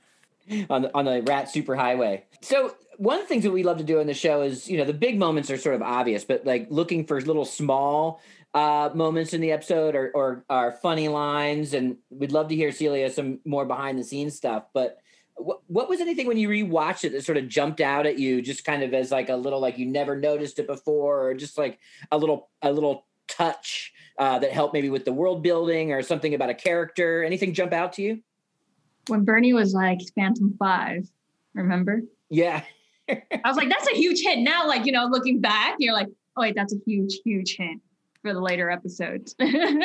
on 0.70 0.84
the, 0.84 0.96
on 0.96 1.06
the 1.06 1.22
rat 1.24 1.46
superhighway. 1.46 2.24
So 2.42 2.76
one 2.98 3.18
of 3.18 3.24
the 3.24 3.28
things 3.28 3.44
that 3.44 3.52
we 3.52 3.64
love 3.64 3.78
to 3.78 3.84
do 3.84 4.00
in 4.00 4.08
the 4.08 4.14
show 4.14 4.42
is, 4.42 4.70
you 4.70 4.78
know, 4.78 4.86
the 4.86 4.94
big 4.94 5.18
moments 5.18 5.50
are 5.50 5.58
sort 5.58 5.76
of 5.76 5.82
obvious, 5.82 6.24
but 6.24 6.46
like 6.46 6.68
looking 6.70 7.06
for 7.06 7.22
little 7.22 7.46
small 7.46 8.22
uh, 8.54 8.90
moments 8.94 9.34
in 9.34 9.42
the 9.42 9.52
episode 9.52 9.96
or, 9.96 10.12
or, 10.14 10.44
or 10.50 10.72
funny 10.74 11.08
lines. 11.08 11.74
And 11.74 11.98
we'd 12.10 12.32
love 12.32 12.50
to 12.50 12.56
hear 12.56 12.72
Celia 12.72 13.10
some 13.10 13.40
more 13.46 13.66
behind 13.66 13.98
the 13.98 14.04
scenes 14.04 14.36
stuff. 14.36 14.66
But 14.74 14.98
what, 15.36 15.62
what 15.68 15.88
was 15.88 16.02
anything 16.02 16.28
when 16.28 16.38
you 16.38 16.50
rewatched 16.50 17.04
it 17.04 17.12
that 17.12 17.24
sort 17.24 17.38
of 17.38 17.48
jumped 17.48 17.80
out 17.80 18.06
at 18.06 18.20
you, 18.20 18.42
just 18.42 18.66
kind 18.66 18.84
of 18.84 18.94
as 18.94 19.12
like 19.12 19.30
a 19.30 19.36
little 19.36 19.60
like 19.60 19.78
you 19.78 19.86
never 19.86 20.16
noticed 20.16 20.60
it 20.60 20.68
before, 20.68 21.28
or 21.28 21.34
just 21.34 21.58
like 21.58 21.80
a 22.12 22.18
little 22.18 22.50
a 22.62 22.72
little 22.72 23.06
touch 23.28 23.94
uh, 24.22 24.40
that 24.40 24.52
helped 24.52 24.74
maybe 24.74 24.90
with 24.90 25.04
the 25.04 25.14
world 25.14 25.42
building 25.44 25.92
or 25.92 26.02
something 26.02 26.34
about 26.34 26.50
a 26.50 26.54
character? 26.54 27.24
Anything 27.24 27.54
jump 27.54 27.74
out 27.74 27.94
to 27.94 28.02
you? 28.02 28.22
when 29.08 29.26
Bernie 29.26 29.54
was 29.54 29.74
like 29.74 30.00
Phantom 30.16 30.56
Five, 30.58 31.08
remember? 31.54 32.02
Yeah. 32.30 32.64
I 33.10 33.42
was 33.46 33.58
like, 33.58 33.70
that's 33.70 33.88
a 33.88 33.96
huge 33.96 34.22
hint. 34.22 34.42
Now, 34.42 34.68
like, 34.68 34.86
you 34.86 34.92
know, 34.92 35.06
looking 35.06 35.42
back, 35.42 35.76
you're 35.80 35.94
like, 35.94 36.08
oh 36.38 36.42
wait, 36.42 36.56
that's 36.56 36.74
a 36.74 36.78
huge, 36.86 37.20
huge 37.26 37.58
hint 37.58 37.82
for 38.22 38.34
the 38.34 38.40
later 38.40 38.70
episodes. 38.70 39.36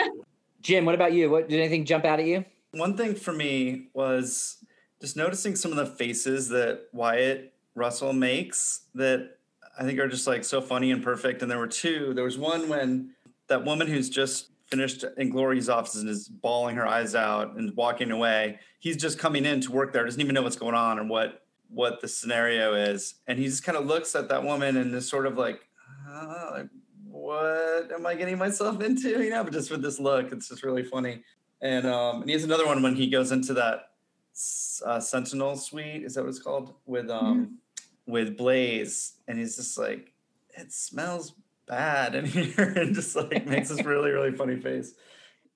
Jim, 0.60 0.84
what 0.84 0.94
about 0.94 1.12
you? 1.12 1.30
What 1.30 1.48
did 1.48 1.58
anything 1.58 1.84
jump 1.84 2.04
out 2.04 2.20
at 2.20 2.26
you? 2.26 2.44
One 2.72 2.96
thing 2.96 3.14
for 3.14 3.32
me 3.32 3.88
was 3.94 4.58
just 5.00 5.16
noticing 5.16 5.56
some 5.56 5.70
of 5.70 5.76
the 5.76 5.86
faces 5.86 6.48
that 6.50 6.82
Wyatt 6.92 7.52
Russell 7.74 8.12
makes 8.12 8.82
that 8.94 9.38
I 9.78 9.84
think 9.84 9.98
are 9.98 10.08
just 10.08 10.26
like 10.26 10.44
so 10.44 10.60
funny 10.60 10.90
and 10.90 11.02
perfect. 11.02 11.42
And 11.42 11.50
there 11.50 11.58
were 11.58 11.66
two. 11.66 12.14
There 12.14 12.24
was 12.24 12.38
one 12.38 12.68
when 12.68 13.14
that 13.48 13.64
woman 13.64 13.86
who's 13.86 14.10
just 14.10 14.50
finished 14.66 15.04
in 15.16 15.30
Glory's 15.30 15.68
office 15.68 15.94
and 15.94 16.08
is 16.08 16.28
bawling 16.28 16.76
her 16.76 16.86
eyes 16.86 17.14
out 17.14 17.56
and 17.56 17.74
walking 17.76 18.10
away. 18.10 18.58
He's 18.80 18.96
just 18.96 19.18
coming 19.18 19.44
in 19.44 19.60
to 19.62 19.72
work 19.72 19.92
there, 19.92 20.04
doesn't 20.04 20.20
even 20.20 20.34
know 20.34 20.42
what's 20.42 20.56
going 20.56 20.74
on 20.74 20.98
or 20.98 21.04
what 21.04 21.42
what 21.68 22.00
the 22.00 22.06
scenario 22.06 22.74
is, 22.74 23.16
and 23.26 23.40
he 23.40 23.44
just 23.46 23.64
kind 23.64 23.76
of 23.76 23.86
looks 23.86 24.14
at 24.14 24.28
that 24.28 24.44
woman 24.44 24.76
and 24.76 24.94
is 24.94 25.08
sort 25.08 25.26
of 25.26 25.36
like, 25.36 25.66
uh, 26.08 26.50
like, 26.52 26.68
what 27.10 27.90
am 27.92 28.06
I 28.06 28.14
getting 28.14 28.38
myself 28.38 28.80
into? 28.80 29.08
You 29.22 29.30
know, 29.30 29.42
but 29.42 29.52
just 29.52 29.70
with 29.70 29.82
this 29.82 29.98
look, 29.98 30.30
it's 30.30 30.48
just 30.48 30.62
really 30.62 30.84
funny. 30.84 31.24
And 31.60 31.86
um, 31.86 32.20
and 32.20 32.30
he 32.30 32.34
has 32.34 32.44
another 32.44 32.66
one 32.66 32.82
when 32.82 32.94
he 32.94 33.08
goes 33.08 33.32
into 33.32 33.52
that 33.54 33.90
uh, 34.84 35.00
Sentinel 35.00 35.56
suite. 35.56 36.04
Is 36.04 36.14
that 36.14 36.22
what 36.22 36.28
it's 36.28 36.38
called? 36.38 36.74
With 36.86 37.10
um, 37.10 37.60
mm-hmm. 38.06 38.12
with 38.12 38.36
Blaze, 38.36 39.14
and 39.26 39.38
he's 39.38 39.56
just 39.56 39.76
like, 39.76 40.12
it 40.56 40.72
smells 40.72 41.34
bad 41.66 42.14
in 42.14 42.24
here. 42.26 42.74
And 42.76 42.94
just 42.94 43.16
like 43.16 43.46
makes 43.46 43.68
this 43.68 43.84
really 43.84 44.10
really 44.10 44.32
funny 44.32 44.56
face. 44.56 44.94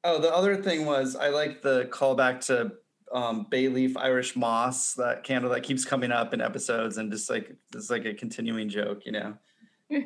Oh 0.03 0.21
the 0.21 0.35
other 0.35 0.57
thing 0.57 0.87
was 0.87 1.15
i 1.15 1.29
like 1.29 1.63
the 1.63 1.85
callback 1.93 2.41
to 2.47 2.73
um, 3.13 3.47
bay 3.51 3.69
leaf 3.69 3.97
irish 3.97 4.37
moss 4.37 4.95
that 4.95 5.25
candle 5.25 5.51
that 5.51 5.63
keeps 5.63 5.85
coming 5.85 6.13
up 6.13 6.33
in 6.33 6.41
episodes 6.41 6.97
and 6.97 7.11
just 7.11 7.29
like 7.29 7.55
it's 7.75 7.91
like 7.91 8.05
a 8.05 8.15
continuing 8.15 8.69
joke 8.69 9.05
you 9.05 9.13
know? 9.13 9.35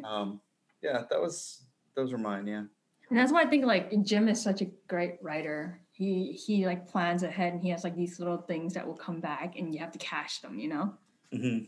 Um, 0.04 0.40
yeah 0.82 1.02
that 1.10 1.20
was 1.20 1.64
those 1.94 2.12
were 2.12 2.18
mine 2.18 2.46
yeah. 2.46 2.64
And 3.10 3.18
that's 3.18 3.30
why 3.30 3.42
i 3.42 3.46
think 3.46 3.66
like 3.66 3.92
jim 4.04 4.28
is 4.28 4.42
such 4.42 4.62
a 4.62 4.66
great 4.88 5.18
writer. 5.22 5.80
He 5.92 6.32
he 6.32 6.66
like 6.66 6.88
plans 6.88 7.22
ahead 7.22 7.52
and 7.52 7.62
he 7.62 7.68
has 7.68 7.84
like 7.84 7.94
these 7.94 8.18
little 8.18 8.38
things 8.38 8.74
that 8.74 8.86
will 8.86 8.96
come 8.96 9.20
back 9.20 9.54
and 9.56 9.72
you 9.72 9.80
have 9.80 9.92
to 9.92 9.98
cash 9.98 10.40
them 10.40 10.58
you 10.58 10.68
know? 10.68 10.94
Mm-hmm. 11.32 11.64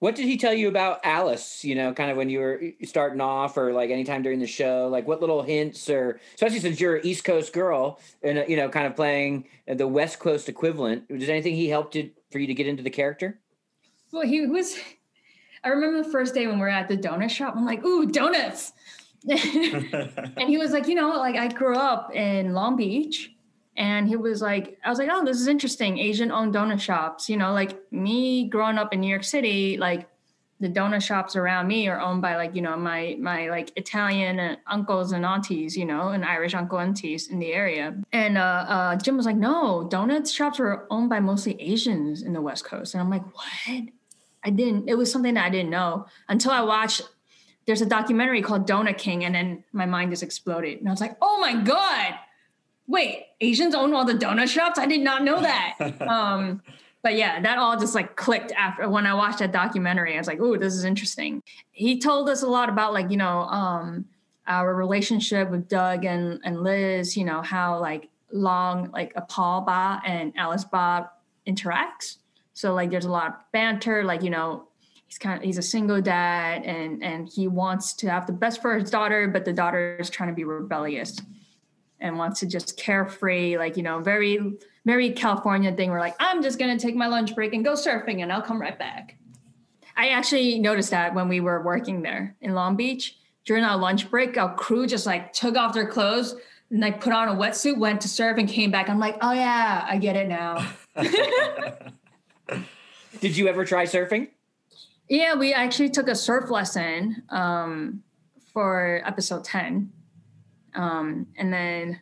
What 0.00 0.14
did 0.14 0.26
he 0.26 0.36
tell 0.36 0.54
you 0.54 0.68
about 0.68 1.00
Alice? 1.04 1.64
You 1.64 1.74
know, 1.74 1.92
kind 1.92 2.10
of 2.10 2.16
when 2.16 2.30
you 2.30 2.38
were 2.38 2.62
starting 2.84 3.20
off, 3.20 3.56
or 3.56 3.72
like 3.72 3.90
anytime 3.90 4.22
during 4.22 4.38
the 4.38 4.46
show. 4.46 4.88
Like, 4.90 5.08
what 5.08 5.20
little 5.20 5.42
hints, 5.42 5.88
or 5.90 6.20
especially 6.34 6.60
since 6.60 6.80
you're 6.80 6.96
an 6.96 7.06
East 7.06 7.24
Coast 7.24 7.52
girl, 7.52 8.00
and 8.22 8.38
uh, 8.38 8.44
you 8.46 8.56
know, 8.56 8.68
kind 8.68 8.86
of 8.86 8.94
playing 8.94 9.46
uh, 9.68 9.74
the 9.74 9.88
West 9.88 10.20
Coast 10.20 10.48
equivalent. 10.48 11.08
Did 11.08 11.28
anything 11.28 11.54
he 11.54 11.68
helped 11.68 11.96
it 11.96 12.12
for 12.30 12.38
you 12.38 12.46
to 12.46 12.54
get 12.54 12.66
into 12.66 12.82
the 12.82 12.90
character? 12.90 13.40
Well, 14.12 14.22
he 14.22 14.46
was. 14.46 14.78
I 15.64 15.68
remember 15.70 16.02
the 16.02 16.12
first 16.12 16.34
day 16.34 16.46
when 16.46 16.58
we 16.58 16.66
are 16.66 16.68
at 16.68 16.88
the 16.88 16.96
donut 16.96 17.30
shop. 17.30 17.54
I'm 17.56 17.66
like, 17.66 17.84
"Ooh, 17.84 18.06
donuts!" 18.06 18.72
and 19.28 20.48
he 20.48 20.58
was 20.58 20.70
like, 20.70 20.86
"You 20.86 20.94
know, 20.94 21.10
like 21.18 21.34
I 21.34 21.48
grew 21.48 21.76
up 21.76 22.14
in 22.14 22.52
Long 22.52 22.76
Beach." 22.76 23.32
And 23.78 24.08
he 24.08 24.16
was 24.16 24.42
like 24.42 24.76
i 24.84 24.90
was 24.90 24.98
like 24.98 25.08
oh 25.10 25.24
this 25.24 25.40
is 25.40 25.46
interesting. 25.46 25.98
Asian 25.98 26.30
owned 26.30 26.54
donut 26.54 26.80
shops. 26.80 27.30
You 27.30 27.38
know 27.38 27.52
like 27.52 27.80
me 27.90 28.48
growing 28.48 28.76
up 28.76 28.92
in 28.92 29.00
new 29.00 29.08
york 29.08 29.24
city 29.24 29.78
like 29.78 30.08
the 30.60 30.68
donut 30.68 31.02
shops 31.02 31.36
around 31.36 31.68
me 31.68 31.86
are 31.88 32.00
owned 32.00 32.20
by 32.20 32.36
like 32.36 32.54
you 32.54 32.60
know 32.60 32.76
my 32.76 33.16
my 33.20 33.48
like 33.48 33.70
italian 33.76 34.56
uncles 34.66 35.12
and 35.12 35.24
aunties 35.24 35.76
you 35.76 35.84
know 35.84 36.08
and 36.08 36.24
irish 36.24 36.52
uncle 36.52 36.78
and 36.78 36.88
aunties 36.88 37.28
in 37.28 37.38
the 37.38 37.52
area. 37.52 37.96
And 38.12 38.36
uh, 38.36 38.64
uh, 38.68 38.96
jim 38.96 39.16
was 39.16 39.26
like 39.26 39.36
no 39.36 39.88
donut 39.90 40.32
shops 40.32 40.58
were 40.58 40.86
owned 40.90 41.08
by 41.08 41.20
mostly 41.20 41.60
asians 41.62 42.22
in 42.22 42.32
the 42.32 42.40
west 42.40 42.64
coast. 42.64 42.94
And 42.94 43.00
i'm 43.00 43.10
like 43.10 43.24
what? 43.34 43.84
I 44.44 44.50
didn't 44.50 44.88
it 44.88 44.96
was 44.96 45.10
something 45.10 45.34
that 45.34 45.44
i 45.44 45.50
didn't 45.50 45.70
know 45.70 46.06
until 46.28 46.50
i 46.50 46.60
watched 46.60 47.02
there's 47.66 47.82
a 47.82 47.86
documentary 47.86 48.40
called 48.40 48.66
donut 48.66 48.98
king 48.98 49.24
and 49.24 49.34
then 49.34 49.64
my 49.72 49.86
mind 49.86 50.10
just 50.10 50.22
exploded. 50.22 50.78
And 50.78 50.88
i 50.88 50.90
was 50.90 51.00
like 51.00 51.16
oh 51.22 51.38
my 51.38 51.54
god 51.54 52.14
wait, 52.88 53.26
Asians 53.40 53.74
own 53.74 53.94
all 53.94 54.04
the 54.04 54.14
donut 54.14 54.48
shops? 54.48 54.78
I 54.78 54.86
did 54.86 55.02
not 55.02 55.22
know 55.22 55.40
that. 55.40 55.76
um, 56.08 56.62
but 57.02 57.14
yeah, 57.14 57.40
that 57.40 57.58
all 57.58 57.78
just 57.78 57.94
like 57.94 58.16
clicked 58.16 58.50
after 58.52 58.88
when 58.88 59.06
I 59.06 59.14
watched 59.14 59.38
that 59.38 59.52
documentary. 59.52 60.14
I 60.14 60.18
was 60.18 60.26
like, 60.26 60.40
oh, 60.40 60.56
this 60.56 60.74
is 60.74 60.84
interesting. 60.84 61.42
He 61.70 62.00
told 62.00 62.28
us 62.28 62.42
a 62.42 62.48
lot 62.48 62.68
about 62.68 62.92
like, 62.92 63.10
you 63.10 63.16
know, 63.16 63.40
um, 63.42 64.06
our 64.46 64.74
relationship 64.74 65.50
with 65.50 65.68
Doug 65.68 66.06
and, 66.06 66.40
and 66.42 66.62
Liz, 66.62 67.16
you 67.16 67.24
know, 67.24 67.42
how 67.42 67.78
like 67.78 68.08
long 68.32 68.90
like 68.90 69.12
a 69.14 69.20
Paul 69.20 69.60
Ba 69.60 70.00
and 70.04 70.32
Alice 70.36 70.64
Ba 70.64 71.10
interacts. 71.46 72.16
So 72.54 72.74
like 72.74 72.90
there's 72.90 73.04
a 73.04 73.10
lot 73.10 73.28
of 73.28 73.34
banter, 73.52 74.02
like, 74.02 74.22
you 74.22 74.30
know, 74.30 74.66
he's 75.06 75.18
kind 75.18 75.38
of 75.38 75.44
he's 75.44 75.58
a 75.58 75.62
single 75.62 76.00
dad 76.00 76.64
and 76.64 77.04
and 77.04 77.28
he 77.28 77.46
wants 77.46 77.92
to 77.94 78.10
have 78.10 78.26
the 78.26 78.32
best 78.32 78.60
for 78.60 78.76
his 78.76 78.90
daughter, 78.90 79.28
but 79.28 79.44
the 79.44 79.52
daughter 79.52 79.96
is 80.00 80.10
trying 80.10 80.30
to 80.30 80.34
be 80.34 80.44
rebellious 80.44 81.20
and 82.00 82.18
wants 82.18 82.40
to 82.40 82.46
just 82.46 82.76
carefree, 82.76 83.58
like, 83.58 83.76
you 83.76 83.82
know, 83.82 84.00
very, 84.00 84.56
very 84.84 85.10
California 85.12 85.72
thing 85.74 85.90
We're 85.90 86.00
like, 86.00 86.16
I'm 86.18 86.42
just 86.42 86.58
going 86.58 86.76
to 86.76 86.82
take 86.82 86.94
my 86.94 87.06
lunch 87.06 87.34
break 87.34 87.52
and 87.52 87.64
go 87.64 87.74
surfing 87.74 88.22
and 88.22 88.32
I'll 88.32 88.42
come 88.42 88.60
right 88.60 88.78
back. 88.78 89.16
I 89.96 90.10
actually 90.10 90.60
noticed 90.60 90.90
that 90.90 91.14
when 91.14 91.28
we 91.28 91.40
were 91.40 91.62
working 91.62 92.02
there 92.02 92.36
in 92.40 92.54
Long 92.54 92.76
Beach 92.76 93.18
during 93.44 93.64
our 93.64 93.76
lunch 93.76 94.10
break, 94.10 94.38
our 94.38 94.54
crew 94.54 94.86
just 94.86 95.06
like 95.06 95.32
took 95.32 95.56
off 95.56 95.74
their 95.74 95.88
clothes 95.88 96.36
and 96.70 96.80
like 96.80 97.00
put 97.00 97.12
on 97.12 97.28
a 97.28 97.34
wetsuit, 97.34 97.78
went 97.78 98.00
to 98.02 98.08
surf 98.08 98.38
and 98.38 98.48
came 98.48 98.70
back. 98.70 98.88
I'm 98.88 99.00
like, 99.00 99.18
oh 99.22 99.32
yeah, 99.32 99.84
I 99.88 99.98
get 99.98 100.14
it 100.14 100.28
now. 100.28 100.70
Did 103.20 103.36
you 103.36 103.48
ever 103.48 103.64
try 103.64 103.84
surfing? 103.84 104.28
Yeah, 105.08 105.34
we 105.34 105.52
actually 105.52 105.90
took 105.90 106.06
a 106.06 106.14
surf 106.14 106.50
lesson 106.50 107.22
um, 107.30 108.02
for 108.52 109.02
episode 109.04 109.44
10 109.44 109.90
um, 110.78 111.26
and 111.36 111.52
then 111.52 112.00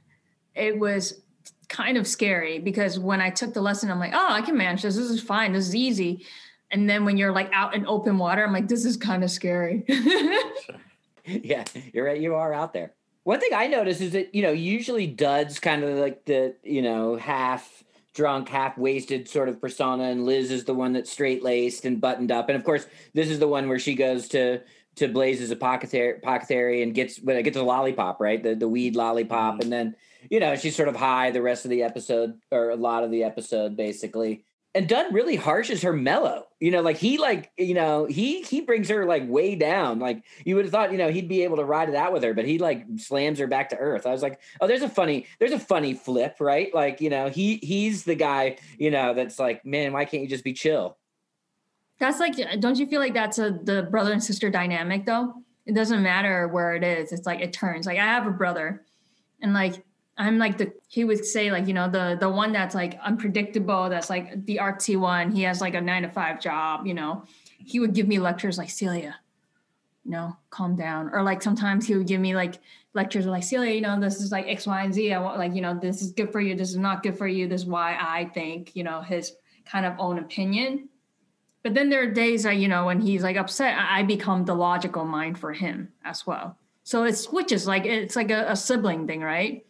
it 0.55 0.79
was 0.79 1.23
kind 1.69 1.97
of 1.97 2.07
scary 2.07 2.59
because 2.59 2.99
when 2.99 3.21
I 3.21 3.31
took 3.31 3.55
the 3.55 3.63
lesson, 3.63 3.91
I'm 3.91 3.99
like, 3.99 4.13
oh, 4.15 4.29
I 4.31 4.43
can 4.43 4.57
manage 4.57 4.83
this. 4.83 4.97
This 4.97 5.11
is 5.11 5.21
fine. 5.21 5.53
This 5.53 5.67
is 5.67 5.75
easy. 5.75 6.27
And 6.71 6.89
then 6.89 7.05
when 7.05 7.17
you're 7.17 7.33
like 7.33 7.51
out 7.53 7.75
in 7.75 7.87
open 7.87 8.19
water, 8.19 8.45
I'm 8.45 8.53
like, 8.53 8.69
this 8.69 8.85
is 8.85 8.97
kind 8.97 9.25
of 9.25 9.31
scary. 9.31 9.85
yeah, 11.25 11.65
you're 11.93 12.05
right. 12.05 12.21
You 12.21 12.35
are 12.35 12.53
out 12.53 12.75
there. 12.75 12.93
One 13.25 13.41
thing 13.41 13.51
I 13.55 13.67
noticed 13.67 14.03
is 14.03 14.13
that, 14.13 14.35
you 14.35 14.43
know, 14.43 14.53
usually 14.53 15.07
duds 15.07 15.59
kind 15.59 15.83
of 15.83 15.99
like 15.99 16.27
the, 16.27 16.55
you 16.63 16.83
know, 16.83 17.17
half 17.17 17.83
drunk, 18.15 18.49
half 18.49 18.77
wasted 18.77 19.29
sort 19.29 19.49
of 19.49 19.61
persona, 19.61 20.05
and 20.05 20.27
Liz 20.27 20.51
is 20.51 20.65
the 20.65 20.75
one 20.75 20.93
that's 20.93 21.11
straight 21.11 21.43
laced 21.43 21.85
and 21.85 22.01
buttoned 22.01 22.31
up. 22.31 22.49
And 22.49 22.57
of 22.57 22.65
course, 22.65 22.87
this 23.15 23.29
is 23.29 23.39
the 23.39 23.49
one 23.49 23.69
where 23.69 23.79
she 23.79 23.95
goes 23.95 24.29
to 24.29 24.61
to 24.97 25.09
Blaze's 25.09 25.51
apothecary, 25.51 26.19
apothecary 26.19 26.83
and 26.83 26.95
gets 26.95 27.19
when 27.19 27.37
well, 27.37 27.43
gets 27.43 27.57
a 27.57 27.63
lollipop, 27.63 28.21
right? 28.21 28.43
The 28.43 28.55
the 28.55 28.69
weed 28.69 28.97
lollipop, 28.97 29.55
mm-hmm. 29.55 29.63
and 29.63 29.73
then 29.73 29.97
you 30.31 30.41
know 30.41 30.57
she's 30.57 30.77
sort 30.77 30.89
of 30.89 30.97
high 30.97 31.31
the 31.31 31.43
rest 31.43 31.65
of 31.65 31.71
the 31.71 31.83
episode 31.83 32.35
or 32.51 32.71
a 32.71 32.77
lot 32.77 33.05
of 33.05 33.11
the 33.11 33.25
episode, 33.25 33.77
basically. 33.77 34.45
And 34.75 34.87
Dud 34.87 35.15
really 35.15 35.39
harshes 35.39 35.83
her 35.85 35.95
mellow. 35.95 36.49
You 36.61 36.71
know, 36.71 36.83
like 36.83 36.99
he 36.99 37.17
like 37.19 37.51
you 37.57 37.75
know 37.75 38.07
he 38.07 38.43
he 38.43 38.61
brings 38.63 38.89
her 38.89 39.07
like 39.07 39.29
way 39.29 39.55
down. 39.55 39.99
Like 39.99 40.23
you 40.45 40.57
would 40.57 40.65
have 40.65 40.73
thought, 40.73 40.93
you 40.93 40.99
know, 40.99 41.11
he'd 41.11 41.29
be 41.29 41.45
able 41.45 41.57
to 41.57 41.65
ride 41.65 41.89
it 41.89 41.95
out 41.95 42.13
with 42.13 42.23
her, 42.23 42.35
but 42.35 42.47
he 42.47 42.59
like 42.59 42.85
slams 42.97 43.39
her 43.39 43.47
back 43.47 43.71
to 43.71 43.77
earth. 43.77 44.07
I 44.07 44.13
was 44.13 44.23
like, 44.23 44.41
oh, 44.61 44.67
there's 44.67 44.83
a 44.83 44.89
funny 44.89 45.27
there's 45.39 45.53
a 45.53 45.59
funny 45.59 45.95
flip, 45.95 46.37
right? 46.41 46.75
Like 46.75 47.01
you 47.01 47.11
know 47.11 47.29
he 47.29 47.57
he's 47.63 48.05
the 48.05 48.15
guy 48.15 48.57
you 48.79 48.91
know 48.91 49.15
that's 49.15 49.39
like, 49.39 49.65
man, 49.65 49.93
why 49.93 50.07
can't 50.07 50.23
you 50.23 50.29
just 50.29 50.45
be 50.45 50.55
chill? 50.55 50.97
That's 51.99 52.21
like, 52.21 52.61
don't 52.61 52.79
you 52.79 52.87
feel 52.87 53.01
like 53.01 53.15
that's 53.15 53.39
a 53.39 53.51
the 53.51 53.85
brother 53.91 54.13
and 54.13 54.23
sister 54.23 54.51
dynamic 54.51 55.07
though? 55.07 55.35
It 55.65 55.75
doesn't 55.75 56.03
matter 56.03 56.47
where 56.49 56.75
it 56.75 56.85
is. 56.85 57.13
It's 57.13 57.27
like 57.27 57.41
it 57.41 57.53
turns. 57.53 57.87
Like 57.87 57.99
I 57.99 58.05
have 58.05 58.27
a 58.27 58.31
brother, 58.31 58.85
and 59.41 59.53
like 59.53 59.83
I'm 60.19 60.39
like 60.39 60.59
the 60.59 60.73
he 60.89 61.05
would 61.05 61.25
say 61.25 61.51
like 61.51 61.67
you 61.67 61.75
know 61.75 61.89
the 61.89 62.17
the 62.21 62.29
one 62.29 62.53
that's 62.53 62.75
like 62.75 62.99
unpredictable. 63.03 63.89
That's 63.89 64.11
like 64.11 64.45
the 64.47 64.59
artsy 64.63 64.99
one. 64.99 65.31
He 65.31 65.43
has 65.43 65.61
like 65.61 65.75
a 65.75 65.81
nine 65.81 66.03
to 66.03 66.09
five 66.09 66.41
job. 66.41 66.87
You 66.87 66.95
know, 66.95 67.25
he 67.59 67.81
would 67.81 67.95
give 67.95 68.07
me 68.07 68.19
lectures 68.19 68.59
like 68.59 68.71
Celia, 68.71 69.17
you 70.05 70.13
know, 70.13 70.37
calm 70.51 70.77
down. 70.77 71.11
Or 71.13 71.23
like 71.23 71.43
sometimes 71.43 71.87
he 71.87 71.97
would 71.97 72.07
give 72.07 72.21
me 72.21 72.35
like 72.35 72.61
lectures 72.95 73.27
like 73.27 73.43
Celia, 73.43 73.75
you 73.75 73.81
know, 73.81 73.99
this 73.99 74.21
is 74.21 74.31
like 74.31 74.47
X, 74.47 74.67
Y, 74.67 74.85
and 74.85 74.95
Z. 74.95 75.13
I 75.13 75.19
want 75.19 75.39
like 75.39 75.55
you 75.55 75.63
know 75.63 75.79
this 75.79 76.03
is 76.03 76.13
good 76.13 76.31
for 76.31 76.41
you. 76.41 76.55
This 76.55 76.71
is 76.71 76.77
not 76.77 77.03
good 77.03 77.17
for 77.17 77.27
you. 77.27 77.49
This 77.49 77.63
is 77.63 77.67
why 77.67 77.97
I 77.99 78.27
think 78.27 78.77
you 78.77 78.85
know 78.85 79.01
his 79.01 79.33
kind 79.65 79.85
of 79.85 79.95
own 79.99 80.19
opinion 80.19 80.89
but 81.67 81.75
then 81.75 81.91
there 81.91 82.01
are 82.01 82.07
days 82.07 82.45
that, 82.45 82.59
you 82.59 82.69
know, 82.69 82.87
when 82.87 83.01
he's 83.01 83.25
like 83.25 83.37
upset, 83.37 83.77
I 83.77 84.05
become 84.05 84.45
the 84.45 84.55
logical 84.55 85.05
mind 85.05 85.37
for 85.37 85.53
him 85.53 85.93
as 86.05 86.25
well. 86.25 86.57
So 86.85 87.03
it 87.03 87.15
switches 87.15 87.67
like 87.67 87.85
it's 87.85 88.15
like 88.15 88.31
a, 88.31 88.53
a 88.53 88.55
sibling 88.55 89.09
thing, 89.09 89.21
right? 89.21 89.67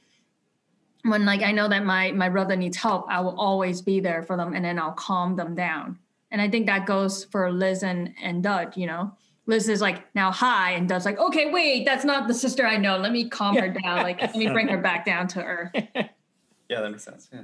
When 1.04 1.24
like 1.24 1.40
I 1.40 1.52
know 1.52 1.68
that 1.68 1.86
my 1.86 2.12
my 2.12 2.28
brother 2.28 2.54
needs 2.54 2.76
help, 2.76 3.06
I 3.08 3.20
will 3.20 3.40
always 3.40 3.80
be 3.80 4.00
there 4.00 4.22
for 4.22 4.36
them 4.36 4.52
and 4.52 4.62
then 4.62 4.78
I'll 4.78 4.92
calm 4.92 5.36
them 5.36 5.54
down. 5.54 5.98
And 6.30 6.42
I 6.42 6.50
think 6.50 6.66
that 6.66 6.84
goes 6.84 7.24
for 7.24 7.50
Liz 7.50 7.82
and, 7.82 8.12
and 8.22 8.42
Dud, 8.42 8.76
you 8.76 8.86
know. 8.86 9.12
Liz 9.46 9.66
is 9.66 9.80
like 9.80 10.14
now 10.14 10.30
high 10.30 10.72
and 10.72 10.86
Dud's 10.86 11.06
like, 11.06 11.18
okay, 11.18 11.50
wait, 11.50 11.86
that's 11.86 12.04
not 12.04 12.28
the 12.28 12.34
sister 12.34 12.66
I 12.66 12.76
know. 12.76 12.98
Let 12.98 13.12
me 13.12 13.26
calm 13.30 13.56
her 13.56 13.70
down. 13.70 14.02
Like 14.02 14.20
let 14.20 14.36
me 14.36 14.48
bring 14.48 14.68
her 14.68 14.82
back 14.82 15.06
down 15.06 15.28
to 15.28 15.42
earth. 15.42 15.72
Yeah, 16.68 16.80
that 16.80 16.90
makes 16.90 17.04
sense. 17.04 17.30
Yeah. 17.32 17.42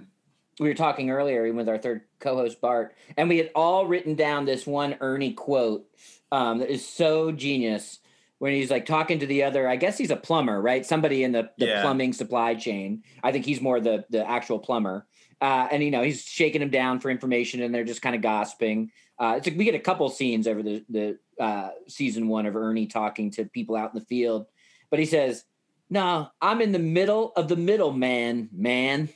We 0.62 0.68
were 0.68 0.74
talking 0.74 1.10
earlier 1.10 1.44
even 1.44 1.56
with 1.56 1.68
our 1.68 1.78
third 1.78 2.02
co-host 2.20 2.60
Bart, 2.60 2.94
and 3.16 3.28
we 3.28 3.38
had 3.38 3.50
all 3.54 3.86
written 3.86 4.14
down 4.14 4.44
this 4.44 4.66
one 4.66 4.96
Ernie 5.00 5.32
quote 5.32 5.84
um, 6.30 6.58
that 6.58 6.70
is 6.70 6.86
so 6.86 7.32
genius 7.32 7.98
when 8.38 8.52
he's 8.52 8.70
like 8.70 8.86
talking 8.86 9.18
to 9.20 9.26
the 9.26 9.42
other. 9.42 9.68
I 9.68 9.76
guess 9.76 9.98
he's 9.98 10.10
a 10.10 10.16
plumber, 10.16 10.60
right? 10.60 10.84
Somebody 10.86 11.24
in 11.24 11.32
the, 11.32 11.50
the 11.58 11.66
Yeah. 11.66 11.80
plumbing 11.80 12.12
supply 12.12 12.54
chain. 12.54 13.02
I 13.22 13.32
think 13.32 13.44
he's 13.44 13.60
more 13.60 13.80
the 13.80 14.04
the 14.10 14.28
actual 14.28 14.58
plumber. 14.58 15.06
Uh, 15.40 15.66
and 15.72 15.82
you 15.82 15.90
know 15.90 16.02
he's 16.02 16.22
shaking 16.24 16.62
him 16.62 16.70
down 16.70 17.00
for 17.00 17.10
information, 17.10 17.62
and 17.62 17.74
they're 17.74 17.84
just 17.84 18.02
kind 18.02 18.14
of 18.14 18.22
gossiping. 18.22 18.90
Uh, 19.18 19.34
it's 19.36 19.46
like 19.46 19.58
we 19.58 19.64
get 19.64 19.74
a 19.74 19.80
couple 19.80 20.08
scenes 20.08 20.46
over 20.46 20.62
the 20.62 20.84
the 20.88 21.18
uh, 21.40 21.70
season 21.88 22.28
one 22.28 22.46
of 22.46 22.54
Ernie 22.54 22.86
talking 22.86 23.30
to 23.32 23.44
people 23.46 23.74
out 23.74 23.92
in 23.92 23.98
the 23.98 24.06
field, 24.06 24.46
but 24.90 25.00
he 25.00 25.06
says, 25.06 25.44
"No, 25.90 26.28
I'm 26.40 26.60
in 26.60 26.70
the 26.70 26.78
middle 26.78 27.32
of 27.34 27.48
the 27.48 27.56
middle, 27.56 27.92
man, 27.92 28.48
man." 28.52 29.08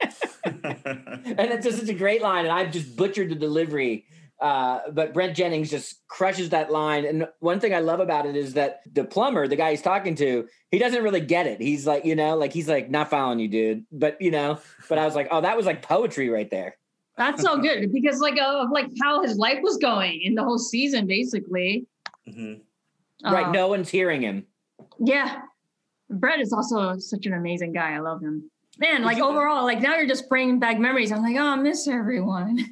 and 0.64 1.50
it's 1.50 1.64
just 1.64 1.78
such 1.78 1.88
a 1.88 1.94
great 1.94 2.22
line, 2.22 2.44
and 2.44 2.52
I've 2.52 2.72
just 2.72 2.96
butchered 2.96 3.30
the 3.30 3.34
delivery. 3.34 4.06
Uh, 4.40 4.80
but 4.92 5.12
Brent 5.12 5.36
Jennings 5.36 5.68
just 5.68 6.06
crushes 6.06 6.50
that 6.50 6.70
line. 6.70 7.04
And 7.04 7.26
one 7.40 7.58
thing 7.58 7.74
I 7.74 7.80
love 7.80 7.98
about 7.98 8.24
it 8.24 8.36
is 8.36 8.54
that 8.54 8.82
the 8.92 9.04
plumber, 9.04 9.48
the 9.48 9.56
guy 9.56 9.70
he's 9.70 9.82
talking 9.82 10.14
to, 10.16 10.46
he 10.70 10.78
doesn't 10.78 11.02
really 11.02 11.20
get 11.20 11.48
it. 11.48 11.60
He's 11.60 11.88
like, 11.88 12.04
you 12.04 12.14
know, 12.14 12.36
like 12.36 12.52
he's 12.52 12.68
like, 12.68 12.88
not 12.88 13.10
following 13.10 13.40
you, 13.40 13.48
dude. 13.48 13.84
But 13.90 14.20
you 14.20 14.30
know, 14.30 14.60
but 14.88 14.98
I 14.98 15.04
was 15.04 15.16
like, 15.16 15.28
oh, 15.32 15.40
that 15.40 15.56
was 15.56 15.66
like 15.66 15.82
poetry 15.82 16.28
right 16.28 16.48
there. 16.50 16.76
That's 17.16 17.42
so 17.42 17.58
good 17.58 17.92
because 17.92 18.20
like 18.20 18.38
of 18.40 18.70
like 18.70 18.86
how 19.02 19.22
his 19.22 19.36
life 19.36 19.58
was 19.60 19.76
going 19.76 20.20
in 20.22 20.36
the 20.36 20.44
whole 20.44 20.58
season, 20.58 21.08
basically. 21.08 21.86
Mhm. 22.28 22.60
right. 23.24 23.46
Um, 23.46 23.52
No 23.52 23.66
one's 23.66 23.88
hearing 23.88 24.22
him. 24.22 24.46
Yeah. 25.00 25.40
Brent 26.10 26.40
is 26.40 26.52
also 26.52 26.96
such 26.98 27.26
an 27.26 27.34
amazing 27.34 27.72
guy. 27.72 27.94
I 27.94 27.98
love 27.98 28.22
him. 28.22 28.48
Man, 28.80 29.02
like 29.02 29.18
overall, 29.18 29.64
like 29.64 29.80
now 29.80 29.96
you're 29.96 30.06
just 30.06 30.28
bringing 30.28 30.60
back 30.60 30.78
memories. 30.78 31.10
I'm 31.10 31.20
like, 31.20 31.36
oh, 31.36 31.44
I 31.44 31.56
miss 31.56 31.88
everyone. 31.88 32.64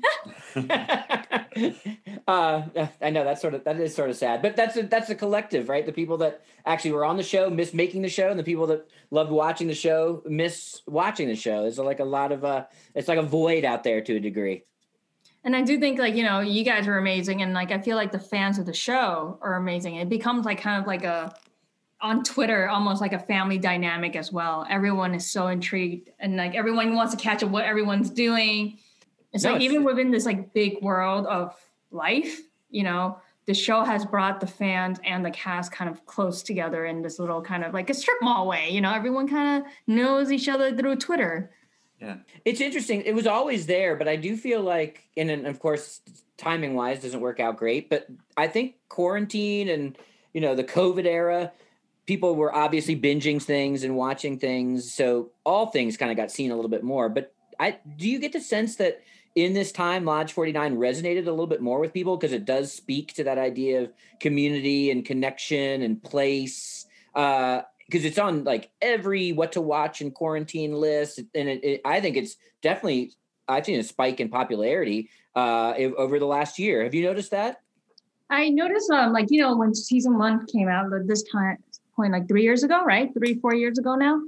uh, 2.28 2.62
I 3.00 3.10
know 3.10 3.24
that's 3.24 3.40
sort 3.40 3.54
of 3.54 3.64
that 3.64 3.80
is 3.80 3.94
sort 3.94 4.10
of 4.10 4.16
sad, 4.16 4.40
but 4.40 4.54
that's 4.54 4.76
a, 4.76 4.84
that's 4.84 5.10
a 5.10 5.16
collective, 5.16 5.68
right? 5.68 5.84
The 5.84 5.92
people 5.92 6.16
that 6.18 6.42
actually 6.64 6.92
were 6.92 7.04
on 7.04 7.16
the 7.16 7.24
show 7.24 7.50
miss 7.50 7.74
making 7.74 8.02
the 8.02 8.08
show, 8.08 8.30
and 8.30 8.38
the 8.38 8.44
people 8.44 8.68
that 8.68 8.88
loved 9.10 9.32
watching 9.32 9.66
the 9.66 9.74
show 9.74 10.22
miss 10.26 10.80
watching 10.86 11.26
the 11.26 11.34
show. 11.34 11.62
There's 11.62 11.78
like 11.78 12.00
a 12.00 12.04
lot 12.04 12.30
of 12.30 12.44
uh, 12.44 12.66
it's 12.94 13.08
like 13.08 13.18
a 13.18 13.22
void 13.22 13.64
out 13.64 13.82
there 13.82 14.00
to 14.00 14.16
a 14.16 14.20
degree. 14.20 14.64
and 15.42 15.56
I 15.56 15.62
do 15.62 15.78
think 15.80 15.98
like, 15.98 16.14
you 16.14 16.22
know, 16.22 16.38
you 16.40 16.62
guys 16.62 16.86
are 16.86 16.98
amazing. 16.98 17.42
And 17.42 17.52
like 17.52 17.72
I 17.72 17.80
feel 17.80 17.96
like 17.96 18.12
the 18.12 18.20
fans 18.20 18.58
of 18.58 18.66
the 18.66 18.74
show 18.74 19.38
are 19.42 19.56
amazing. 19.56 19.96
It 19.96 20.08
becomes 20.08 20.44
like 20.44 20.60
kind 20.60 20.80
of 20.80 20.86
like 20.86 21.02
a 21.02 21.34
on 22.00 22.22
Twitter, 22.22 22.68
almost 22.68 23.00
like 23.00 23.12
a 23.12 23.18
family 23.18 23.58
dynamic 23.58 24.16
as 24.16 24.30
well. 24.32 24.66
Everyone 24.68 25.14
is 25.14 25.26
so 25.30 25.48
intrigued 25.48 26.10
and 26.18 26.36
like 26.36 26.54
everyone 26.54 26.94
wants 26.94 27.14
to 27.14 27.20
catch 27.20 27.42
up 27.42 27.50
what 27.50 27.64
everyone's 27.64 28.10
doing. 28.10 28.78
It's 29.32 29.44
No, 29.44 29.52
like 29.52 29.62
it's- 29.62 29.72
even 29.72 29.84
within 29.84 30.10
this 30.10 30.26
like 30.26 30.52
big 30.52 30.82
world 30.82 31.26
of 31.26 31.54
life, 31.90 32.40
you 32.70 32.82
know, 32.82 33.18
the 33.46 33.54
show 33.54 33.84
has 33.84 34.04
brought 34.04 34.40
the 34.40 34.46
fans 34.46 34.98
and 35.04 35.24
the 35.24 35.30
cast 35.30 35.70
kind 35.72 35.88
of 35.88 36.04
close 36.04 36.42
together 36.42 36.84
in 36.84 37.00
this 37.00 37.18
little 37.18 37.40
kind 37.40 37.64
of 37.64 37.72
like 37.72 37.88
a 37.88 37.94
strip 37.94 38.18
mall 38.20 38.46
way. 38.46 38.68
You 38.70 38.80
know, 38.80 38.92
everyone 38.92 39.28
kind 39.28 39.62
of 39.64 39.70
knows 39.86 40.32
each 40.32 40.48
other 40.48 40.76
through 40.76 40.96
Twitter. 40.96 41.52
Yeah. 42.00 42.16
It's 42.44 42.60
interesting. 42.60 43.02
It 43.02 43.14
was 43.14 43.26
always 43.26 43.66
there, 43.66 43.96
but 43.96 44.06
I 44.08 44.16
do 44.16 44.36
feel 44.36 44.60
like, 44.62 45.04
and, 45.16 45.30
and 45.30 45.46
of 45.46 45.60
course, 45.60 46.02
timing 46.36 46.74
wise, 46.74 47.00
doesn't 47.00 47.20
work 47.20 47.40
out 47.40 47.56
great. 47.56 47.88
But 47.88 48.06
I 48.36 48.48
think 48.48 48.74
quarantine 48.88 49.68
and 49.68 49.96
you 50.34 50.42
know 50.42 50.54
the 50.54 50.64
COVID 50.64 51.06
era, 51.06 51.52
people 52.06 52.36
were 52.36 52.54
obviously 52.54 52.98
binging 52.98 53.42
things 53.42 53.84
and 53.84 53.96
watching 53.96 54.38
things, 54.38 54.92
so 54.92 55.30
all 55.44 55.66
things 55.66 55.96
kind 55.96 56.10
of 56.10 56.16
got 56.16 56.30
seen 56.30 56.50
a 56.50 56.54
little 56.54 56.70
bit 56.70 56.84
more. 56.84 57.08
But 57.08 57.34
I 57.58 57.78
do 57.96 58.08
you 58.08 58.18
get 58.18 58.32
the 58.32 58.40
sense 58.40 58.76
that 58.76 59.02
in 59.34 59.52
this 59.52 59.72
time, 59.72 60.04
Lodge 60.04 60.32
Forty 60.32 60.52
Nine 60.52 60.76
resonated 60.76 61.26
a 61.26 61.30
little 61.30 61.46
bit 61.46 61.60
more 61.60 61.78
with 61.80 61.92
people 61.92 62.16
because 62.16 62.32
it 62.32 62.44
does 62.44 62.72
speak 62.72 63.12
to 63.14 63.24
that 63.24 63.38
idea 63.38 63.82
of 63.82 63.92
community 64.20 64.90
and 64.90 65.04
connection 65.04 65.82
and 65.82 66.02
place. 66.02 66.86
Uh, 67.14 67.62
because 67.86 68.04
it's 68.04 68.18
on 68.18 68.42
like 68.42 68.70
every 68.82 69.32
what 69.32 69.52
to 69.52 69.60
watch 69.60 70.00
in 70.00 70.10
quarantine 70.10 70.72
list, 70.72 71.18
and 71.18 71.48
it, 71.48 71.64
it, 71.64 71.80
I 71.84 72.00
think 72.00 72.16
it's 72.16 72.36
definitely 72.60 73.12
I've 73.48 73.64
seen 73.64 73.78
a 73.78 73.84
spike 73.84 74.20
in 74.20 74.28
popularity 74.28 75.08
uh, 75.36 75.74
over 75.96 76.18
the 76.18 76.26
last 76.26 76.58
year. 76.58 76.82
Have 76.82 76.94
you 76.94 77.04
noticed 77.04 77.30
that? 77.30 77.60
I 78.28 78.48
noticed, 78.48 78.90
um, 78.90 79.12
like 79.12 79.26
you 79.30 79.40
know, 79.40 79.56
when 79.56 79.74
season 79.74 80.18
one 80.18 80.46
came 80.46 80.68
out, 80.68 80.86
this 81.06 81.22
time 81.30 81.58
point, 81.96 82.12
like 82.12 82.28
three 82.28 82.42
years 82.42 82.62
ago, 82.62 82.84
right? 82.84 83.10
Three, 83.18 83.34
four 83.40 83.54
years 83.54 83.78
ago 83.78 83.94
now. 83.96 84.20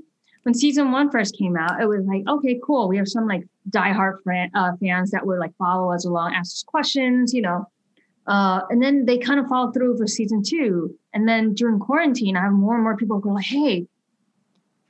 When 0.44 0.54
season 0.54 0.90
one 0.92 1.10
first 1.10 1.36
came 1.36 1.56
out, 1.56 1.80
it 1.80 1.86
was 1.86 2.04
like, 2.06 2.22
okay, 2.26 2.58
cool. 2.64 2.88
We 2.88 2.96
have 2.96 3.08
some 3.08 3.26
like 3.28 3.42
diehard 3.70 4.22
fan, 4.24 4.50
uh, 4.54 4.72
fans 4.80 5.10
that 5.10 5.26
would 5.26 5.38
like 5.38 5.54
follow 5.58 5.92
us 5.92 6.06
along, 6.06 6.32
ask 6.34 6.52
us 6.52 6.64
questions, 6.66 7.34
you 7.34 7.42
know. 7.42 7.66
Uh, 8.26 8.60
and 8.70 8.82
then 8.82 9.04
they 9.04 9.18
kind 9.18 9.40
of 9.40 9.46
followed 9.46 9.74
through 9.74 9.96
for 9.98 10.06
season 10.06 10.42
two. 10.46 10.94
And 11.12 11.28
then 11.28 11.54
during 11.54 11.78
quarantine, 11.78 12.36
I 12.36 12.42
have 12.42 12.52
more 12.52 12.74
and 12.74 12.82
more 12.82 12.96
people 12.96 13.18
go 13.18 13.30
like, 13.30 13.44
hey, 13.46 13.86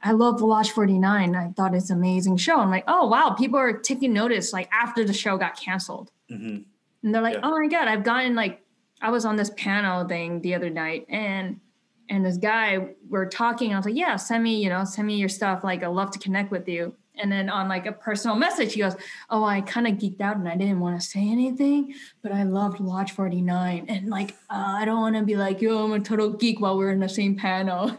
I 0.02 0.12
love 0.12 0.40
Lodge 0.40 0.70
49. 0.70 1.34
I 1.34 1.48
thought 1.56 1.74
it's 1.74 1.90
an 1.90 1.98
amazing 1.98 2.36
show. 2.36 2.60
I'm 2.60 2.70
like, 2.70 2.84
oh 2.86 3.08
wow, 3.08 3.30
people 3.30 3.58
are 3.58 3.72
taking 3.72 4.12
notice 4.12 4.52
like 4.52 4.68
after 4.72 5.04
the 5.04 5.12
show 5.12 5.36
got 5.38 5.58
canceled. 5.58 6.10
hmm 6.28 6.58
And 7.02 7.14
they're 7.14 7.22
like, 7.22 7.34
Yeah. 7.34 7.40
oh 7.42 7.58
my 7.58 7.66
God, 7.68 7.88
I've 7.88 8.04
gotten 8.04 8.34
like, 8.36 8.62
I 9.00 9.10
was 9.10 9.24
on 9.24 9.36
this 9.36 9.50
panel 9.56 10.06
thing 10.06 10.40
the 10.40 10.54
other 10.54 10.70
night 10.70 11.06
and 11.08 11.60
and 12.08 12.24
this 12.24 12.36
guy, 12.36 12.94
we're 13.08 13.28
talking. 13.28 13.72
I 13.72 13.76
was 13.76 13.86
like, 13.86 13.94
yeah, 13.96 14.16
send 14.16 14.42
me, 14.42 14.62
you 14.62 14.68
know, 14.68 14.84
send 14.84 15.06
me 15.06 15.16
your 15.16 15.28
stuff. 15.28 15.62
Like, 15.64 15.82
I'd 15.82 15.88
love 15.88 16.10
to 16.12 16.18
connect 16.18 16.50
with 16.50 16.68
you. 16.68 16.94
And 17.20 17.32
then 17.32 17.50
on 17.50 17.68
like 17.68 17.84
a 17.86 17.92
personal 17.92 18.36
message, 18.36 18.74
he 18.74 18.80
goes, 18.80 18.94
oh, 19.28 19.42
I 19.44 19.60
kind 19.60 19.86
of 19.88 19.94
geeked 19.94 20.20
out 20.20 20.36
and 20.36 20.48
I 20.48 20.56
didn't 20.56 20.78
want 20.80 21.00
to 21.00 21.06
say 21.06 21.20
anything, 21.20 21.94
but 22.22 22.30
I 22.30 22.44
loved 22.44 22.78
Lodge 22.80 23.10
49. 23.10 23.86
And 23.88 24.08
like, 24.08 24.32
uh, 24.48 24.76
I 24.78 24.84
don't 24.84 25.00
want 25.00 25.16
to 25.16 25.24
be 25.24 25.34
like, 25.36 25.60
yo, 25.60 25.84
I'm 25.84 25.92
a 25.92 26.00
total 26.00 26.30
geek 26.30 26.60
while 26.60 26.76
we're 26.78 26.90
in 26.90 27.00
the 27.00 27.08
same 27.08 27.34
panel. 27.36 27.98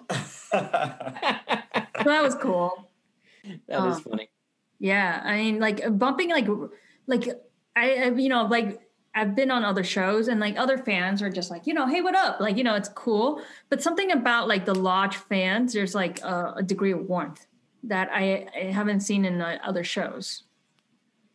that 0.52 1.66
So 2.00 2.06
that 2.06 2.24
was 2.24 2.36
cool. 2.36 2.90
is 3.44 3.60
Uh, 3.70 4.00
funny. 4.00 4.30
Yeah, 4.80 5.22
I 5.24 5.36
mean, 5.38 5.60
like 5.60 5.98
bumping, 5.98 6.30
like, 6.30 6.48
like 7.08 7.28
I, 7.76 7.94
I, 7.96 8.10
you 8.12 8.30
know, 8.30 8.46
like 8.46 8.80
I've 9.16 9.36
been 9.36 9.52
on 9.52 9.64
other 9.64 9.84
shows, 9.84 10.28
and 10.28 10.40
like 10.40 10.58
other 10.58 10.78
fans 10.78 11.22
are 11.22 11.30
just 11.30 11.50
like, 11.50 11.66
you 11.66 11.74
know, 11.74 11.88
hey, 11.88 12.02
what 12.02 12.16
up? 12.16 12.40
Like, 12.40 12.58
you 12.58 12.64
know, 12.64 12.76
it's 12.76 12.90
cool, 12.90 13.42
but 13.70 13.82
something 13.82 14.12
about 14.12 14.48
like 14.48 14.66
the 14.66 14.76
lodge 14.76 15.18
fans, 15.18 15.74
there's 15.74 15.96
like 15.96 16.22
a, 16.22 16.54
a 16.58 16.64
degree 16.64 16.92
of 16.92 17.02
warmth 17.08 17.46
that 17.84 18.10
I, 18.12 18.48
I 18.56 18.72
haven't 18.72 19.02
seen 19.02 19.26
in 19.26 19.40
the 19.40 19.66
other 19.66 19.84
shows. 19.84 20.44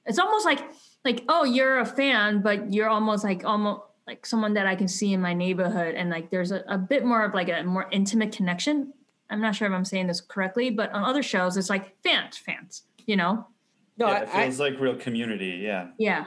it's 0.06 0.18
almost 0.18 0.44
like 0.44 0.60
like 1.04 1.24
oh 1.28 1.44
you're 1.44 1.78
a 1.78 1.86
fan, 1.86 2.42
but 2.42 2.72
you're 2.72 2.88
almost 2.88 3.24
like 3.24 3.44
almost 3.44 3.82
like 4.06 4.26
someone 4.26 4.54
that 4.54 4.66
I 4.66 4.76
can 4.76 4.88
see 4.88 5.12
in 5.12 5.20
my 5.20 5.34
neighborhood, 5.34 5.94
and 5.94 6.10
like 6.10 6.30
there's 6.30 6.52
a, 6.52 6.62
a 6.68 6.78
bit 6.78 7.04
more 7.04 7.24
of 7.24 7.34
like 7.34 7.48
a 7.48 7.62
more 7.64 7.88
intimate 7.90 8.32
connection. 8.32 8.92
I'm 9.30 9.40
not 9.40 9.56
sure 9.56 9.66
if 9.66 9.74
I'm 9.74 9.84
saying 9.84 10.06
this 10.06 10.20
correctly, 10.20 10.70
but 10.70 10.92
on 10.92 11.02
other 11.02 11.22
shows 11.22 11.56
it's 11.56 11.70
like 11.70 12.00
fans, 12.02 12.36
fans, 12.36 12.84
you 13.06 13.16
know? 13.16 13.48
No, 13.96 14.08
yeah, 14.08 14.22
it 14.22 14.28
I, 14.32 14.40
I, 14.40 14.44
feels 14.44 14.60
like 14.60 14.78
real 14.78 14.96
community. 14.96 15.60
Yeah. 15.62 15.88
Yeah. 15.98 16.26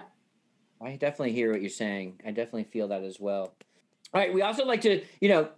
I 0.82 0.96
definitely 0.96 1.34
hear 1.34 1.52
what 1.52 1.62
you're 1.62 1.70
saying. 1.70 2.22
I 2.26 2.32
definitely 2.32 2.66
feel 2.66 2.90
that 2.90 3.04
as 3.04 3.20
well. 3.20 3.54
All 4.14 4.22
right, 4.22 4.34
we 4.34 4.42
also 4.42 4.66
like 4.66 4.82
to, 4.82 5.04
you 5.20 5.30
know, 5.30 5.50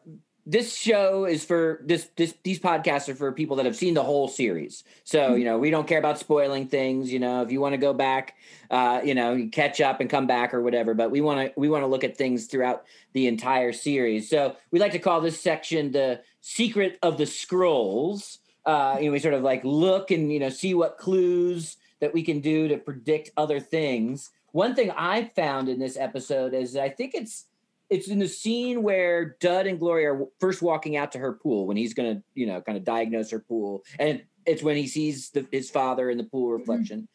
this 0.45 0.75
show 0.75 1.25
is 1.25 1.45
for 1.45 1.82
this 1.86 2.10
this 2.15 2.34
these 2.43 2.60
podcasts 2.60 3.08
are 3.08 3.13
for 3.13 3.32
people 3.32 3.58
that 3.58 3.65
have 3.65 3.75
seen 3.75 3.93
the 3.93 4.03
whole 4.03 4.27
series. 4.27 4.84
So, 5.03 5.36
you 5.36 5.45
know, 5.45 5.60
we 5.60 5.69
don't 5.69 5.88
care 5.88 5.99
about 5.99 6.17
spoiling 6.17 6.67
things, 6.67 7.13
you 7.13 7.19
know, 7.19 7.43
if 7.43 7.51
you 7.51 7.62
want 7.62 7.73
to 7.73 7.77
go 7.77 7.93
back, 7.93 8.36
uh, 8.71 9.01
you 9.03 9.13
know, 9.13 9.34
you 9.34 9.49
catch 9.49 9.79
up 9.79 10.01
and 10.01 10.10
come 10.10 10.25
back 10.25 10.53
or 10.53 10.63
whatever, 10.63 10.95
but 10.95 11.12
we 11.12 11.21
want 11.21 11.39
to 11.53 11.60
we 11.60 11.69
want 11.69 11.84
to 11.84 11.88
look 11.88 12.03
at 12.03 12.17
things 12.17 12.47
throughout 12.47 12.86
the 13.13 13.27
entire 13.27 13.71
series. 13.71 14.27
So, 14.29 14.55
we 14.71 14.79
like 14.79 14.93
to 14.93 14.99
call 14.99 15.21
this 15.21 15.39
section 15.39 15.91
the 15.91 16.21
secret 16.41 16.97
of 17.03 17.17
the 17.17 17.27
scrolls. 17.27 18.39
Uh, 18.65 18.97
you 18.99 19.05
know, 19.05 19.12
we 19.12 19.19
sort 19.19 19.36
of 19.36 19.43
like 19.43 19.63
look 19.63 20.10
and, 20.10 20.32
you 20.32 20.39
know, 20.39 20.49
see 20.49 20.73
what 20.73 20.97
clues 20.97 21.77
that 21.99 22.13
we 22.13 22.23
can 22.23 22.39
do 22.39 22.67
to 22.69 22.77
predict 22.77 23.29
other 23.38 23.60
things. 23.60 24.32
One 24.51 24.75
thing 24.75 24.91
I 24.91 25.31
found 25.35 25.69
in 25.69 25.79
this 25.79 25.97
episode 25.97 26.53
is 26.53 26.75
I 26.75 26.89
think 26.89 27.13
it's 27.13 27.45
it's 27.89 28.07
in 28.07 28.19
the 28.19 28.27
scene 28.27 28.83
where 28.83 29.35
Dud 29.39 29.65
and 29.65 29.79
Gloria 29.79 30.13
are 30.13 30.27
first 30.39 30.62
walking 30.62 30.95
out 30.95 31.12
to 31.13 31.19
her 31.19 31.33
pool 31.33 31.65
when 31.65 31.75
he's 31.75 31.93
gonna, 31.93 32.21
you 32.35 32.45
know, 32.45 32.62
kind 32.62 32.77
of 32.77 32.83
diagnose 32.83 33.31
her 33.31 33.39
pool, 33.39 33.83
and 33.99 34.23
it's 34.45 34.63
when 34.63 34.75
he 34.75 34.88
sees 34.88 35.29
the, 35.31 35.45
his 35.51 35.69
father 35.69 36.09
in 36.09 36.17
the 36.17 36.23
pool 36.23 36.49
mm-hmm. 36.49 36.59
reflection. 36.59 37.07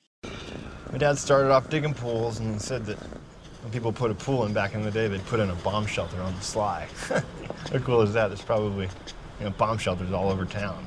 My 0.93 0.99
dad 0.99 1.19
started 1.19 1.51
off 1.51 1.71
digging 1.71 1.95
pools 1.95 2.39
and 2.39 2.61
said 2.61 2.87
that 2.87 2.99
when 3.63 3.73
people 3.73 3.93
put 3.93 4.11
a 4.11 4.15
pool 4.15 4.45
in 4.45 4.53
back 4.53 4.75
in 4.75 4.83
the 4.83 4.91
day, 4.91 5.09
they'd 5.09 5.25
put 5.27 5.41
in 5.41 5.51
a 5.51 5.55
bomb 5.57 5.87
shelter 5.87 6.21
on 6.21 6.35
the 6.35 6.41
sly. 6.41 6.87
How 7.09 7.79
cool 7.81 8.03
is 8.03 8.13
that? 8.13 8.29
There's 8.29 8.43
probably 8.43 8.89
you 9.41 9.47
know, 9.47 9.51
bomb 9.51 9.79
shelters 9.79 10.13
all 10.13 10.31
over 10.31 10.45
town. 10.45 10.87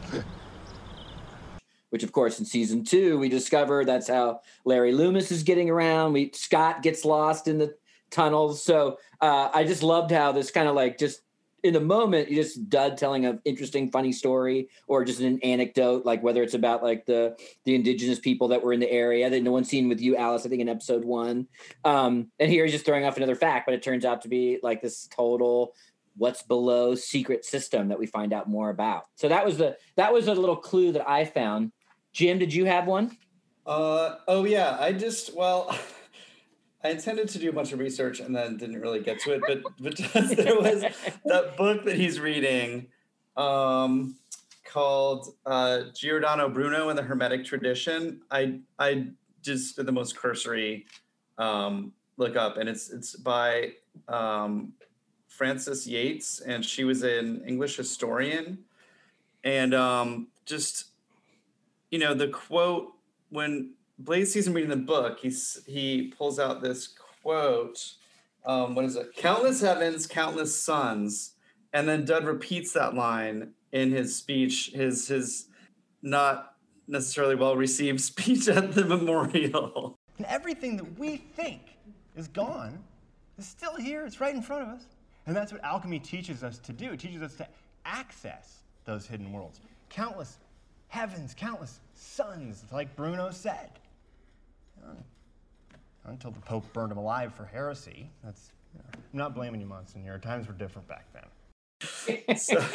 Which, 1.89 2.03
of 2.03 2.11
course, 2.11 2.39
in 2.39 2.45
season 2.45 2.83
two, 2.83 3.17
we 3.17 3.29
discover 3.29 3.85
that's 3.85 4.09
how 4.09 4.41
Larry 4.65 4.91
Loomis 4.91 5.31
is 5.31 5.43
getting 5.43 5.69
around. 5.69 6.13
We 6.13 6.31
Scott 6.33 6.83
gets 6.83 7.05
lost 7.05 7.47
in 7.47 7.57
the 7.57 7.75
tunnels. 8.09 8.63
So 8.63 8.97
uh, 9.21 9.49
I 9.53 9.63
just 9.63 9.83
loved 9.83 10.11
how 10.11 10.31
this 10.31 10.51
kind 10.51 10.67
of 10.67 10.75
like 10.75 10.97
just 10.97 11.21
in 11.63 11.73
the 11.73 11.81
moment, 11.81 12.29
you 12.29 12.35
just 12.35 12.69
dud 12.69 12.97
telling 12.97 13.25
an 13.25 13.41
interesting, 13.43 13.89
funny 13.89 14.11
story, 14.11 14.69
or 14.87 15.03
just 15.03 15.21
an 15.21 15.39
anecdote, 15.41 16.05
like 16.05 16.21
whether 16.21 16.43
it's 16.43 16.53
about 16.53 16.83
like 16.83 17.05
the 17.05 17.35
the 17.65 17.75
indigenous 17.75 18.19
people 18.19 18.47
that 18.49 18.63
were 18.63 18.73
in 18.73 18.79
the 18.79 18.91
area. 18.91 19.29
That 19.29 19.43
no 19.43 19.51
one's 19.51 19.69
seen 19.69 19.89
with 19.89 19.99
you, 19.99 20.15
Alice. 20.15 20.45
I 20.45 20.49
think 20.49 20.61
in 20.61 20.69
episode 20.69 21.03
one, 21.03 21.47
um, 21.83 22.31
and 22.39 22.51
here 22.51 22.63
he's 22.63 22.73
just 22.73 22.85
throwing 22.85 23.05
off 23.05 23.17
another 23.17 23.35
fact, 23.35 23.65
but 23.65 23.73
it 23.73 23.81
turns 23.81 24.05
out 24.05 24.21
to 24.21 24.29
be 24.29 24.59
like 24.61 24.81
this 24.81 25.07
total 25.07 25.73
what's 26.17 26.41
below 26.43 26.95
secret 26.95 27.45
system 27.45 27.87
that 27.89 27.99
we 27.99 28.05
find 28.05 28.33
out 28.33 28.49
more 28.49 28.69
about. 28.69 29.05
So 29.15 29.29
that 29.29 29.45
was 29.45 29.57
the 29.57 29.77
that 29.95 30.11
was 30.11 30.27
a 30.27 30.33
little 30.33 30.55
clue 30.55 30.91
that 30.93 31.07
I 31.07 31.25
found. 31.25 31.71
Jim, 32.13 32.39
did 32.39 32.53
you 32.53 32.65
have 32.65 32.87
one? 32.87 33.17
Uh, 33.65 34.15
oh 34.27 34.45
yeah, 34.45 34.77
I 34.79 34.93
just 34.93 35.35
well, 35.35 35.77
I 36.83 36.89
intended 36.89 37.29
to 37.29 37.39
do 37.39 37.49
a 37.49 37.53
bunch 37.53 37.73
of 37.73 37.79
research 37.79 38.19
and 38.19 38.35
then 38.35 38.57
didn't 38.57 38.79
really 38.79 39.01
get 39.01 39.19
to 39.21 39.33
it, 39.33 39.41
but 39.45 39.63
just, 39.95 40.35
there 40.37 40.59
was 40.59 40.81
that 41.25 41.57
book 41.57 41.83
that 41.85 41.95
he's 41.95 42.19
reading, 42.19 42.87
um, 43.35 44.15
called 44.63 45.35
uh, 45.45 45.83
Giordano 45.95 46.49
Bruno 46.49 46.89
and 46.89 46.97
the 46.97 47.03
Hermetic 47.03 47.45
Tradition. 47.45 48.21
I 48.31 48.59
I 48.79 49.07
just 49.41 49.75
did 49.75 49.85
the 49.85 49.91
most 49.91 50.17
cursory 50.17 50.85
um, 51.37 51.91
look 52.17 52.35
up, 52.35 52.57
and 52.57 52.69
it's 52.69 52.89
it's 52.89 53.15
by 53.15 53.73
um, 54.07 54.73
Frances 55.37 55.87
Yates, 55.87 56.39
and 56.39 56.65
she 56.65 56.83
was 56.83 57.03
an 57.03 57.43
English 57.45 57.77
historian, 57.77 58.57
and 59.43 59.75
um, 59.75 60.27
just 60.45 60.85
you 61.91 61.99
know 61.99 62.15
the 62.15 62.27
quote 62.29 62.93
when 63.29 63.73
Blaze 63.99 64.33
sees 64.33 64.47
him 64.47 64.53
reading 64.53 64.71
the 64.71 64.75
book, 64.77 65.19
he's 65.19 65.61
he 65.67 66.13
pulls 66.17 66.39
out 66.39 66.61
this 66.63 66.95
quote. 67.21 67.93
Um, 68.45 68.73
what 68.73 68.85
is 68.85 68.95
it? 68.95 69.15
Countless 69.15 69.61
heavens, 69.61 70.07
countless 70.07 70.57
suns, 70.57 71.33
and 71.71 71.87
then 71.87 72.03
Dud 72.03 72.25
repeats 72.25 72.73
that 72.73 72.95
line 72.95 73.51
in 73.71 73.91
his 73.91 74.15
speech, 74.15 74.71
his 74.73 75.07
his 75.07 75.49
not 76.01 76.55
necessarily 76.87 77.35
well 77.35 77.55
received 77.55 78.01
speech 78.11 78.47
at 78.47 78.73
the 78.73 78.85
memorial. 78.85 79.99
And 80.17 80.25
everything 80.25 80.77
that 80.77 80.97
we 80.97 81.17
think 81.17 81.61
is 82.15 82.27
gone 82.27 82.83
is 83.37 83.45
still 83.45 83.75
here. 83.75 84.03
It's 84.03 84.19
right 84.19 84.33
in 84.33 84.41
front 84.41 84.63
of 84.63 84.69
us. 84.69 84.85
And 85.27 85.35
that's 85.35 85.51
what 85.51 85.63
alchemy 85.63 85.99
teaches 85.99 86.43
us 86.43 86.57
to 86.59 86.73
do. 86.73 86.93
It 86.93 86.99
teaches 86.99 87.21
us 87.21 87.35
to 87.35 87.47
access 87.85 88.61
those 88.85 89.05
hidden 89.05 89.31
worlds. 89.31 89.59
Countless 89.89 90.37
heavens, 90.87 91.35
countless 91.37 91.79
suns, 91.93 92.63
like 92.71 92.95
Bruno 92.95 93.29
said. 93.31 93.69
Until 96.05 96.31
the 96.31 96.39
Pope 96.39 96.71
burned 96.71 96.93
him 96.93 96.97
alive 96.97 97.35
for 97.35 97.43
heresy. 97.43 98.09
That's, 98.23 98.53
you 98.73 98.79
know, 98.79 98.85
I'm 98.93 99.17
not 99.17 99.35
blaming 99.35 99.59
you, 99.59 99.67
Monsignor. 99.67 100.17
Times 100.19 100.47
were 100.47 100.53
different 100.53 100.87
back 100.87 101.05
then. 101.11 102.37
so, 102.37 102.61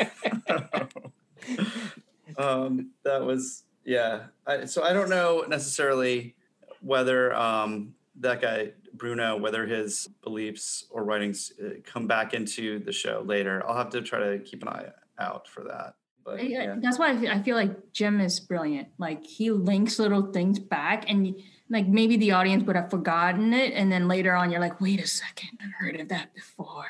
um, 2.37 2.91
that 3.05 3.25
was 3.25 3.65
yeah. 3.85 4.25
I, 4.47 4.67
so 4.67 4.83
I 4.83 4.93
don't 4.93 5.09
know 5.09 5.47
necessarily 5.49 6.35
whether 6.83 7.35
um, 7.35 7.95
that 8.21 8.41
guy 8.41 8.73
Bruno, 8.95 9.37
whether 9.37 9.67
his 9.67 10.09
beliefs 10.23 10.87
or 10.91 11.05
writings 11.05 11.53
uh, 11.65 11.71
come 11.85 12.07
back 12.07 12.35
into 12.35 12.79
the 12.79 12.93
show 12.93 13.23
later. 13.25 13.63
I'll 13.67 13.77
have 13.77 13.91
to 13.91 14.03
try 14.03 14.19
to 14.21 14.39
keep 14.39 14.63
an 14.63 14.69
eye 14.69 14.89
out 15.19 15.49
for 15.49 15.65
that. 15.65 15.95
But 16.25 16.41
I- 16.41 16.43
yeah. 16.43 16.77
That's 16.81 16.99
why 16.99 17.11
I 17.11 17.17
feel, 17.17 17.31
I 17.31 17.43
feel 17.43 17.57
like 17.57 17.93
Jim 17.93 18.21
is 18.21 18.39
brilliant. 18.39 18.89
Like 18.99 19.25
he 19.25 19.51
links 19.51 19.99
little 19.99 20.31
things 20.33 20.59
back, 20.59 21.05
and 21.09 21.35
like 21.71 21.89
maybe 21.89 22.17
the 22.17 22.33
audience 22.33 22.65
would 22.65 22.77
have 22.77 22.91
forgotten 22.91 23.53
it, 23.55 23.73
and 23.73 23.91
then 23.91 24.09
later 24.09 24.35
on 24.35 24.51
you're 24.51 24.61
like, 24.61 24.81
wait 24.81 25.01
a 25.03 25.07
second, 25.07 25.59
I've 25.63 25.73
heard 25.79 25.99
of 26.01 26.09
that 26.09 26.35
before. 26.35 26.87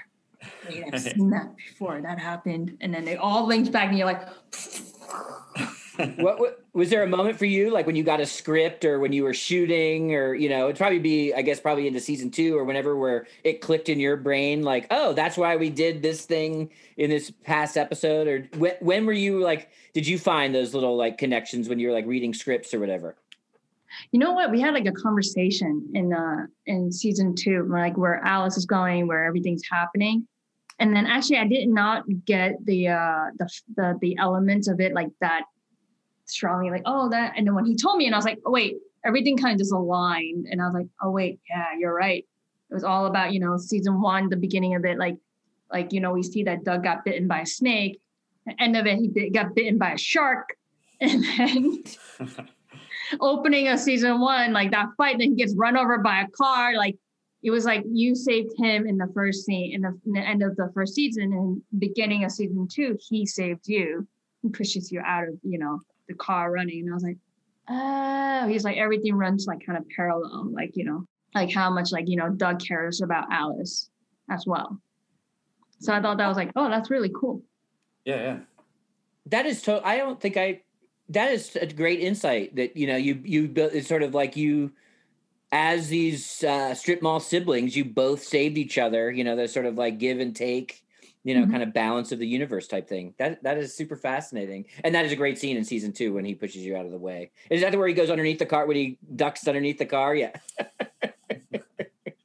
Wait, 0.69 0.85
I've 0.93 1.01
seen 1.01 1.31
that 1.31 1.57
before. 1.57 2.01
That 2.03 2.19
happened, 2.19 2.77
and 2.81 2.93
then 2.93 3.05
they 3.05 3.17
all 3.17 3.47
linked 3.47 3.71
back, 3.73 3.89
and 3.89 3.97
you're 3.97 4.07
like, 4.07 4.27
what, 5.97 6.39
what 6.39 6.65
was 6.73 6.91
there 6.91 7.03
a 7.03 7.07
moment 7.07 7.39
for 7.39 7.45
you 7.45 7.71
like 7.71 7.87
when 7.87 7.97
you 7.97 8.03
got 8.03 8.21
a 8.21 8.27
script 8.27 8.85
or 8.85 8.99
when 8.99 9.13
you 9.13 9.25
were 9.25 9.35
shooting 9.35 10.15
or 10.15 10.35
you 10.35 10.49
know 10.49 10.65
it'd 10.65 10.77
probably 10.77 10.99
be 10.99 11.35
i 11.35 11.43
guess 11.43 11.61
probably 11.61 11.87
into 11.87 12.01
season 12.01 12.31
two 12.31 12.57
or 12.57 12.65
whenever 12.65 12.97
where 12.97 13.27
it 13.45 13.61
clicked 13.61 13.89
in 13.89 14.01
your 14.01 14.17
brain 14.17 14.63
like 14.63 14.87
oh 14.91 15.13
that's 15.13 15.37
why 15.37 15.57
we 15.57 15.69
did 15.69 16.03
this 16.03 16.25
thing 16.25 16.71
in 16.97 17.11
this 17.11 17.31
past 17.45 17.77
episode 17.77 18.27
or 18.27 18.49
when, 18.59 18.75
when 18.81 19.07
were 19.07 19.13
you 19.13 19.41
like 19.41 19.71
did 19.93 20.07
you 20.07 20.19
find 20.19 20.55
those 20.55 20.75
little 20.75 20.97
like 20.97 21.19
connections 21.19 21.69
when 21.69 21.79
you 21.79 21.89
were 21.89 21.95
like 21.95 22.07
reading 22.07 22.33
scripts 22.33 22.73
or 22.73 22.81
whatever 22.81 23.17
you 24.11 24.19
know 24.19 24.33
what? 24.33 24.51
We 24.51 24.59
had 24.59 24.73
like 24.73 24.87
a 24.87 24.93
conversation 24.93 25.91
in 25.95 26.15
uh 26.15 26.47
in 26.65 26.91
season 26.91 27.35
two, 27.35 27.67
like 27.71 27.97
where 27.97 28.25
Alice 28.25 28.57
is 28.57 28.67
going, 28.67 29.07
where 29.07 29.25
everything's 29.25 29.63
happening. 29.71 30.27
And 30.79 30.97
then 30.97 31.07
actually 31.07 31.39
I 31.39 31.47
did 31.47 31.69
not 31.69 32.05
get 32.25 32.55
the 32.65 32.89
uh 32.89 33.27
the 33.39 33.49
the 33.77 33.99
the 34.01 34.17
elements 34.19 34.69
of 34.69 34.81
it 34.81 34.95
like 34.95 35.09
that 35.21 35.43
strongly, 36.27 36.71
like, 36.71 36.83
oh 36.87 37.09
that 37.11 37.35
and 37.37 37.47
then 37.47 37.55
when 37.55 37.65
he 37.65 37.77
told 37.77 37.97
me 37.97 38.07
and 38.07 38.15
I 38.15 38.19
was 38.19 38.25
like, 38.25 38.39
oh 38.47 38.51
wait, 38.51 38.77
everything 39.05 39.37
kind 39.37 39.53
of 39.53 39.59
just 39.59 39.73
aligned. 39.73 40.47
And 40.51 40.61
I 40.61 40.67
was 40.67 40.75
like, 40.75 40.87
oh 41.03 41.11
wait, 41.11 41.41
yeah, 41.49 41.67
you're 41.79 41.95
right. 41.95 42.25
It 42.71 42.75
was 42.75 42.85
all 42.85 43.07
about, 43.07 43.33
you 43.33 43.41
know, 43.41 43.57
season 43.59 44.01
one, 44.01 44.29
the 44.29 44.37
beginning 44.37 44.75
of 44.75 44.85
it, 44.85 44.99
like 44.99 45.17
like 45.73 45.93
you 45.93 46.01
know, 46.01 46.13
we 46.13 46.23
see 46.23 46.45
that 46.45 46.65
Doug 46.65 46.85
got 46.85 47.05
bitten 47.05 47.27
by 47.27 47.41
a 47.41 47.47
snake. 47.47 48.01
The 48.47 48.61
end 48.61 48.77
of 48.77 48.87
it, 48.87 48.99
he 48.99 49.09
bit, 49.09 49.33
got 49.33 49.55
bitten 49.55 49.79
by 49.79 49.93
a 49.93 49.99
shark. 49.99 50.55
And 51.03 51.25
then 51.25 51.83
opening 53.21 53.67
of 53.67 53.81
season 53.81 54.21
one, 54.21 54.53
like 54.53 54.71
that 54.71 54.91
fight, 54.97 55.19
then 55.19 55.31
he 55.31 55.35
gets 55.35 55.53
run 55.57 55.77
over 55.77 55.99
by 55.99 56.21
a 56.21 56.29
car. 56.29 56.77
Like 56.77 56.97
it 57.43 57.51
was 57.51 57.65
like 57.65 57.83
you 57.91 58.15
saved 58.15 58.53
him 58.57 58.87
in 58.87 58.99
the 58.99 59.11
first 59.13 59.45
scene, 59.45 59.75
in 59.75 59.81
the, 59.81 59.99
in 60.07 60.13
the 60.13 60.21
end 60.21 60.45
of 60.45 60.55
the 60.55 60.71
first 60.73 60.95
season, 60.95 61.33
and 61.33 61.61
beginning 61.81 62.23
of 62.23 62.31
season 62.31 62.69
two, 62.71 62.97
he 63.09 63.27
saved 63.27 63.67
you 63.67 64.07
and 64.45 64.53
pushes 64.53 64.93
you 64.93 65.01
out 65.05 65.27
of 65.27 65.35
you 65.43 65.59
know 65.59 65.81
the 66.13 66.19
car 66.19 66.53
running. 66.53 66.81
And 66.81 66.91
I 66.91 66.95
was 66.95 67.03
like, 67.03 67.19
oh, 67.69 68.47
he's 68.49 68.65
like 68.65 68.77
everything 68.77 69.15
runs 69.15 69.47
like 69.47 69.65
kind 69.65 69.79
of 69.79 69.85
parallel, 69.97 70.51
like 70.53 70.77
you 70.77 70.85
know, 70.85 71.07
like 71.35 71.53
how 71.53 71.71
much 71.71 71.93
like 71.93 72.09
you 72.09 72.17
know 72.17 72.29
Doug 72.29 72.61
cares 72.61 73.01
about 73.01 73.33
Alice 73.33 73.91
as 74.31 74.45
well. 74.47 74.81
So 75.81 75.93
I 75.93 76.01
thought 76.01 76.19
that 76.19 76.29
was 76.29 76.37
like, 76.37 76.53
oh, 76.55 76.69
that's 76.69 76.91
really 76.91 77.11
cool. 77.15 77.43
yeah, 78.05 78.17
yeah. 78.17 78.39
that 79.27 79.47
is 79.47 79.63
to 79.63 79.81
i 79.87 79.97
don't 79.97 80.21
think 80.21 80.37
i 80.37 80.61
that 81.09 81.31
is 81.31 81.57
a 81.57 81.67
great 81.67 82.01
insight 82.01 82.55
that 82.57 82.77
you 82.77 82.87
know 82.87 82.97
you 82.97 83.21
you 83.25 83.53
it's 83.57 83.89
sort 83.89 84.03
of 84.03 84.15
like 84.15 84.37
you 84.37 84.73
as 85.53 85.89
these 85.89 86.43
uh, 86.45 86.75
strip 86.75 87.03
mall 87.03 87.21
siblings 87.21 87.77
you 87.77 87.85
both 87.85 88.23
saved 88.25 88.57
each 88.57 88.79
other 88.79 89.11
you 89.11 89.23
know 89.23 89.37
there's 89.37 89.53
sort 89.53 89.67
of 89.67 89.77
like 89.77 89.99
give 89.99 90.19
and 90.19 90.35
take 90.35 90.83
you 91.25 91.35
know, 91.39 91.47
Mhm. 91.47 91.51
kind 91.51 91.63
of 91.63 91.73
balance 91.73 92.11
of 92.13 92.19
the 92.19 92.27
universe 92.27 92.67
type 92.67 92.89
thing. 92.89 93.15
That 93.19 93.43
that 93.43 93.59
is 93.59 93.75
super 93.75 93.97
fascinating, 93.97 94.65
and 94.85 94.95
that 94.95 95.05
is 95.05 95.13
a 95.13 95.17
great 95.17 95.39
scene 95.39 95.57
in 95.57 95.65
season 95.65 95.93
two 95.93 96.13
when 96.13 96.25
he 96.25 96.35
pushes 96.35 96.65
you 96.65 96.77
out 96.77 96.85
of 96.85 96.91
the 96.93 96.99
way. 96.99 97.31
Is 97.51 97.61
that 97.63 97.75
where 97.77 97.87
he 97.89 97.95
goes 97.95 98.11
underneath 98.11 98.39
the 98.39 98.47
car 98.47 98.67
when 98.67 98.77
he 98.77 98.99
ducks 99.17 99.47
underneath 99.47 99.79
the 99.79 99.87
car? 99.87 100.15
Yeah. 100.17 100.33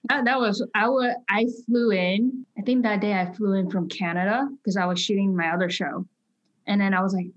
That, 0.10 0.24
that 0.24 0.40
was 0.40 0.66
I 0.74 0.88
I 1.30 1.46
flew 1.66 1.92
in. 1.92 2.46
I 2.58 2.62
think 2.62 2.84
that 2.84 3.02
day 3.02 3.14
I 3.14 3.32
flew 3.34 3.54
in 3.54 3.70
from 3.70 3.90
Canada 3.90 4.48
because 4.58 4.78
I 4.78 4.86
was 4.86 5.02
shooting 5.02 5.36
my 5.36 5.50
other 5.54 5.70
show, 5.70 6.06
and 6.66 6.80
then 6.80 6.94
I 6.94 7.02
was 7.02 7.14
like, 7.14 7.28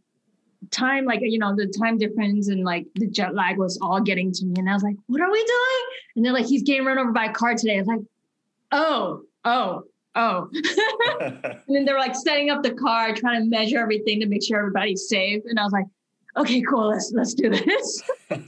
time 0.70 1.04
like 1.04 1.18
you 1.20 1.38
know 1.40 1.54
the 1.56 1.66
time 1.66 1.98
difference 1.98 2.48
and 2.48 2.62
like 2.64 2.86
the 2.94 3.08
jet 3.08 3.34
lag 3.34 3.58
was 3.58 3.76
all 3.82 4.00
getting 4.00 4.30
to 4.32 4.44
me, 4.46 4.54
and 4.56 4.70
I 4.70 4.74
was 4.74 4.84
like, 4.84 4.94
what 5.08 5.20
are 5.20 5.30
we 5.30 5.38
doing? 5.44 5.84
And 6.16 6.24
then 6.24 6.32
like 6.32 6.46
he's 6.46 6.62
getting 6.62 6.84
run 6.84 6.96
over 6.98 7.10
by 7.10 7.24
a 7.26 7.32
car 7.32 7.54
today. 7.56 7.74
I 7.74 7.78
was 7.80 7.88
like, 7.88 8.00
oh 8.70 9.22
oh 9.44 9.82
oh. 10.14 10.48
and 11.20 11.60
then 11.68 11.84
they 11.84 11.92
were 11.92 11.98
like 11.98 12.14
setting 12.14 12.50
up 12.50 12.62
the 12.62 12.72
car, 12.72 13.14
trying 13.14 13.42
to 13.42 13.48
measure 13.48 13.78
everything 13.78 14.20
to 14.20 14.26
make 14.26 14.42
sure 14.42 14.58
everybody's 14.58 15.08
safe, 15.08 15.42
and 15.46 15.58
I 15.58 15.64
was 15.64 15.72
like, 15.72 15.86
okay, 16.36 16.62
cool, 16.62 16.88
let's 16.88 17.12
let's 17.14 17.34
do 17.34 17.50
this. 17.50 18.02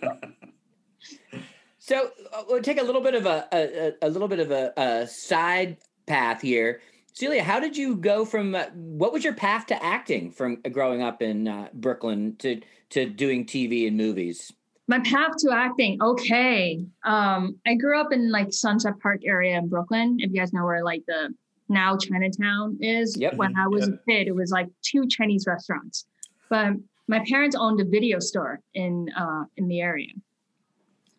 So 1.85 2.11
uh, 2.33 2.45
we'll 2.49 2.63
take 2.63 2.81
a 2.81 2.85
little 2.85 3.01
bit 3.01 3.17
of 3.17 3.27
a 3.27 3.49
a, 3.53 3.89
a- 3.89 4.07
a 4.07 4.09
little 4.09 4.29
bit 4.29 4.39
of 4.39 4.53
a, 4.53 4.73
a 4.77 5.07
side 5.09 5.79
path 6.07 6.41
here. 6.41 6.81
Celia, 7.13 7.43
how 7.43 7.59
did 7.59 7.77
you 7.77 7.97
go 7.97 8.25
from 8.25 8.55
uh, 8.55 8.67
what 8.75 9.13
was 9.13 9.25
your 9.25 9.35
path 9.35 9.67
to 9.67 9.85
acting 9.85 10.31
from 10.31 10.63
growing 10.71 11.03
up 11.03 11.21
in 11.23 11.49
uh, 11.49 11.69
Brooklyn 11.75 12.37
to 12.39 12.61
to 12.91 13.07
doing 13.07 13.45
TV 13.45 13.89
and 13.89 13.97
movies? 13.97 14.53
my 14.89 14.99
path 15.01 15.37
to 15.39 15.51
acting 15.53 15.97
okay 16.03 16.85
um 17.05 17.57
i 17.67 17.75
grew 17.75 18.01
up 18.01 18.13
in 18.13 18.33
like 18.33 18.53
sunset 18.53 18.95
park 19.01 19.21
area 19.25 19.57
in 19.57 19.69
brooklyn 19.69 20.17
if 20.19 20.31
you 20.33 20.37
guys 20.41 20.53
know 20.53 20.65
where 20.65 20.83
like 20.83 21.05
the 21.07 21.33
now 21.73 21.97
chinatown 21.97 22.77
is 22.81 23.17
Yep. 23.19 23.35
when 23.35 23.57
i 23.57 23.67
was 23.67 23.89
a 23.89 23.99
kid 24.09 24.29
it 24.29 24.35
was 24.35 24.51
like 24.51 24.69
two 24.83 25.07
chinese 25.09 25.47
restaurants 25.47 26.07
but 26.49 26.75
my 27.09 27.21
parents 27.29 27.57
owned 27.59 27.81
a 27.81 27.85
video 27.85 28.19
store 28.21 28.61
in 28.75 29.09
uh 29.17 29.45
in 29.57 29.67
the 29.69 29.81
area 29.81 30.13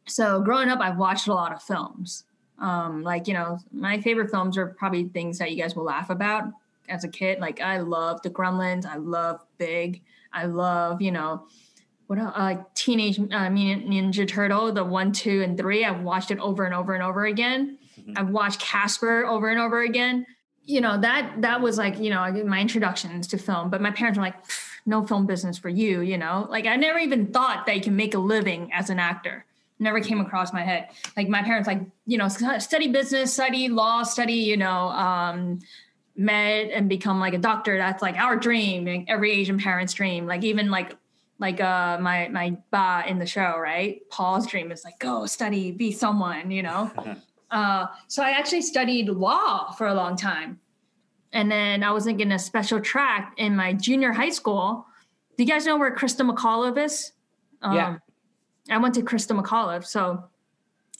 so 0.06 0.42
growing 0.42 0.70
up 0.70 0.80
i've 0.80 0.98
watched 0.98 1.28
a 1.28 1.34
lot 1.34 1.54
of 1.54 1.62
films 1.62 2.26
um 2.60 3.04
like 3.04 3.28
you 3.28 3.34
know 3.34 3.58
my 3.72 4.00
favorite 4.00 4.30
films 4.30 4.58
are 4.58 4.68
probably 4.68 5.06
things 5.06 5.38
that 5.40 5.52
you 5.52 5.58
guys 5.62 5.76
will 5.76 5.84
laugh 5.86 6.10
about 6.10 6.46
as 6.90 7.04
a 7.04 7.08
kid 7.08 7.40
like 7.40 7.62
i 7.62 7.78
love 7.80 8.22
the 8.22 8.30
gremlins 8.30 8.86
i 8.86 8.98
love 8.98 9.40
big 9.58 10.02
i 10.34 10.46
love 10.46 11.02
you 11.02 11.12
know 11.12 11.46
what 12.08 12.20
else? 12.20 12.34
Uh, 12.36 12.56
Teenage 12.76 13.18
uh, 13.18 13.48
Ninja 13.48 14.28
Turtle, 14.28 14.74
the 14.74 14.84
one, 14.84 15.14
two, 15.14 15.42
and 15.42 15.58
three. 15.58 15.86
I've 15.86 16.02
watched 16.02 16.32
it 16.32 16.38
over 16.40 16.66
and 16.66 16.76
over 16.76 16.94
and 16.94 17.02
over 17.02 17.26
again. 17.26 17.78
Mhm. 17.98 18.20
I've 18.20 18.30
watched 18.30 18.60
Casper 18.60 19.26
over 19.26 19.48
and 19.50 19.58
over 19.58 19.82
again. 19.82 20.26
You 20.66 20.82
know 20.82 20.98
that 21.00 21.42
that 21.42 21.62
was 21.62 21.78
like 21.78 22.00
you 22.00 22.10
know 22.10 22.32
my 22.46 22.60
introductions 22.60 23.28
to 23.28 23.38
film. 23.38 23.70
But 23.70 23.82
my 23.82 23.92
parents 23.92 24.18
were 24.18 24.24
like, 24.24 24.36
no 24.86 25.06
film 25.06 25.26
business 25.26 25.58
for 25.58 25.70
you. 25.70 26.02
You 26.02 26.18
know, 26.18 26.48
like 26.50 26.66
I 26.66 26.76
never 26.76 27.00
even 27.00 27.28
thought 27.28 27.66
that 27.66 27.76
you 27.76 27.82
can 27.82 27.96
make 27.96 28.14
a 28.14 28.20
living 28.20 28.72
as 28.74 28.90
an 28.90 29.00
actor. 29.00 29.46
Never 29.80 30.00
came 30.00 30.22
across 30.22 30.54
my 30.54 30.62
head. 30.62 30.90
Like 31.18 31.28
my 31.28 31.42
parents, 31.42 31.68
like 31.68 31.82
you 32.06 32.18
know, 32.18 32.28
study 32.28 32.88
business, 32.88 33.34
study 33.34 33.68
law, 33.70 34.04
study 34.04 34.34
you 34.34 34.58
know, 34.58 34.90
um, 34.90 35.60
med, 36.16 36.70
and 36.70 36.88
become 36.88 37.20
like 37.20 37.34
a 37.34 37.38
doctor. 37.38 37.78
That's 37.78 38.02
like 38.02 38.16
our 38.16 38.36
dream. 38.36 38.86
like, 38.86 39.06
Every 39.08 39.32
Asian 39.32 39.60
parent's 39.60 39.94
dream. 39.94 40.26
Like 40.26 40.44
even 40.44 40.70
like 40.70 40.96
like 41.40 41.60
uh 41.60 41.98
my 42.00 42.28
my 42.30 42.56
ba 42.72 43.04
in 43.08 43.18
the 43.20 43.26
show 43.26 43.58
right 43.58 44.08
paul's 44.10 44.46
dream 44.46 44.72
is 44.72 44.84
like 44.86 44.98
go 45.00 45.26
study 45.26 45.72
be 45.72 45.92
someone 45.92 46.52
you 46.52 46.62
know 46.62 46.92
uh 47.54 47.86
so 48.08 48.22
i 48.24 48.32
actually 48.32 48.62
studied 48.62 49.08
law 49.08 49.72
for 49.72 49.88
a 49.88 49.94
long 49.94 50.16
time 50.18 50.60
and 51.32 51.50
then 51.50 51.84
i 51.84 51.92
was 51.92 52.08
in 52.08 52.32
a 52.34 52.40
special 52.40 52.82
track 52.82 53.34
in 53.38 53.56
my 53.56 53.72
junior 53.72 54.12
high 54.12 54.30
school 54.30 54.86
do 55.38 55.44
you 55.44 55.50
guys 55.50 55.66
know 55.66 55.78
where 55.78 55.96
christa 55.96 56.30
mcauliffe 56.30 56.84
is 56.84 57.14
um, 57.62 57.76
Yeah. 57.76 57.98
i 58.70 58.78
went 58.78 58.96
to 58.96 59.02
christa 59.02 59.40
mcauliffe 59.40 59.86
so 59.86 60.24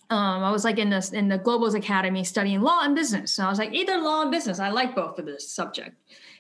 um, 0.10 0.44
I 0.44 0.52
was 0.52 0.64
like 0.64 0.78
in 0.78 0.90
this 0.92 1.12
in 1.12 1.28
the 1.28 1.40
Globals 1.40 1.76
Academy 1.76 2.24
studying 2.24 2.62
law 2.62 2.82
and 2.84 2.94
business. 2.94 3.34
So 3.34 3.46
I 3.46 3.50
was 3.50 3.58
like 3.58 3.74
either 3.74 3.98
law 3.98 4.22
and 4.22 4.30
business. 4.30 4.60
I 4.60 4.70
like 4.70 4.96
both 4.96 5.18
of 5.18 5.26
this 5.26 5.50
subject. 5.52 5.96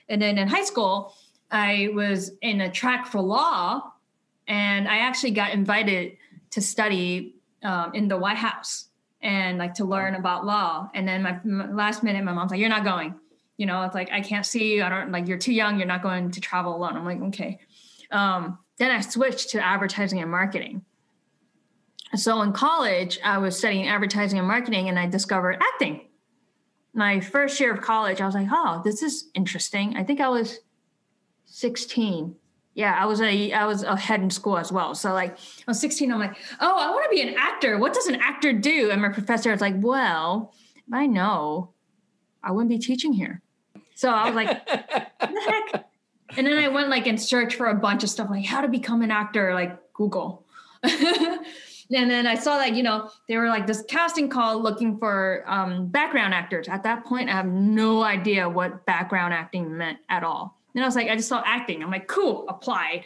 And 0.10 0.21
then 0.21 0.38
in 0.38 0.47
high 0.47 0.63
school, 0.63 1.15
I 1.49 1.89
was 1.93 2.34
in 2.41 2.62
a 2.62 2.69
track 2.69 3.08
for 3.08 3.19
law, 3.21 3.93
and 4.47 4.88
I 4.88 4.97
actually 4.97 5.32
got 5.32 5.52
invited 5.52 6.17
to 6.52 6.62
study 6.62 7.36
um, 7.63 7.95
in 7.95 8.08
the 8.08 8.17
White 8.17 8.38
House 8.38 8.89
and 9.24 9.58
like 9.58 9.74
to 9.76 9.86
learn 9.86 10.16
about 10.16 10.46
law. 10.46 10.90
And 10.94 11.08
then 11.08 11.24
my, 11.24 11.40
my 11.44 11.72
last 11.72 12.04
minute, 12.04 12.24
my 12.24 12.34
mom's 12.34 12.52
like, 12.52 12.60
"You're 12.60 12.70
not 12.70 12.84
going." 12.84 13.16
You 13.58 13.66
know, 13.66 13.82
it's 13.84 13.96
like 13.96 14.12
I 14.12 14.22
can't 14.22 14.46
see 14.46 14.76
you. 14.76 14.84
I 14.84 14.90
don't 14.90 15.12
like 15.12 15.28
you're 15.28 15.38
too 15.38 15.54
young. 15.54 15.78
You're 15.78 15.88
not 15.88 16.04
going 16.04 16.32
to 16.32 16.42
travel 16.42 16.76
alone. 16.76 16.98
I'm 16.98 17.06
like, 17.06 17.22
okay. 17.22 17.60
Um, 18.12 18.60
then 18.78 18.92
I 18.92 19.00
switched 19.00 19.52
to 19.52 19.64
advertising 19.64 20.20
and 20.20 20.30
marketing. 20.30 20.84
So 22.16 22.42
in 22.42 22.52
college, 22.52 23.20
I 23.24 23.38
was 23.38 23.58
studying 23.58 23.88
advertising 23.88 24.38
and 24.38 24.48
marketing, 24.48 24.90
and 24.90 25.00
I 25.00 25.08
discovered 25.08 25.58
acting. 25.62 26.10
My 26.94 27.20
first 27.20 27.60
year 27.60 27.74
of 27.74 27.82
college, 27.82 28.22
I 28.22 28.26
was 28.26 28.36
like, 28.36 28.50
"Oh, 28.52 28.82
this 28.84 29.02
is 29.02 29.30
interesting." 29.34 29.96
I 29.96 30.04
think 30.04 30.20
I 30.20 30.28
was 30.28 30.60
16. 31.46 32.36
Yeah, 32.76 32.98
I 33.00 33.06
was 33.06 33.22
a 33.22 33.54
I 33.54 33.66
was 33.66 33.84
ahead 33.84 34.22
in 34.22 34.30
school 34.30 34.58
as 34.58 34.72
well. 34.72 34.96
So 34.96 35.14
like 35.14 35.32
I 35.32 35.64
was 35.68 35.80
16, 35.80 36.12
I'm 36.12 36.20
like, 36.20 36.36
oh, 36.60 36.80
I 36.80 36.90
want 36.90 37.04
to 37.06 37.16
be 37.16 37.22
an 37.22 37.36
actor. 37.38 37.78
What 37.78 37.94
does 37.94 38.08
an 38.08 38.16
actor 38.16 38.52
do? 38.52 38.90
And 38.90 39.02
my 39.02 39.10
professor 39.10 39.52
was 39.52 39.62
like, 39.62 39.76
well, 39.78 40.54
if 40.76 40.94
I 40.94 41.06
know, 41.06 41.74
I 42.44 42.52
wouldn't 42.52 42.70
be 42.70 42.80
teaching 42.80 43.14
here. 43.14 43.42
So 43.96 44.10
I 44.10 44.26
was 44.26 44.36
like, 44.36 44.48
what 44.68 45.10
the 45.20 45.42
heck? 45.72 45.86
And 46.36 46.48
then 46.48 46.58
I 46.58 46.68
went 46.68 46.90
like 46.90 47.06
and 47.08 47.22
searched 47.22 47.56
for 47.56 47.68
a 47.68 47.76
bunch 47.76 48.04
of 48.04 48.10
stuff 48.10 48.30
like 48.30 48.46
how 48.46 48.62
to 48.62 48.68
become 48.68 49.02
an 49.02 49.12
actor, 49.12 49.54
like 49.54 49.78
Google. 49.94 50.46
and 50.84 51.40
then 51.90 52.26
I 52.26 52.36
saw 52.36 52.58
that, 52.58 52.74
you 52.76 52.84
know, 52.84 53.10
they 53.28 53.38
were 53.38 53.50
like 53.50 53.68
this 53.68 53.84
casting 53.88 54.30
call 54.30 54.62
looking 54.62 54.98
for 54.98 55.44
um, 55.48 55.88
background 55.88 56.34
actors. 56.34 56.68
At 56.68 56.84
that 56.84 57.06
point, 57.06 57.30
I 57.30 57.34
have 57.34 57.46
no 57.46 58.04
idea 58.04 58.50
what 58.50 58.86
background 58.86 59.34
acting 59.34 59.78
meant 59.78 60.00
at 60.10 60.24
all. 60.24 60.60
And 60.76 60.84
I 60.84 60.88
was 60.88 60.96
like, 60.96 61.10
I 61.10 61.16
just 61.16 61.30
saw 61.30 61.42
acting. 61.46 61.84
I'm 61.84 61.92
like, 61.92 62.08
cool, 62.08 62.46
applied. 62.50 63.06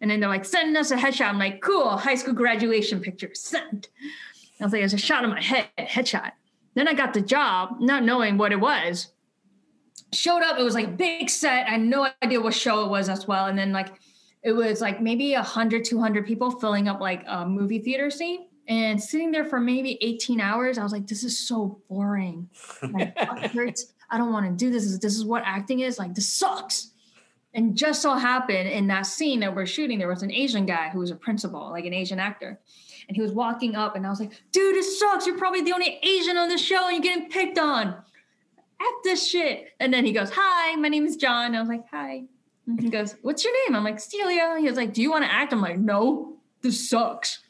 And 0.00 0.10
then 0.10 0.20
they're 0.20 0.28
like, 0.28 0.44
send 0.44 0.76
us 0.76 0.90
a 0.90 0.96
headshot. 0.96 1.26
I'm 1.26 1.38
like, 1.38 1.60
cool, 1.60 1.96
high 1.96 2.14
school 2.14 2.34
graduation 2.34 3.00
picture, 3.00 3.30
sent. 3.34 3.88
I 4.60 4.64
was 4.64 4.72
like, 4.72 4.82
it's 4.82 4.94
a 4.94 4.98
shot 4.98 5.24
of 5.24 5.30
my 5.30 5.42
head, 5.42 5.68
headshot. 5.78 6.32
Then 6.74 6.88
I 6.88 6.94
got 6.94 7.14
the 7.14 7.20
job, 7.20 7.76
not 7.80 8.04
knowing 8.04 8.36
what 8.36 8.52
it 8.52 8.60
was. 8.60 9.08
Showed 10.12 10.42
up, 10.42 10.58
it 10.58 10.62
was 10.62 10.74
like 10.74 10.86
a 10.86 10.90
big 10.90 11.28
set. 11.28 11.66
I 11.66 11.72
had 11.72 11.80
no 11.80 12.08
idea 12.22 12.40
what 12.40 12.54
show 12.54 12.84
it 12.84 12.88
was 12.88 13.08
as 13.08 13.26
well. 13.26 13.46
And 13.46 13.58
then 13.58 13.72
like 13.72 13.94
it 14.42 14.52
was 14.52 14.80
like 14.80 15.00
maybe 15.00 15.32
100, 15.32 15.84
200 15.84 16.26
people 16.26 16.50
filling 16.50 16.86
up 16.86 17.00
like 17.00 17.24
a 17.26 17.46
movie 17.46 17.78
theater 17.78 18.10
scene. 18.10 18.46
And 18.68 19.02
sitting 19.02 19.30
there 19.30 19.44
for 19.44 19.58
maybe 19.58 19.98
18 20.00 20.40
hours, 20.40 20.78
I 20.78 20.82
was 20.82 20.92
like, 20.92 21.06
this 21.06 21.24
is 21.24 21.38
so 21.38 21.80
boring. 21.88 22.48
Butt 22.80 23.50
hurts. 23.52 23.92
I 24.10 24.18
don't 24.18 24.32
want 24.32 24.46
to 24.46 24.52
do 24.52 24.70
this. 24.70 24.98
This 24.98 25.16
is 25.16 25.24
what 25.24 25.42
acting 25.44 25.80
is. 25.80 25.98
Like, 25.98 26.14
this 26.14 26.30
sucks. 26.30 26.92
And 27.54 27.76
just 27.76 28.02
so 28.02 28.14
happened 28.14 28.68
in 28.68 28.88
that 28.88 29.06
scene 29.06 29.40
that 29.40 29.54
we're 29.54 29.66
shooting, 29.66 29.98
there 29.98 30.08
was 30.08 30.22
an 30.22 30.32
Asian 30.32 30.66
guy 30.66 30.90
who 30.90 30.98
was 30.98 31.12
a 31.12 31.16
principal, 31.16 31.70
like 31.70 31.84
an 31.84 31.94
Asian 31.94 32.18
actor. 32.18 32.58
And 33.06 33.16
he 33.16 33.22
was 33.22 33.32
walking 33.32 33.76
up, 33.76 33.94
and 33.94 34.06
I 34.06 34.10
was 34.10 34.18
like, 34.18 34.32
dude, 34.50 34.74
this 34.74 34.98
sucks. 34.98 35.26
You're 35.26 35.38
probably 35.38 35.60
the 35.60 35.72
only 35.72 35.98
Asian 36.02 36.36
on 36.36 36.48
the 36.48 36.58
show, 36.58 36.88
and 36.88 36.94
you're 36.94 37.14
getting 37.14 37.30
picked 37.30 37.58
on. 37.58 37.94
F 38.80 38.86
this 39.02 39.28
shit. 39.28 39.68
And 39.80 39.92
then 39.92 40.04
he 40.04 40.12
goes, 40.12 40.30
Hi, 40.34 40.74
my 40.76 40.88
name 40.88 41.06
is 41.06 41.16
John. 41.16 41.54
I 41.54 41.60
was 41.60 41.68
like, 41.68 41.84
Hi. 41.90 42.24
And 42.66 42.80
he 42.80 42.88
goes, 42.88 43.16
What's 43.22 43.44
your 43.44 43.52
name? 43.64 43.76
I'm 43.76 43.84
like, 43.84 44.00
Celia. 44.00 44.56
He 44.58 44.66
was 44.66 44.76
like, 44.76 44.92
Do 44.92 45.02
you 45.02 45.10
want 45.10 45.24
to 45.24 45.32
act? 45.32 45.52
I'm 45.52 45.60
like, 45.60 45.78
No, 45.78 46.36
this 46.62 46.88
sucks. 46.88 47.40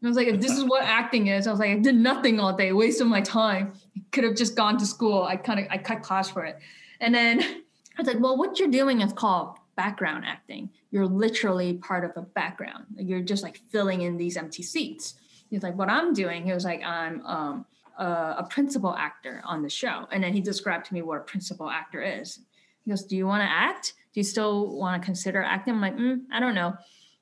And 0.00 0.08
I 0.08 0.10
was 0.10 0.16
like, 0.16 0.28
If 0.28 0.40
this 0.40 0.52
is 0.52 0.64
what 0.64 0.82
acting 0.84 1.28
is, 1.28 1.46
I 1.46 1.50
was 1.50 1.60
like, 1.60 1.70
I 1.70 1.78
did 1.78 1.94
nothing 1.94 2.40
all 2.40 2.56
day, 2.56 2.72
wasted 2.72 3.06
my 3.06 3.20
time. 3.20 3.74
Could 4.12 4.24
have 4.24 4.36
just 4.36 4.56
gone 4.56 4.78
to 4.78 4.86
school. 4.86 5.22
I 5.22 5.36
kind 5.36 5.60
of 5.60 5.66
I 5.70 5.78
cut 5.78 6.02
class 6.02 6.28
for 6.30 6.44
it. 6.44 6.58
And 7.00 7.14
then 7.14 7.62
I 7.96 8.02
was 8.02 8.06
like, 8.06 8.20
Well, 8.20 8.36
what 8.36 8.58
you're 8.58 8.68
doing 8.68 9.00
is 9.00 9.12
called 9.12 9.56
background 9.76 10.24
acting. 10.26 10.70
You're 10.90 11.06
literally 11.06 11.74
part 11.74 12.04
of 12.04 12.12
a 12.16 12.22
background. 12.22 12.86
You're 12.96 13.20
just 13.20 13.42
like 13.42 13.60
filling 13.70 14.02
in 14.02 14.16
these 14.16 14.36
empty 14.36 14.62
seats. 14.62 15.14
He's 15.50 15.62
like, 15.62 15.76
What 15.76 15.88
I'm 15.88 16.12
doing, 16.12 16.44
he 16.44 16.52
was 16.52 16.64
like, 16.64 16.82
I'm 16.82 17.24
um 17.26 17.66
a, 17.98 18.04
a 18.38 18.46
principal 18.48 18.94
actor 18.94 19.42
on 19.44 19.62
the 19.62 19.68
show. 19.68 20.06
And 20.10 20.22
then 20.22 20.32
he 20.32 20.40
described 20.40 20.86
to 20.86 20.94
me 20.94 21.02
what 21.02 21.18
a 21.18 21.22
principal 21.22 21.70
actor 21.70 22.02
is. 22.02 22.40
He 22.84 22.90
goes, 22.90 23.04
Do 23.04 23.16
you 23.16 23.26
want 23.26 23.42
to 23.42 23.48
act? 23.48 23.94
Do 24.12 24.20
you 24.20 24.24
still 24.24 24.76
want 24.76 25.00
to 25.00 25.04
consider 25.04 25.42
acting? 25.42 25.74
I'm 25.74 25.80
like, 25.80 25.96
mm, 25.96 26.22
I 26.32 26.40
don't 26.40 26.54
know. 26.54 26.68
And 26.68 26.76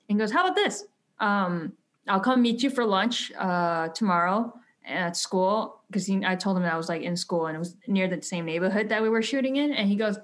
he 0.09 0.15
goes, 0.15 0.33
How 0.33 0.45
about 0.45 0.57
this? 0.57 0.85
Um, 1.21 1.73
I'll 2.09 2.21
come 2.21 2.43
meet 2.43 2.63
you 2.63 2.71
for 2.71 2.85
lunch 2.85 3.33
uh, 3.39 3.89
tomorrow 3.89 4.53
at 4.85 5.17
school 5.17 5.81
because 5.89 6.11
I 6.11 6.35
told 6.35 6.57
him 6.57 6.65
I 6.65 6.77
was 6.77 6.89
like 6.89 7.03
in 7.03 7.17
school 7.17 7.47
and 7.47 7.55
it 7.55 7.59
was 7.59 7.77
near 7.87 8.09
the 8.09 8.21
same 8.23 8.45
neighborhood 8.45 8.89
that 8.89 9.03
we 9.03 9.09
were 9.09 9.23
shooting 9.23 9.57
in. 9.57 9.73
And 9.73 9.89
he 9.89 9.95
goes, 9.95 10.19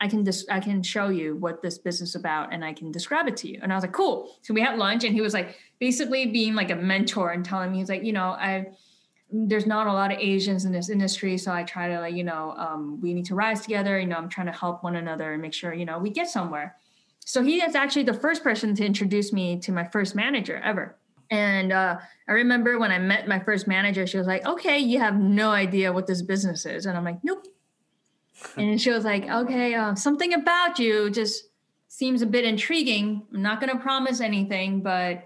I 0.00 0.08
can 0.08 0.24
just 0.24 0.50
I 0.50 0.60
can 0.60 0.82
show 0.82 1.08
you 1.08 1.36
what 1.36 1.60
this 1.60 1.78
business 1.78 2.10
is 2.10 2.14
about 2.14 2.52
and 2.52 2.64
I 2.64 2.72
can 2.72 2.92
describe 2.92 3.26
it 3.26 3.36
to 3.38 3.48
you. 3.48 3.58
And 3.62 3.72
I 3.72 3.76
was 3.76 3.82
like, 3.82 3.92
cool. 3.92 4.36
So 4.42 4.54
we 4.54 4.60
had 4.60 4.78
lunch 4.78 5.04
and 5.04 5.14
he 5.14 5.20
was 5.20 5.34
like 5.34 5.56
basically 5.80 6.26
being 6.26 6.54
like 6.54 6.70
a 6.70 6.76
mentor 6.76 7.30
and 7.30 7.44
telling 7.44 7.72
me 7.72 7.78
he's 7.78 7.88
like, 7.88 8.04
you 8.04 8.12
know, 8.12 8.30
I 8.30 8.68
there's 9.30 9.66
not 9.66 9.86
a 9.86 9.92
lot 9.92 10.10
of 10.10 10.18
Asians 10.18 10.64
in 10.64 10.72
this 10.72 10.88
industry, 10.88 11.36
so 11.36 11.52
I 11.52 11.62
try 11.62 11.88
to 11.88 12.00
like 12.00 12.14
you 12.14 12.24
know 12.24 12.54
um, 12.56 13.00
we 13.00 13.12
need 13.12 13.26
to 13.26 13.34
rise 13.34 13.60
together. 13.60 13.98
You 13.98 14.06
know, 14.06 14.16
I'm 14.16 14.28
trying 14.28 14.46
to 14.46 14.52
help 14.52 14.82
one 14.82 14.96
another 14.96 15.32
and 15.32 15.42
make 15.42 15.52
sure 15.52 15.74
you 15.74 15.84
know 15.84 15.98
we 15.98 16.10
get 16.10 16.28
somewhere. 16.30 16.76
So 17.24 17.42
he 17.42 17.62
is 17.62 17.74
actually 17.74 18.04
the 18.04 18.14
first 18.14 18.42
person 18.42 18.74
to 18.76 18.86
introduce 18.86 19.32
me 19.32 19.58
to 19.60 19.72
my 19.72 19.84
first 19.84 20.14
manager 20.14 20.56
ever. 20.64 20.96
And 21.30 21.72
uh, 21.72 21.98
I 22.26 22.32
remember 22.32 22.78
when 22.78 22.90
I 22.90 22.98
met 22.98 23.28
my 23.28 23.38
first 23.38 23.68
manager, 23.68 24.06
she 24.06 24.16
was 24.16 24.26
like, 24.26 24.46
"Okay, 24.46 24.78
you 24.78 24.98
have 24.98 25.18
no 25.18 25.50
idea 25.50 25.92
what 25.92 26.06
this 26.06 26.22
business 26.22 26.64
is," 26.64 26.86
and 26.86 26.96
I'm 26.96 27.04
like, 27.04 27.18
"Nope." 27.22 27.46
And 28.56 28.80
she 28.80 28.90
was 28.90 29.04
like, 29.04 29.28
"Okay, 29.28 29.74
uh, 29.74 29.94
something 29.94 30.34
about 30.34 30.78
you 30.78 31.10
just 31.10 31.44
seems 31.88 32.22
a 32.22 32.26
bit 32.26 32.44
intriguing. 32.44 33.22
I'm 33.34 33.42
not 33.42 33.60
going 33.60 33.72
to 33.72 33.78
promise 33.78 34.20
anything, 34.20 34.80
but." 34.80 35.24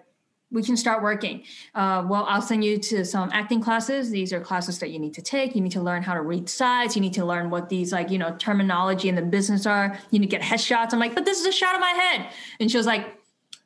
we 0.52 0.62
can 0.62 0.76
start 0.76 1.02
working. 1.02 1.42
Uh, 1.74 2.04
well, 2.06 2.26
I'll 2.28 2.42
send 2.42 2.62
you 2.62 2.76
to 2.78 3.04
some 3.04 3.30
acting 3.32 3.60
classes. 3.60 4.10
These 4.10 4.32
are 4.32 4.40
classes 4.40 4.78
that 4.80 4.90
you 4.90 4.98
need 4.98 5.14
to 5.14 5.22
take. 5.22 5.54
You 5.54 5.62
need 5.62 5.72
to 5.72 5.80
learn 5.80 6.02
how 6.02 6.14
to 6.14 6.20
read 6.20 6.48
sides. 6.48 6.94
You 6.94 7.00
need 7.00 7.14
to 7.14 7.24
learn 7.24 7.48
what 7.48 7.70
these 7.70 7.90
like, 7.90 8.10
you 8.10 8.18
know, 8.18 8.36
terminology 8.38 9.08
in 9.08 9.14
the 9.14 9.22
business 9.22 9.66
are. 9.66 9.98
You 10.10 10.18
need 10.18 10.30
to 10.30 10.36
get 10.36 10.42
headshots. 10.42 10.92
I'm 10.92 11.00
like, 11.00 11.14
but 11.14 11.24
this 11.24 11.40
is 11.40 11.46
a 11.46 11.52
shot 11.52 11.74
of 11.74 11.80
my 11.80 11.90
head. 11.90 12.30
And 12.60 12.70
she 12.70 12.76
was 12.76 12.86
like, 12.86 13.18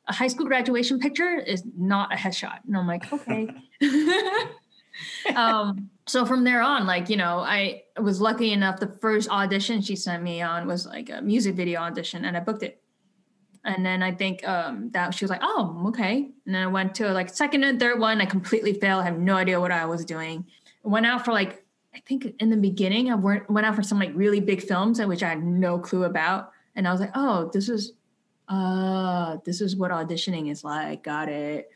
a 0.07 0.13
high 0.13 0.27
school 0.27 0.45
graduation 0.45 0.99
picture 0.99 1.37
is 1.37 1.63
not 1.77 2.13
a 2.13 2.15
headshot. 2.15 2.59
And 2.65 2.77
I'm 2.77 2.87
like, 2.87 3.11
okay. 3.11 3.49
um, 5.35 5.89
so 6.05 6.25
from 6.25 6.43
there 6.43 6.61
on, 6.61 6.85
like, 6.85 7.09
you 7.09 7.17
know, 7.17 7.39
I 7.39 7.83
was 7.99 8.21
lucky 8.21 8.51
enough. 8.51 8.79
The 8.79 8.87
first 9.01 9.29
audition 9.29 9.81
she 9.81 9.95
sent 9.95 10.23
me 10.23 10.41
on 10.41 10.67
was 10.67 10.85
like 10.85 11.09
a 11.09 11.21
music 11.21 11.55
video 11.55 11.81
audition 11.81 12.25
and 12.25 12.37
I 12.37 12.39
booked 12.39 12.63
it 12.63 12.81
and 13.67 13.85
then 13.85 14.01
I 14.01 14.13
think 14.13 14.47
um, 14.47 14.89
that 14.91 15.13
she 15.13 15.25
was 15.25 15.29
like, 15.29 15.41
"Oh, 15.43 15.83
okay." 15.89 16.29
And 16.45 16.55
then 16.55 16.63
I 16.63 16.67
went 16.67 16.95
to 16.95 17.11
like 17.11 17.29
second 17.29 17.63
and 17.63 17.79
third 17.79 17.99
one. 17.99 18.21
I 18.21 18.25
completely 18.25 18.73
failed. 18.73 19.01
I 19.01 19.05
have 19.05 19.19
no 19.19 19.35
idea 19.35 19.59
what 19.59 19.71
I 19.71 19.85
was 19.85 20.05
doing. 20.05 20.45
Went 20.83 21.05
out 21.05 21.25
for 21.25 21.33
like 21.33 21.65
I 21.93 21.99
think 22.07 22.33
in 22.39 22.49
the 22.49 22.57
beginning 22.57 23.11
I 23.11 23.15
went 23.15 23.49
went 23.49 23.67
out 23.67 23.75
for 23.75 23.83
some 23.83 23.99
like 23.99 24.11
really 24.15 24.39
big 24.39 24.63
films, 24.63 25.01
which 25.01 25.21
I 25.21 25.29
had 25.29 25.43
no 25.43 25.77
clue 25.77 26.05
about. 26.05 26.51
And 26.75 26.87
I 26.87 26.91
was 26.91 27.01
like, 27.01 27.11
"Oh, 27.13 27.49
this 27.53 27.67
is, 27.67 27.93
uh, 28.47 29.37
this 29.45 29.59
is 29.59 29.75
what 29.75 29.91
auditioning 29.91 30.49
is 30.49 30.63
like." 30.63 31.03
Got 31.03 31.27
it. 31.27 31.69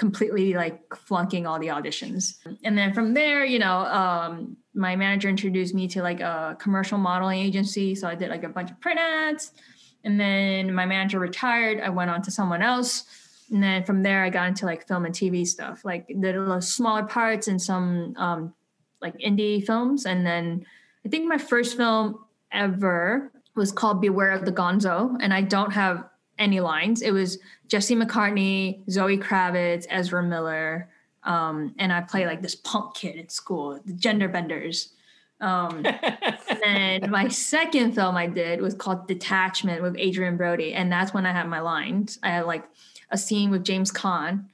Completely 0.00 0.54
like 0.54 0.80
flunking 0.96 1.46
all 1.46 1.60
the 1.60 1.68
auditions. 1.68 2.36
And 2.64 2.76
then 2.76 2.92
from 2.92 3.14
there, 3.14 3.44
you 3.44 3.58
know, 3.58 3.84
um, 3.86 4.56
my 4.74 4.96
manager 4.96 5.28
introduced 5.28 5.74
me 5.74 5.86
to 5.88 6.02
like 6.02 6.20
a 6.20 6.56
commercial 6.58 6.98
modeling 6.98 7.40
agency. 7.40 7.94
So 7.94 8.08
I 8.08 8.14
did 8.14 8.30
like 8.30 8.42
a 8.42 8.48
bunch 8.48 8.70
of 8.70 8.80
print 8.80 8.98
ads 8.98 9.52
and 10.04 10.18
then 10.18 10.74
my 10.74 10.86
manager 10.86 11.18
retired. 11.18 11.80
I 11.80 11.90
went 11.90 12.10
on 12.10 12.22
to 12.22 12.30
someone 12.30 12.62
else. 12.62 13.04
And 13.50 13.62
then 13.62 13.84
from 13.84 14.02
there, 14.02 14.24
I 14.24 14.30
got 14.30 14.48
into 14.48 14.64
like 14.64 14.86
film 14.86 15.04
and 15.04 15.14
TV 15.14 15.46
stuff, 15.46 15.84
like 15.84 16.06
the 16.08 16.60
smaller 16.60 17.02
parts 17.02 17.48
and 17.48 17.60
some 17.60 18.14
um, 18.16 18.54
like 19.02 19.18
indie 19.18 19.64
films. 19.64 20.06
And 20.06 20.24
then 20.24 20.64
I 21.04 21.08
think 21.08 21.28
my 21.28 21.38
first 21.38 21.76
film 21.76 22.24
ever 22.52 23.32
was 23.56 23.72
called 23.72 24.00
Beware 24.00 24.30
of 24.30 24.44
the 24.44 24.52
Gonzo. 24.52 25.16
And 25.20 25.34
I 25.34 25.42
don't 25.42 25.72
have 25.72 26.08
any 26.38 26.60
lines. 26.60 27.02
It 27.02 27.12
was 27.12 27.38
Jesse 27.70 27.94
McCartney, 27.94 28.80
Zoe 28.90 29.16
Kravitz, 29.16 29.86
Ezra 29.88 30.22
Miller. 30.22 30.90
Um, 31.22 31.74
and 31.78 31.92
I 31.92 32.00
play 32.00 32.26
like 32.26 32.42
this 32.42 32.56
punk 32.56 32.94
kid 32.94 33.18
at 33.18 33.30
school, 33.30 33.80
the 33.84 33.92
gender 33.92 34.28
benders. 34.28 34.92
Um, 35.40 35.86
and 36.66 37.08
my 37.10 37.28
second 37.28 37.92
film 37.92 38.16
I 38.16 38.26
did 38.26 38.60
was 38.60 38.74
called 38.74 39.06
Detachment 39.06 39.82
with 39.82 39.96
Adrien 39.96 40.36
Brody, 40.36 40.74
and 40.74 40.90
that's 40.90 41.14
when 41.14 41.26
I 41.26 41.32
had 41.32 41.48
my 41.48 41.60
lines. 41.60 42.18
I 42.22 42.30
had 42.30 42.46
like 42.46 42.64
a 43.10 43.16
scene 43.16 43.50
with 43.50 43.64
James 43.64 43.92
Caan, 43.92 44.46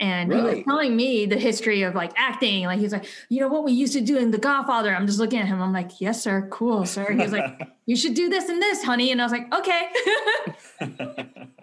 and 0.00 0.30
really? 0.30 0.50
he 0.50 0.56
was 0.56 0.64
telling 0.64 0.96
me 0.96 1.26
the 1.26 1.36
history 1.36 1.82
of 1.82 1.94
like 1.94 2.12
acting. 2.16 2.64
Like 2.64 2.78
he's 2.78 2.92
like, 2.92 3.06
you 3.28 3.40
know 3.40 3.48
what 3.48 3.64
we 3.64 3.72
used 3.72 3.92
to 3.92 4.00
do 4.00 4.16
in 4.16 4.30
The 4.30 4.38
Godfather. 4.38 4.94
I'm 4.94 5.06
just 5.06 5.18
looking 5.18 5.38
at 5.38 5.46
him. 5.46 5.60
I'm 5.60 5.72
like, 5.72 6.00
yes, 6.00 6.22
sir, 6.22 6.48
cool, 6.50 6.86
sir. 6.86 7.12
He 7.12 7.18
was 7.18 7.32
like, 7.32 7.68
you 7.86 7.96
should 7.96 8.14
do 8.14 8.28
this 8.28 8.48
and 8.48 8.62
this, 8.62 8.82
honey. 8.82 9.12
And 9.12 9.20
I 9.20 9.24
was 9.24 9.32
like, 9.32 9.52
okay. 9.54 9.88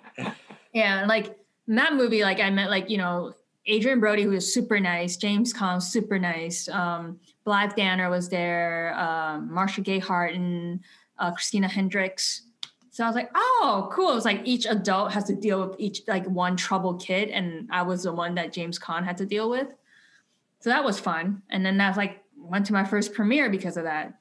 yeah, 0.75 1.05
like 1.07 1.27
in 1.69 1.75
that 1.75 1.95
movie, 1.95 2.21
like 2.21 2.41
I 2.41 2.49
met 2.49 2.69
like 2.69 2.89
you 2.89 2.97
know 2.97 3.33
Adrien 3.67 4.01
Brody, 4.01 4.23
who 4.23 4.31
was 4.31 4.53
super 4.53 4.79
nice, 4.79 5.15
James 5.15 5.53
Caan, 5.53 5.81
super 5.81 6.19
nice. 6.19 6.67
Um, 6.67 7.17
Blythe 7.45 7.75
Danner 7.75 8.09
was 8.09 8.27
there, 8.27 8.93
um, 8.99 9.51
Marcia 9.51 9.81
Gay 9.81 9.99
Harden, 9.99 10.81
uh, 11.17 11.31
Christina 11.31 11.69
Hendricks. 11.69 12.41
So 12.91 13.03
I 13.03 13.07
was 13.07 13.15
like, 13.15 13.31
oh, 13.35 13.89
cool. 13.91 14.11
It 14.11 14.15
was 14.15 14.25
like 14.25 14.41
each 14.43 14.65
adult 14.65 15.11
has 15.13 15.23
to 15.25 15.35
deal 15.35 15.65
with 15.65 15.79
each 15.79 16.01
like 16.07 16.25
one 16.27 16.57
troubled 16.57 17.01
kid, 17.01 17.29
and 17.29 17.69
I 17.71 17.81
was 17.81 18.03
the 18.03 18.13
one 18.13 18.35
that 18.35 18.51
James 18.51 18.77
Caan 18.77 19.05
had 19.05 19.17
to 19.17 19.25
deal 19.25 19.49
with. 19.49 19.67
So 20.59 20.69
that 20.69 20.83
was 20.83 20.99
fun. 20.99 21.41
And 21.49 21.65
then 21.65 21.77
that's 21.77 21.97
like 21.97 22.21
went 22.37 22.65
to 22.65 22.73
my 22.73 22.83
first 22.83 23.13
premiere 23.13 23.49
because 23.49 23.77
of 23.77 23.85
that. 23.85 24.13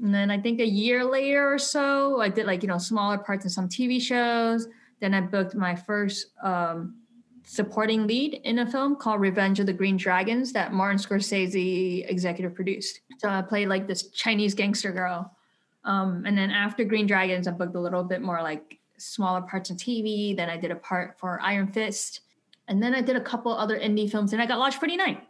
And 0.00 0.14
then 0.14 0.30
I 0.30 0.38
think 0.38 0.60
a 0.60 0.66
year 0.66 1.04
later 1.04 1.52
or 1.52 1.58
so, 1.58 2.20
I 2.20 2.28
did 2.28 2.46
like 2.46 2.62
you 2.62 2.68
know 2.68 2.78
smaller 2.78 3.18
parts 3.18 3.44
in 3.44 3.50
some 3.50 3.68
TV 3.68 4.00
shows. 4.00 4.68
Then 5.00 5.14
I 5.14 5.20
booked 5.20 5.54
my 5.54 5.74
first 5.74 6.28
um, 6.42 6.96
supporting 7.44 8.06
lead 8.06 8.40
in 8.44 8.58
a 8.58 8.70
film 8.70 8.96
called 8.96 9.20
Revenge 9.20 9.60
of 9.60 9.66
the 9.66 9.72
Green 9.72 9.96
Dragons 9.96 10.52
that 10.52 10.72
Martin 10.72 10.98
Scorsese 10.98 12.08
executive 12.10 12.54
produced. 12.54 13.00
So 13.18 13.28
I 13.28 13.42
played 13.42 13.68
like 13.68 13.86
this 13.86 14.08
Chinese 14.10 14.54
gangster 14.54 14.92
girl. 14.92 15.32
Um, 15.84 16.24
and 16.26 16.36
then 16.36 16.50
after 16.50 16.84
Green 16.84 17.06
Dragons, 17.06 17.48
I 17.48 17.52
booked 17.52 17.74
a 17.74 17.80
little 17.80 18.04
bit 18.04 18.20
more 18.20 18.42
like 18.42 18.78
smaller 18.98 19.40
parts 19.42 19.70
on 19.70 19.76
TV. 19.76 20.36
Then 20.36 20.50
I 20.50 20.56
did 20.56 20.70
a 20.70 20.76
part 20.76 21.18
for 21.18 21.40
Iron 21.40 21.68
Fist. 21.68 22.20
And 22.68 22.82
then 22.82 22.94
I 22.94 23.00
did 23.00 23.16
a 23.16 23.20
couple 23.20 23.52
other 23.52 23.78
indie 23.78 24.10
films 24.10 24.32
and 24.32 24.42
I 24.42 24.46
got 24.46 24.58
Lodge 24.58 24.76
49. 24.76 25.22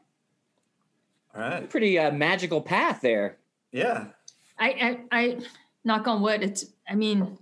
All 1.35 1.41
right. 1.41 1.71
Pretty 1.71 1.99
uh, 1.99 2.11
magical 2.11 2.61
path 2.61 3.01
there. 3.01 3.37
Yeah. 3.71 4.07
I, 4.59 4.99
I, 5.11 5.19
I, 5.21 5.39
knock 5.85 6.09
on 6.09 6.21
wood, 6.21 6.43
it's, 6.43 6.67
I 6.89 6.97
mean, 6.97 7.39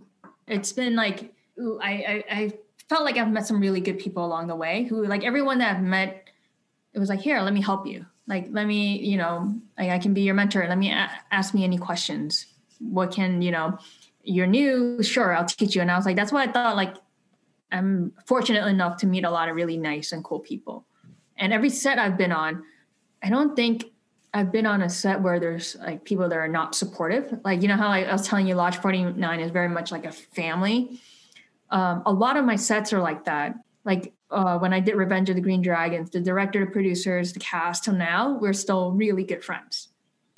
it's 0.46 0.72
been 0.72 0.94
like, 0.94 1.22
ooh, 1.22 1.35
I, 1.58 1.90
I, 1.90 2.24
I 2.30 2.52
felt 2.88 3.04
like 3.04 3.16
I've 3.16 3.30
met 3.30 3.46
some 3.46 3.60
really 3.60 3.80
good 3.80 3.98
people 3.98 4.24
along 4.24 4.46
the 4.46 4.56
way 4.56 4.84
who 4.84 5.06
like 5.06 5.24
everyone 5.24 5.58
that 5.58 5.76
I've 5.76 5.82
met, 5.82 6.24
it 6.92 6.98
was 6.98 7.08
like, 7.08 7.20
here, 7.20 7.40
let 7.40 7.52
me 7.52 7.62
help 7.62 7.86
you. 7.86 8.06
Like, 8.26 8.48
let 8.50 8.66
me, 8.66 8.98
you 8.98 9.16
know, 9.16 9.54
like 9.78 9.90
I 9.90 9.98
can 9.98 10.14
be 10.14 10.22
your 10.22 10.34
mentor. 10.34 10.66
Let 10.68 10.78
me 10.78 10.90
a- 10.90 11.10
ask 11.30 11.54
me 11.54 11.64
any 11.64 11.78
questions. 11.78 12.46
What 12.78 13.12
can, 13.12 13.42
you 13.42 13.50
know, 13.50 13.78
you're 14.22 14.46
new, 14.46 15.02
sure, 15.02 15.34
I'll 15.34 15.44
teach 15.44 15.74
you. 15.74 15.82
And 15.82 15.90
I 15.90 15.96
was 15.96 16.06
like, 16.06 16.16
that's 16.16 16.32
why 16.32 16.44
I 16.44 16.52
thought 16.52 16.76
like 16.76 16.96
I'm 17.70 18.12
fortunate 18.26 18.66
enough 18.66 18.98
to 18.98 19.06
meet 19.06 19.24
a 19.24 19.30
lot 19.30 19.48
of 19.48 19.56
really 19.56 19.76
nice 19.76 20.12
and 20.12 20.22
cool 20.24 20.40
people. 20.40 20.84
And 21.36 21.52
every 21.52 21.70
set 21.70 21.98
I've 21.98 22.16
been 22.16 22.32
on, 22.32 22.64
I 23.22 23.28
don't 23.28 23.54
think 23.54 23.86
I've 24.34 24.52
been 24.52 24.66
on 24.66 24.82
a 24.82 24.90
set 24.90 25.20
where 25.20 25.38
there's 25.38 25.76
like 25.76 26.04
people 26.04 26.28
that 26.28 26.36
are 26.36 26.48
not 26.48 26.74
supportive. 26.74 27.38
Like, 27.44 27.62
you 27.62 27.68
know 27.68 27.76
how 27.76 27.88
I 27.88 28.10
was 28.10 28.26
telling 28.26 28.46
you 28.46 28.54
Lodge 28.54 28.76
49 28.76 29.40
is 29.40 29.50
very 29.50 29.68
much 29.68 29.92
like 29.92 30.04
a 30.04 30.12
family 30.12 31.00
um, 31.70 32.02
a 32.06 32.12
lot 32.12 32.36
of 32.36 32.44
my 32.44 32.56
sets 32.56 32.92
are 32.92 33.00
like 33.00 33.24
that. 33.24 33.54
Like 33.84 34.12
uh, 34.30 34.58
when 34.58 34.72
I 34.72 34.80
did 34.80 34.96
Revenge 34.96 35.28
of 35.30 35.36
the 35.36 35.40
Green 35.40 35.62
Dragons, 35.62 36.10
the 36.10 36.20
director, 36.20 36.64
the 36.64 36.70
producers, 36.70 37.32
the 37.32 37.40
cast, 37.40 37.84
till 37.84 37.94
now, 37.94 38.38
we're 38.40 38.52
still 38.52 38.92
really 38.92 39.24
good 39.24 39.44
friends. 39.44 39.88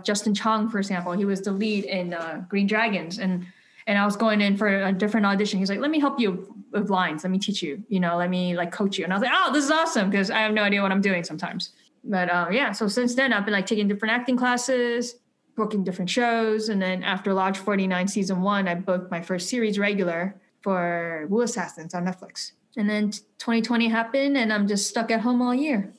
Justin 0.05 0.35
Chon, 0.35 0.69
for 0.69 0.79
example, 0.79 1.13
he 1.13 1.25
was 1.25 1.41
the 1.41 1.53
lead 1.53 1.85
in 1.85 2.15
uh, 2.15 2.45
Green 2.49 2.67
Dragons, 2.67 3.19
and 3.19 3.47
and 3.87 3.97
I 3.99 4.05
was 4.05 4.17
going 4.17 4.43
in 4.43 4.57
for 4.57 4.85
a 4.85 4.93
different 4.93 5.27
audition. 5.27 5.59
He's 5.59 5.71
like, 5.71 5.81
"Let 5.81 5.91
me 5.91 5.99
help 5.99 6.21
you 6.21 6.55
with 6.71 6.91
lines. 6.91 7.25
Let 7.25 7.31
me 7.31 7.39
teach 7.39 7.63
you. 7.63 7.83
You 7.89 8.01
know, 8.01 8.17
let 8.17 8.31
me 8.31 8.57
like 8.57 8.71
coach 8.71 8.99
you." 8.99 9.05
And 9.05 9.13
I 9.13 9.17
was 9.17 9.23
like, 9.23 9.33
"Oh, 9.35 9.53
this 9.53 9.65
is 9.65 9.71
awesome!" 9.71 10.11
Because 10.11 10.31
I 10.31 10.39
have 10.41 10.53
no 10.53 10.63
idea 10.63 10.83
what 10.83 10.93
I'm 10.93 11.01
doing 11.01 11.25
sometimes. 11.25 11.71
But 12.05 12.31
uh, 12.31 12.49
yeah, 12.53 12.73
so 12.73 12.87
since 12.87 13.15
then, 13.15 13.33
I've 13.33 13.45
been 13.45 13.55
like 13.55 13.67
taking 13.67 13.89
different 13.89 14.15
acting 14.15 14.37
classes, 14.37 15.17
booking 15.57 15.83
different 15.83 16.11
shows, 16.11 16.69
and 16.69 16.81
then 16.81 17.03
after 17.03 17.35
Lodge 17.35 17.59
49 17.59 18.07
season 18.07 18.41
one, 18.41 18.69
I 18.69 18.77
booked 18.77 19.11
my 19.11 19.21
first 19.21 19.49
series 19.49 19.79
regular 19.79 20.41
for 20.63 21.27
Wu 21.29 21.43
Assassins 21.43 21.95
on 21.95 22.05
Netflix. 22.05 22.53
And 22.77 22.89
then 22.89 23.11
2020 23.11 23.89
happened, 23.89 24.37
and 24.37 24.53
I'm 24.53 24.69
just 24.69 24.89
stuck 24.89 25.11
at 25.11 25.21
home 25.21 25.43
all 25.43 25.55
year. 25.55 25.93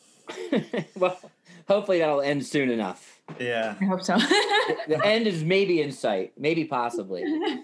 well, 0.96 1.20
hopefully 1.68 2.00
that'll 2.00 2.22
end 2.22 2.46
soon 2.46 2.70
enough. 2.70 3.22
Yeah. 3.40 3.76
I 3.80 3.86
hope 3.86 4.02
so. 4.02 4.18
the 4.88 5.02
end 5.04 5.28
is 5.28 5.44
maybe 5.44 5.82
in 5.82 5.92
sight, 5.92 6.34
maybe 6.38 6.66
possibly. 6.66 7.24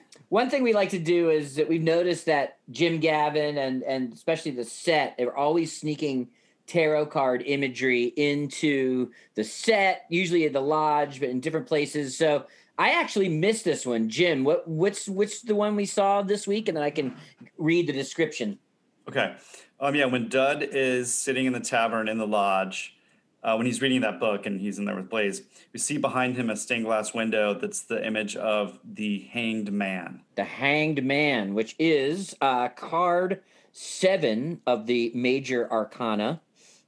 One 0.30 0.50
thing 0.50 0.64
we 0.64 0.74
like 0.74 0.90
to 0.90 1.00
do 1.00 1.30
is 1.30 1.56
that 1.56 1.70
we've 1.70 1.82
noticed 1.82 2.26
that 2.26 2.58
Jim 2.72 3.00
Gavin 3.00 3.58
and 3.58 3.84
and 3.84 4.14
especially 4.14 4.52
the 4.52 4.64
set, 4.64 5.18
they 5.18 5.24
are 5.24 5.36
always 5.36 5.78
sneaking 5.78 6.30
tarot 6.68 7.06
card 7.08 7.44
imagery 7.46 8.06
into 8.06 9.12
the 9.36 9.44
set, 9.44 10.06
usually 10.10 10.46
at 10.46 10.54
the 10.54 10.62
lodge, 10.62 11.20
but 11.20 11.30
in 11.30 11.40
different 11.40 11.68
places. 11.68 12.18
So 12.18 12.46
I 12.78 12.92
actually 12.92 13.30
missed 13.30 13.64
this 13.64 13.86
one, 13.86 14.10
Jim. 14.10 14.44
What 14.44 14.68
what's 14.68 15.08
which 15.08 15.44
the 15.44 15.56
one 15.56 15.76
we 15.76 15.86
saw 15.86 16.22
this 16.22 16.48
week, 16.48 16.68
and 16.68 16.76
then 16.76 16.84
I 16.84 16.90
can 16.90 17.16
read 17.58 17.88
the 17.88 17.94
description. 17.94 18.60
Okay. 19.08 19.36
Um. 19.80 19.96
Yeah. 19.96 20.06
When 20.06 20.30
Dud 20.30 20.64
is 20.64 21.14
sitting 21.14 21.46
in 21.46 21.54
the 21.54 21.60
tavern 21.60 22.08
in 22.08 22.18
the 22.18 22.28
lodge, 22.28 22.96
uh, 23.44 23.56
when 23.56 23.66
he's 23.66 23.82
reading 23.82 24.02
that 24.02 24.20
book 24.20 24.46
and 24.46 24.60
he's 24.60 24.80
in 24.80 24.86
there 24.86 24.96
with 24.96 25.10
Blaise, 25.10 25.44
we 25.72 25.80
see 25.80 25.98
behind 25.98 26.36
him 26.36 26.50
a 26.50 26.58
stained 26.58 26.86
glass 26.86 27.14
window 27.14 27.54
that's 27.54 27.84
the 27.84 28.06
image 28.06 28.36
of 28.36 28.80
the 28.84 29.20
hanged 29.32 29.72
man. 29.72 30.22
The 30.36 30.44
hanged 30.44 31.04
man, 31.04 31.54
which 31.54 31.76
is 31.78 32.36
uh, 32.42 32.70
card 32.70 33.42
seven 33.72 34.62
of 34.66 34.88
the 34.88 35.12
major 35.14 35.72
arcana. 35.72 36.42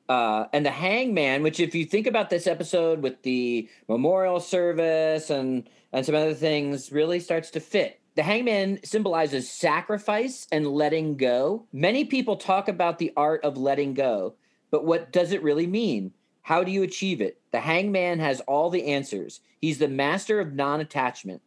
Uh, 0.09 0.45
and 0.53 0.65
the 0.65 0.71
hangman, 0.71 1.43
which 1.43 1.59
if 1.59 1.75
you 1.75 1.85
think 1.85 2.07
about 2.07 2.29
this 2.29 2.47
episode 2.47 3.01
with 3.01 3.21
the 3.23 3.67
memorial 3.89 4.39
service 4.39 5.29
and 5.29 5.69
and 5.93 6.05
some 6.05 6.15
other 6.15 6.33
things, 6.33 6.91
really 6.91 7.19
starts 7.19 7.49
to 7.51 7.59
fit. 7.59 7.99
The 8.15 8.23
hangman 8.23 8.79
symbolizes 8.83 9.51
sacrifice 9.51 10.47
and 10.51 10.67
letting 10.67 11.17
go. 11.17 11.67
Many 11.71 12.05
people 12.05 12.35
talk 12.35 12.67
about 12.67 12.97
the 12.97 13.13
art 13.15 13.43
of 13.43 13.57
letting 13.57 13.93
go, 13.93 14.35
but 14.71 14.85
what 14.85 15.11
does 15.11 15.31
it 15.31 15.43
really 15.43 15.67
mean? 15.67 16.13
How 16.41 16.63
do 16.63 16.71
you 16.71 16.83
achieve 16.83 17.21
it? 17.21 17.39
The 17.51 17.59
hangman 17.59 18.19
has 18.19 18.41
all 18.41 18.69
the 18.69 18.85
answers. 18.87 19.41
He's 19.59 19.77
the 19.79 19.87
master 19.87 20.39
of 20.39 20.53
non 20.53 20.79
attachment. 20.79 21.41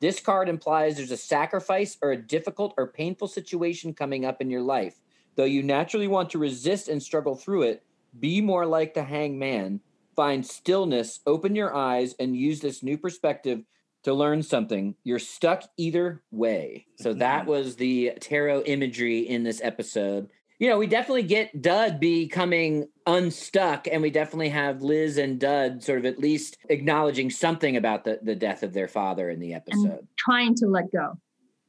This 0.00 0.18
card 0.18 0.48
implies 0.48 0.96
there's 0.96 1.10
a 1.10 1.16
sacrifice 1.16 1.96
or 2.02 2.10
a 2.10 2.16
difficult 2.16 2.74
or 2.76 2.88
painful 2.88 3.28
situation 3.28 3.94
coming 3.94 4.24
up 4.24 4.40
in 4.40 4.50
your 4.50 4.62
life. 4.62 5.00
Though 5.36 5.44
you 5.44 5.62
naturally 5.62 6.08
want 6.08 6.30
to 6.30 6.38
resist 6.38 6.88
and 6.88 7.02
struggle 7.02 7.36
through 7.36 7.62
it, 7.62 7.84
be 8.18 8.40
more 8.40 8.66
like 8.66 8.94
the 8.94 9.04
hangman. 9.04 9.80
Find 10.16 10.44
stillness, 10.46 11.20
open 11.26 11.54
your 11.54 11.74
eyes, 11.74 12.14
and 12.18 12.36
use 12.36 12.60
this 12.60 12.82
new 12.82 12.96
perspective 12.96 13.62
to 14.06 14.14
learn 14.14 14.40
something. 14.42 14.94
You're 15.04 15.18
stuck 15.18 15.64
either 15.76 16.22
way. 16.30 16.86
So 16.96 17.12
that 17.14 17.44
was 17.46 17.76
the 17.76 18.12
tarot 18.20 18.62
imagery 18.62 19.18
in 19.28 19.42
this 19.42 19.60
episode. 19.62 20.28
You 20.58 20.68
know, 20.70 20.78
we 20.78 20.86
definitely 20.86 21.24
get 21.24 21.60
Dud 21.60 22.00
becoming 22.00 22.88
unstuck, 23.06 23.86
and 23.90 24.00
we 24.00 24.10
definitely 24.10 24.48
have 24.48 24.80
Liz 24.80 25.18
and 25.18 25.38
Dud 25.38 25.82
sort 25.82 25.98
of 25.98 26.06
at 26.06 26.18
least 26.18 26.56
acknowledging 26.70 27.30
something 27.30 27.76
about 27.76 28.04
the, 28.04 28.20
the 28.22 28.34
death 28.36 28.62
of 28.62 28.72
their 28.72 28.88
father 28.88 29.28
in 29.28 29.38
the 29.40 29.52
episode. 29.54 29.90
and 29.98 30.08
trying 30.16 30.54
to 30.54 30.66
let 30.66 30.90
go. 30.92 31.18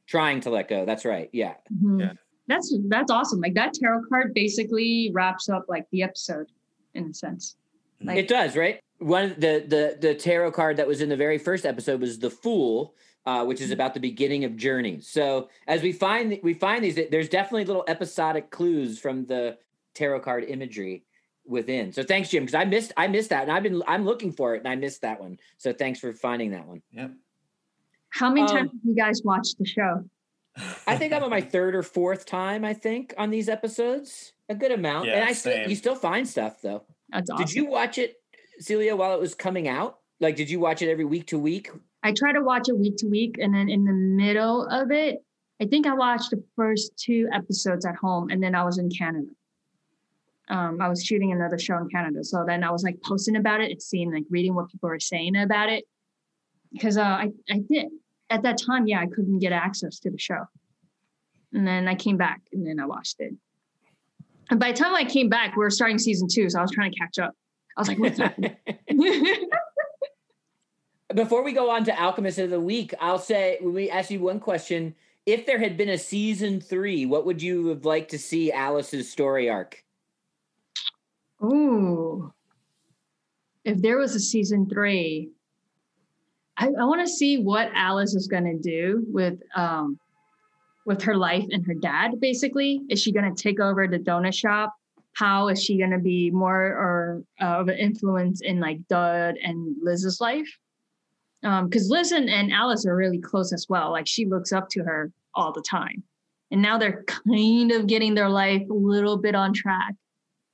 Trying 0.05 0.39
to 0.41 0.49
let 0.51 0.69
go. 0.69 0.85
That's 0.85 1.03
right. 1.05 1.29
Yeah. 1.33 1.55
Mhm. 1.83 1.99
Yeah. 1.99 2.13
That's 2.47 2.73
that's 2.87 3.11
awesome. 3.11 3.41
Like 3.41 3.55
that 3.55 3.73
tarot 3.73 4.03
card 4.07 4.33
basically 4.33 5.11
wraps 5.13 5.49
up 5.49 5.65
like 5.67 5.85
the 5.91 6.03
episode 6.03 6.47
in 6.93 7.09
a 7.09 7.13
sense. 7.13 7.57
Like 8.01 8.17
it 8.19 8.27
does, 8.29 8.55
right? 8.55 8.79
One 8.99 9.25
of 9.25 9.35
the 9.35 9.63
the 9.67 9.97
the 9.99 10.15
tarot 10.15 10.51
card 10.51 10.77
that 10.77 10.87
was 10.87 11.01
in 11.01 11.09
the 11.09 11.17
very 11.17 11.37
first 11.37 11.65
episode 11.65 12.01
was 12.01 12.19
the 12.19 12.29
Fool, 12.29 12.95
uh, 13.25 13.45
which 13.45 13.61
is 13.61 13.71
about 13.71 13.93
the 13.93 13.99
beginning 13.99 14.45
of 14.45 14.55
journeys. 14.55 15.07
So 15.07 15.49
as 15.67 15.81
we 15.81 15.91
find 15.91 16.39
we 16.43 16.53
find 16.53 16.83
these, 16.83 16.99
there's 17.11 17.29
definitely 17.29 17.65
little 17.65 17.83
episodic 17.87 18.49
clues 18.49 18.99
from 18.99 19.25
the 19.25 19.57
tarot 19.93 20.21
card 20.21 20.45
imagery 20.45 21.03
within. 21.45 21.91
So 21.91 22.03
thanks, 22.03 22.29
Jim, 22.29 22.43
because 22.43 22.55
I 22.55 22.65
missed 22.65 22.93
I 22.97 23.07
missed 23.07 23.29
that, 23.29 23.43
and 23.43 23.51
I've 23.51 23.63
been 23.63 23.83
I'm 23.87 24.05
looking 24.05 24.31
for 24.31 24.55
it, 24.55 24.59
and 24.59 24.67
I 24.67 24.75
missed 24.75 25.01
that 25.01 25.19
one. 25.19 25.37
So 25.57 25.73
thanks 25.73 25.99
for 25.99 26.13
finding 26.13 26.51
that 26.51 26.67
one. 26.67 26.81
Yep. 26.91 27.11
how 28.09 28.29
many 28.29 28.41
um, 28.41 28.47
times 28.47 28.71
have 28.71 28.79
you 28.83 28.95
guys 28.95 29.21
watched 29.23 29.57
the 29.57 29.65
show? 29.65 30.03
I 30.87 30.97
think 30.97 31.13
I'm 31.13 31.23
on 31.23 31.29
my 31.29 31.41
third 31.41 31.75
or 31.75 31.83
fourth 31.83 32.25
time. 32.25 32.65
I 32.65 32.73
think 32.73 33.13
on 33.17 33.29
these 33.29 33.47
episodes, 33.47 34.33
a 34.49 34.55
good 34.55 34.71
amount, 34.71 35.05
yeah, 35.05 35.13
and 35.13 35.23
Yeah, 35.23 35.29
I 35.29 35.33
still 35.33 35.69
you 35.69 35.75
still 35.75 35.95
find 35.95 36.27
stuff 36.27 36.61
though. 36.61 36.83
That's 37.09 37.29
awesome. 37.29 37.45
Did 37.45 37.55
you 37.55 37.65
watch 37.65 37.97
it, 37.97 38.15
Celia, 38.59 38.95
while 38.95 39.13
it 39.13 39.19
was 39.19 39.35
coming 39.35 39.67
out? 39.67 39.99
Like, 40.19 40.35
did 40.35 40.49
you 40.49 40.59
watch 40.59 40.81
it 40.81 40.89
every 40.89 41.05
week 41.05 41.27
to 41.27 41.39
week? 41.39 41.69
I 42.03 42.11
try 42.11 42.31
to 42.31 42.41
watch 42.41 42.69
it 42.69 42.77
week 42.77 42.97
to 42.97 43.07
week, 43.07 43.37
and 43.39 43.53
then 43.53 43.69
in 43.69 43.85
the 43.85 43.93
middle 43.93 44.67
of 44.67 44.91
it, 44.91 45.23
I 45.61 45.65
think 45.65 45.87
I 45.87 45.93
watched 45.93 46.31
the 46.31 46.43
first 46.55 46.97
two 46.97 47.27
episodes 47.33 47.85
at 47.85 47.95
home, 47.95 48.29
and 48.29 48.41
then 48.41 48.55
I 48.55 48.63
was 48.63 48.77
in 48.77 48.89
Canada. 48.89 49.27
Um, 50.49 50.79
I 50.81 50.87
was 50.87 51.03
shooting 51.03 51.31
another 51.33 51.59
show 51.59 51.77
in 51.77 51.89
Canada, 51.89 52.23
so 52.23 52.45
then 52.47 52.63
I 52.63 52.71
was 52.71 52.83
like 52.83 53.01
posting 53.03 53.35
about 53.35 53.61
it, 53.61 53.71
it 53.71 53.81
seemed 53.81 54.13
like 54.13 54.23
reading 54.29 54.55
what 54.55 54.69
people 54.69 54.89
were 54.89 54.99
saying 54.99 55.35
about 55.35 55.69
it, 55.69 55.83
because 56.71 56.97
uh, 56.97 57.01
I 57.01 57.31
I 57.49 57.59
did 57.69 57.87
at 58.29 58.43
that 58.43 58.57
time, 58.57 58.87
yeah, 58.87 58.99
I 59.01 59.07
couldn't 59.07 59.39
get 59.39 59.51
access 59.51 59.99
to 59.99 60.09
the 60.09 60.17
show, 60.17 60.45
and 61.53 61.67
then 61.67 61.87
I 61.87 61.95
came 61.95 62.17
back, 62.17 62.41
and 62.53 62.65
then 62.65 62.79
I 62.79 62.85
watched 62.85 63.17
it. 63.19 63.33
And 64.49 64.59
by 64.59 64.71
the 64.71 64.77
time 64.77 64.95
I 64.95 65.03
came 65.03 65.27
back, 65.27 65.57
we 65.57 65.63
were 65.63 65.69
starting 65.69 65.99
season 65.99 66.27
two, 66.31 66.49
so 66.49 66.59
I 66.59 66.61
was 66.61 66.71
trying 66.71 66.91
to 66.91 66.97
catch 66.97 67.19
up. 67.19 67.35
I 67.77 67.81
was 67.81 67.87
like, 67.89 67.99
what's 67.99 68.17
happening? 68.17 68.55
Before 71.13 71.43
we 71.43 71.53
go 71.53 71.69
on 71.69 71.85
to 71.85 72.01
Alchemist 72.01 72.39
of 72.39 72.49
the 72.49 72.59
Week, 72.59 72.93
I'll 72.99 73.19
say 73.19 73.59
when 73.61 73.75
we 73.75 73.89
ask 73.89 74.09
you 74.09 74.19
one 74.19 74.39
question. 74.39 74.95
If 75.27 75.45
there 75.45 75.59
had 75.59 75.77
been 75.77 75.89
a 75.89 75.97
season 75.97 76.59
three, 76.59 77.05
what 77.05 77.25
would 77.25 77.41
you 77.41 77.67
have 77.67 77.85
liked 77.85 78.11
to 78.11 78.17
see 78.17 78.51
Alice's 78.51 79.11
story 79.11 79.49
arc? 79.49 79.83
Ooh. 81.43 82.33
If 83.63 83.81
there 83.81 83.97
was 83.97 84.15
a 84.15 84.19
season 84.19 84.67
three, 84.67 85.29
I, 86.57 86.67
I 86.67 86.85
want 86.85 87.05
to 87.05 87.11
see 87.11 87.37
what 87.37 87.69
Alice 87.75 88.15
is 88.15 88.27
gonna 88.27 88.57
do 88.57 89.05
with 89.07 89.39
um 89.55 89.99
with 90.85 91.01
her 91.03 91.15
life 91.15 91.45
and 91.51 91.65
her 91.67 91.75
dad, 91.75 92.19
basically. 92.19 92.81
Is 92.89 93.01
she 93.01 93.11
gonna 93.11 93.35
take 93.35 93.59
over 93.59 93.87
the 93.87 93.99
donut 93.99 94.33
shop? 94.33 94.73
How 95.17 95.47
is 95.47 95.63
she 95.63 95.79
gonna 95.79 95.99
be 95.99 96.29
more 96.29 96.61
or 96.61 97.23
uh, 97.41 97.59
of 97.59 97.69
an 97.69 97.77
influence 97.77 98.41
in 98.41 98.59
like 98.59 98.87
Dud 98.87 99.35
and 99.41 99.75
Liz's 99.81 100.21
life? 100.21 100.47
Um, 101.43 101.69
because 101.69 101.89
Liz 101.89 102.11
and, 102.11 102.29
and 102.29 102.51
Alice 102.51 102.85
are 102.85 102.95
really 102.95 103.19
close 103.19 103.53
as 103.53 103.67
well. 103.69 103.91
Like 103.91 104.07
she 104.07 104.25
looks 104.25 104.51
up 104.51 104.69
to 104.69 104.83
her 104.83 105.11
all 105.33 105.51
the 105.51 105.63
time. 105.67 106.03
And 106.51 106.61
now 106.61 106.77
they're 106.77 107.03
kind 107.03 107.71
of 107.71 107.87
getting 107.87 108.15
their 108.15 108.29
life 108.29 108.63
a 108.69 108.73
little 108.73 109.17
bit 109.17 109.35
on 109.35 109.53
track 109.53 109.93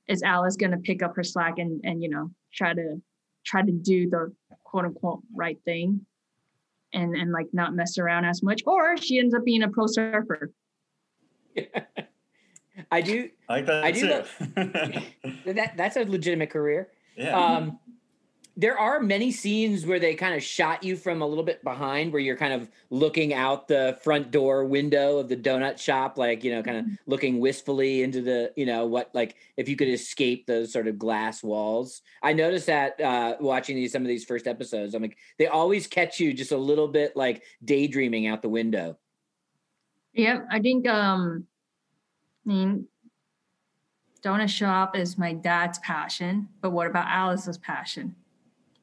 is 0.08 0.22
Alice 0.22 0.56
going 0.56 0.72
to 0.72 0.78
pick 0.78 1.02
up 1.02 1.14
her 1.16 1.24
slack 1.24 1.58
and 1.58 1.80
and 1.84 2.02
you 2.02 2.08
know 2.08 2.30
try 2.52 2.74
to 2.74 3.00
try 3.44 3.62
to 3.62 3.72
do 3.72 4.08
the 4.08 4.32
quote 4.62 4.84
unquote 4.84 5.22
right 5.34 5.58
thing 5.64 6.04
and 6.92 7.14
and 7.14 7.32
like 7.32 7.46
not 7.52 7.74
mess 7.74 7.98
around 7.98 8.24
as 8.24 8.42
much 8.42 8.62
or 8.66 8.96
she 8.96 9.18
ends 9.18 9.34
up 9.34 9.44
being 9.44 9.62
a 9.62 9.68
pro 9.68 9.86
surfer 9.86 10.50
I 12.90 13.00
do 13.00 13.30
I 13.48 13.52
like 13.54 13.66
that 13.66 13.84
I 13.84 13.90
do 13.90 14.00
too. 14.00 15.02
that. 15.52 15.76
That's 15.76 15.96
a 15.96 16.04
legitimate 16.04 16.50
career. 16.50 16.88
yeah. 17.16 17.38
Um, 17.38 17.78
there 18.56 18.78
are 18.78 19.00
many 19.00 19.32
scenes 19.32 19.84
where 19.84 19.98
they 19.98 20.14
kind 20.14 20.32
of 20.32 20.40
shot 20.40 20.84
you 20.84 20.94
from 20.94 21.22
a 21.22 21.26
little 21.26 21.42
bit 21.42 21.64
behind, 21.64 22.12
where 22.12 22.22
you're 22.22 22.36
kind 22.36 22.52
of 22.52 22.70
looking 22.88 23.34
out 23.34 23.66
the 23.66 23.98
front 24.02 24.30
door 24.30 24.64
window 24.64 25.18
of 25.18 25.28
the 25.28 25.36
donut 25.36 25.76
shop, 25.76 26.16
like 26.18 26.44
you 26.44 26.52
know, 26.52 26.62
kind 26.62 26.76
of 26.78 26.86
looking 27.06 27.40
wistfully 27.40 28.04
into 28.04 28.22
the, 28.22 28.52
you 28.54 28.64
know, 28.64 28.86
what 28.86 29.10
like 29.12 29.34
if 29.56 29.68
you 29.68 29.74
could 29.74 29.88
escape 29.88 30.46
those 30.46 30.72
sort 30.72 30.86
of 30.86 31.00
glass 31.00 31.42
walls. 31.42 32.02
I 32.22 32.32
noticed 32.32 32.66
that 32.66 33.00
uh, 33.00 33.36
watching 33.40 33.74
these 33.74 33.90
some 33.90 34.02
of 34.02 34.08
these 34.08 34.24
first 34.24 34.46
episodes. 34.46 34.94
I'm 34.94 35.02
like, 35.02 35.16
they 35.36 35.48
always 35.48 35.88
catch 35.88 36.20
you 36.20 36.32
just 36.32 36.52
a 36.52 36.56
little 36.56 36.86
bit 36.86 37.16
like 37.16 37.42
daydreaming 37.64 38.28
out 38.28 38.40
the 38.42 38.48
window. 38.48 38.96
yeah 40.12 40.42
i 40.50 40.60
think 40.60 40.86
um 40.86 41.44
i 41.44 41.53
mean 42.44 42.86
donut 44.22 44.48
shop 44.48 44.96
is 44.96 45.18
my 45.18 45.32
dad's 45.32 45.78
passion 45.80 46.48
but 46.60 46.70
what 46.70 46.86
about 46.86 47.06
alice's 47.08 47.58
passion 47.58 48.14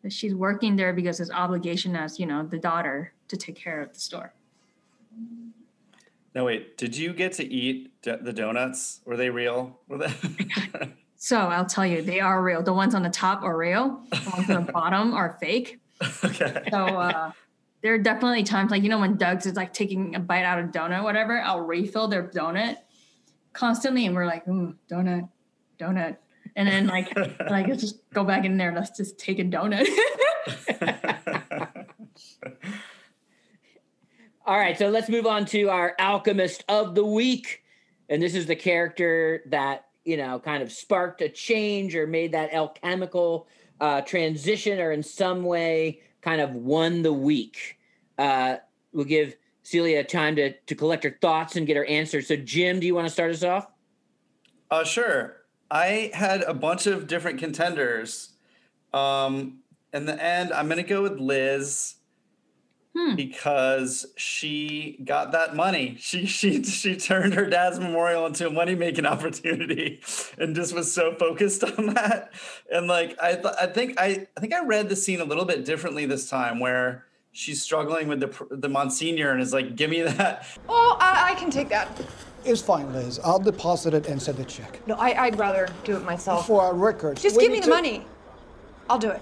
she's 0.09 0.33
working 0.33 0.75
there 0.75 0.93
because 0.93 1.19
it's 1.19 1.31
obligation 1.31 1.95
as 1.95 2.19
you 2.19 2.25
know 2.25 2.43
the 2.43 2.57
daughter 2.57 3.13
to 3.27 3.37
take 3.37 3.55
care 3.55 3.81
of 3.81 3.93
the 3.93 3.99
store 3.99 4.33
no, 6.33 6.45
wait. 6.45 6.77
Did 6.77 6.95
you 6.95 7.11
get 7.11 7.33
to 7.33 7.43
eat 7.43 7.91
the 8.03 8.31
donuts? 8.31 9.01
Were 9.03 9.17
they 9.17 9.29
real? 9.29 9.77
Were 9.89 9.97
they? 9.97 10.13
so 11.17 11.37
i'll 11.37 11.65
tell 11.65 11.85
you 11.85 12.01
they 12.01 12.19
are 12.19 12.41
real 12.41 12.63
the 12.63 12.73
ones 12.73 12.95
on 12.95 13.03
the 13.03 13.09
top 13.09 13.43
are 13.43 13.55
real 13.55 14.01
the 14.09 14.31
ones 14.35 14.49
on 14.49 14.65
the 14.65 14.71
bottom 14.73 15.13
are 15.13 15.37
fake 15.39 15.79
okay. 16.23 16.67
So 16.71 16.85
uh, 16.85 17.31
there 17.81 17.93
are 17.93 17.97
definitely 17.97 18.43
times 18.43 18.71
like 18.71 18.83
you 18.83 18.89
know 18.89 18.99
when 18.99 19.17
Doug's 19.17 19.45
is 19.45 19.55
like 19.55 19.73
taking 19.73 20.15
a 20.15 20.19
bite 20.19 20.43
out 20.43 20.59
of 20.59 20.71
donut, 20.71 21.03
whatever. 21.03 21.39
I'll 21.41 21.61
refill 21.61 22.07
their 22.07 22.23
donut 22.23 22.77
constantly, 23.53 24.05
and 24.05 24.15
we're 24.15 24.25
like, 24.25 24.47
ooh, 24.47 24.75
donut, 24.89 25.27
donut, 25.79 26.17
and 26.55 26.67
then 26.67 26.87
like 26.87 27.15
like 27.49 27.67
let's 27.67 27.81
just 27.81 28.09
go 28.13 28.23
back 28.23 28.45
in 28.45 28.57
there. 28.57 28.73
Let's 28.73 28.95
just 28.95 29.17
take 29.17 29.39
a 29.39 29.43
donut. 29.43 29.87
All 34.45 34.57
right, 34.57 34.77
so 34.77 34.89
let's 34.89 35.07
move 35.07 35.27
on 35.27 35.45
to 35.45 35.69
our 35.69 35.95
alchemist 35.99 36.63
of 36.67 36.95
the 36.95 37.05
week. 37.05 37.61
And 38.09 38.21
this 38.21 38.35
is 38.35 38.47
the 38.47 38.55
character 38.55 39.43
that, 39.45 39.85
you 40.03 40.17
know, 40.17 40.39
kind 40.39 40.63
of 40.63 40.71
sparked 40.71 41.21
a 41.21 41.29
change 41.29 41.95
or 41.95 42.07
made 42.07 42.31
that 42.33 42.51
alchemical 42.53 43.47
uh, 43.79 44.01
transition 44.01 44.79
or 44.79 44.91
in 44.91 45.03
some 45.03 45.43
way 45.43 46.01
kind 46.21 46.41
of 46.41 46.53
won 46.53 47.03
the 47.03 47.13
week. 47.13 47.77
Uh, 48.17 48.57
we'll 48.91 49.05
give 49.05 49.35
Celia 49.63 50.03
time 50.03 50.35
to, 50.37 50.53
to 50.53 50.75
collect 50.75 51.03
her 51.03 51.17
thoughts 51.21 51.55
and 51.55 51.67
get 51.67 51.77
her 51.77 51.85
answers. 51.85 52.27
So, 52.27 52.35
Jim, 52.35 52.79
do 52.79 52.87
you 52.87 52.95
want 52.95 53.07
to 53.07 53.13
start 53.13 53.31
us 53.31 53.43
off? 53.43 53.67
Uh, 54.69 54.83
sure. 54.83 55.37
I 55.69 56.11
had 56.13 56.41
a 56.43 56.53
bunch 56.53 56.87
of 56.87 57.07
different 57.07 57.39
contenders. 57.39 58.29
Um, 58.93 59.59
in 59.93 60.05
the 60.05 60.21
end, 60.21 60.51
I'm 60.51 60.67
going 60.67 60.77
to 60.77 60.83
go 60.83 61.01
with 61.01 61.19
Liz 61.19 61.95
Hmm. 62.93 63.15
because 63.15 64.05
she 64.17 64.99
got 65.05 65.31
that 65.31 65.55
money. 65.55 65.95
She 66.01 66.25
she 66.25 66.61
she 66.63 66.97
turned 66.97 67.35
her 67.35 67.45
dad's 67.49 67.79
memorial 67.79 68.25
into 68.25 68.47
a 68.47 68.49
money 68.49 68.75
making 68.75 69.05
opportunity, 69.05 70.01
and 70.37 70.53
just 70.53 70.73
was 70.75 70.93
so 70.93 71.15
focused 71.15 71.63
on 71.77 71.93
that. 71.93 72.33
And 72.69 72.87
like 72.87 73.17
I 73.21 73.35
th- 73.35 73.55
I 73.61 73.67
think 73.67 73.97
I 73.97 74.27
I 74.35 74.39
think 74.41 74.53
I 74.53 74.65
read 74.65 74.89
the 74.89 74.97
scene 74.97 75.21
a 75.21 75.23
little 75.23 75.45
bit 75.45 75.63
differently 75.63 76.05
this 76.05 76.29
time, 76.29 76.59
where 76.59 77.05
she's 77.31 77.61
struggling 77.61 78.07
with 78.07 78.19
the 78.19 78.47
the 78.51 78.69
Monsignor 78.69 79.31
and 79.31 79.41
is 79.41 79.53
like, 79.53 79.75
"Give 79.75 79.89
me 79.89 80.01
that." 80.01 80.45
Oh, 80.69 80.97
I, 80.99 81.31
I 81.31 81.35
can 81.35 81.49
take 81.49 81.69
that. 81.69 81.87
It's 82.43 82.61
fine, 82.61 82.91
Liz. 82.93 83.19
I'll 83.23 83.39
deposit 83.39 83.93
it 83.93 84.07
and 84.07 84.19
send 84.21 84.37
the 84.37 84.45
check. 84.45 84.85
No, 84.87 84.95
I, 84.95 85.25
I'd 85.25 85.37
rather 85.37 85.67
do 85.83 85.95
it 85.95 86.03
myself. 86.03 86.47
For 86.47 86.61
our 86.61 86.73
records. 86.73 87.21
Just 87.21 87.39
give 87.39 87.51
me 87.51 87.59
the 87.59 87.65
to- 87.65 87.69
money. 87.69 88.05
I'll 88.89 88.97
do 88.99 89.09
it. 89.11 89.21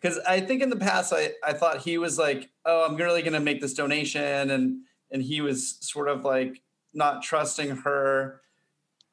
because 0.00 0.18
I 0.28 0.40
think 0.40 0.62
in 0.62 0.68
the 0.70 0.76
past 0.76 1.12
I, 1.12 1.30
I 1.42 1.54
thought 1.54 1.78
he 1.78 1.96
was 1.98 2.18
like, 2.18 2.50
oh, 2.66 2.86
I'm 2.86 2.96
really 2.96 3.22
gonna 3.22 3.40
make 3.40 3.60
this 3.60 3.74
donation, 3.74 4.50
and 4.50 4.82
and 5.10 5.22
he 5.22 5.40
was 5.40 5.78
sort 5.80 6.08
of 6.08 6.24
like 6.24 6.60
not 6.94 7.22
trusting 7.22 7.70
her 7.78 8.40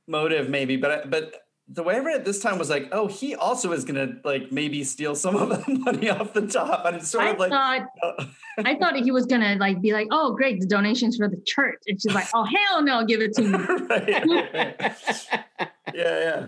motive 0.08 0.50
maybe, 0.50 0.76
but 0.76 1.10
but 1.10 1.34
the 1.72 1.84
way 1.84 1.96
I 1.96 2.00
read 2.00 2.22
it 2.22 2.26
this 2.26 2.42
time 2.42 2.58
was 2.58 2.70
like, 2.70 2.90
oh, 2.92 3.06
he 3.08 3.36
also 3.36 3.72
is 3.74 3.86
gonna 3.86 4.16
like 4.24 4.52
maybe 4.52 4.84
steal 4.84 5.16
some 5.16 5.36
of 5.36 5.50
the 5.50 5.64
money 5.80 6.10
off 6.10 6.34
the 6.34 6.48
top, 6.48 6.86
and 6.86 6.96
it's 6.96 7.10
sort 7.10 7.26
I 7.26 7.30
of 7.30 7.40
like. 7.40 7.52
thought 7.52 7.88
I 8.58 8.76
thought 8.76 8.96
he 8.96 9.12
was 9.12 9.28
gonna 9.28 9.56
like 9.56 9.80
be 9.80 9.94
like, 9.94 10.08
oh 10.10 10.34
great, 10.34 10.60
the 10.60 10.66
donations 10.66 11.18
for 11.18 11.28
the 11.28 11.40
church. 11.46 11.80
And 11.88 12.02
she's 12.02 12.14
like, 12.14 12.28
oh 12.34 12.44
hell 12.44 12.82
no, 12.82 13.06
give 13.06 13.22
it 13.22 13.34
to 13.34 13.42
me. 13.44 13.52
right. 13.90 14.96
yeah, 15.94 16.48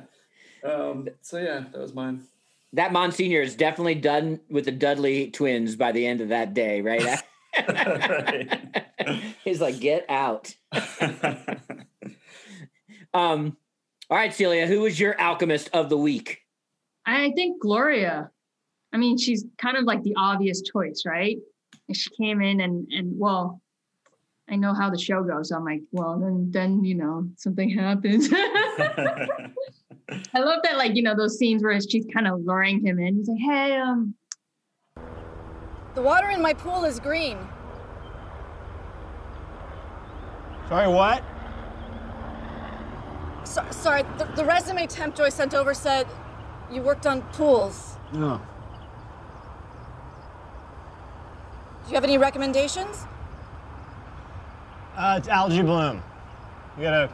yeah. 0.64 0.70
Um, 0.70 1.08
so 1.22 1.38
yeah, 1.38 1.66
that 1.72 1.80
was 1.80 1.94
mine. 1.94 2.24
That 2.74 2.92
Monsignor 2.92 3.42
is 3.42 3.56
definitely 3.56 3.96
done 3.96 4.40
with 4.50 4.66
the 4.66 4.72
Dudley 4.72 5.30
twins 5.30 5.76
by 5.76 5.92
the 5.92 6.06
end 6.08 6.22
of 6.22 6.30
that 6.30 6.54
day, 6.54 6.82
right? 6.82 7.22
He's 9.44 9.60
like, 9.60 9.80
get 9.82 10.06
out. 10.10 10.56
um, 13.14 13.58
all 14.12 14.18
right, 14.18 14.34
Celia, 14.34 14.68
who 14.68 14.82
was 14.82 15.00
your 15.00 15.18
alchemist 15.22 15.70
of 15.72 15.88
the 15.88 15.96
week? 15.96 16.42
I 17.06 17.32
think 17.32 17.62
Gloria. 17.62 18.30
I 18.92 18.98
mean, 18.98 19.18
she's 19.18 19.46
kind 19.58 19.78
of 19.78 19.86
like 19.86 20.04
the 20.04 20.14
obvious 20.18 20.62
choice, 20.62 21.04
right? 21.06 21.38
She 21.94 22.10
came 22.22 22.42
in 22.42 22.60
and 22.60 22.86
and 22.92 23.18
well, 23.18 23.62
I 24.50 24.58
know 24.58 24.74
how 24.74 24.90
the 24.90 25.00
show 25.00 25.24
goes. 25.24 25.52
I'm 25.52 25.64
like, 25.64 25.80
well, 25.94 26.20
then 26.20 26.52
then 26.52 26.84
you 26.84 26.96
know 26.96 27.30
something 27.38 27.70
happens. 27.70 28.28
I 28.34 29.50
love 30.40 30.60
that, 30.64 30.76
like 30.76 30.94
you 30.94 31.04
know 31.04 31.16
those 31.16 31.38
scenes 31.38 31.64
where 31.64 31.80
she's 31.80 32.06
kind 32.14 32.28
of 32.28 32.42
luring 32.44 32.86
him 32.86 33.00
in. 33.00 33.16
He's 33.16 33.30
like, 33.30 33.40
hey, 33.40 33.78
um, 33.78 34.14
The 35.96 36.02
water 36.02 36.32
in 36.32 36.42
my 36.42 36.54
pool 36.54 36.84
is 36.84 37.00
green. 37.00 37.38
Sorry, 40.68 40.90
what? 40.90 41.24
So, 43.52 43.66
sorry, 43.72 44.04
the, 44.18 44.24
the 44.38 44.46
resume 44.46 44.88
temp 44.88 45.14
Joy 45.14 45.28
sent 45.28 45.54
over 45.54 45.74
said 45.74 46.08
you 46.72 46.82
worked 46.82 47.06
on 47.06 47.22
pools. 47.34 47.98
No. 48.14 48.40
Do 51.84 51.90
you 51.90 51.96
have 51.96 52.06
any 52.06 52.18
recommendations? 52.18 53.06
Uh, 54.96 55.16
it's 55.18 55.28
algae 55.28 55.64
bloom. 55.64 56.02
You 56.78 56.84
got 56.84 56.94
a 56.94 57.10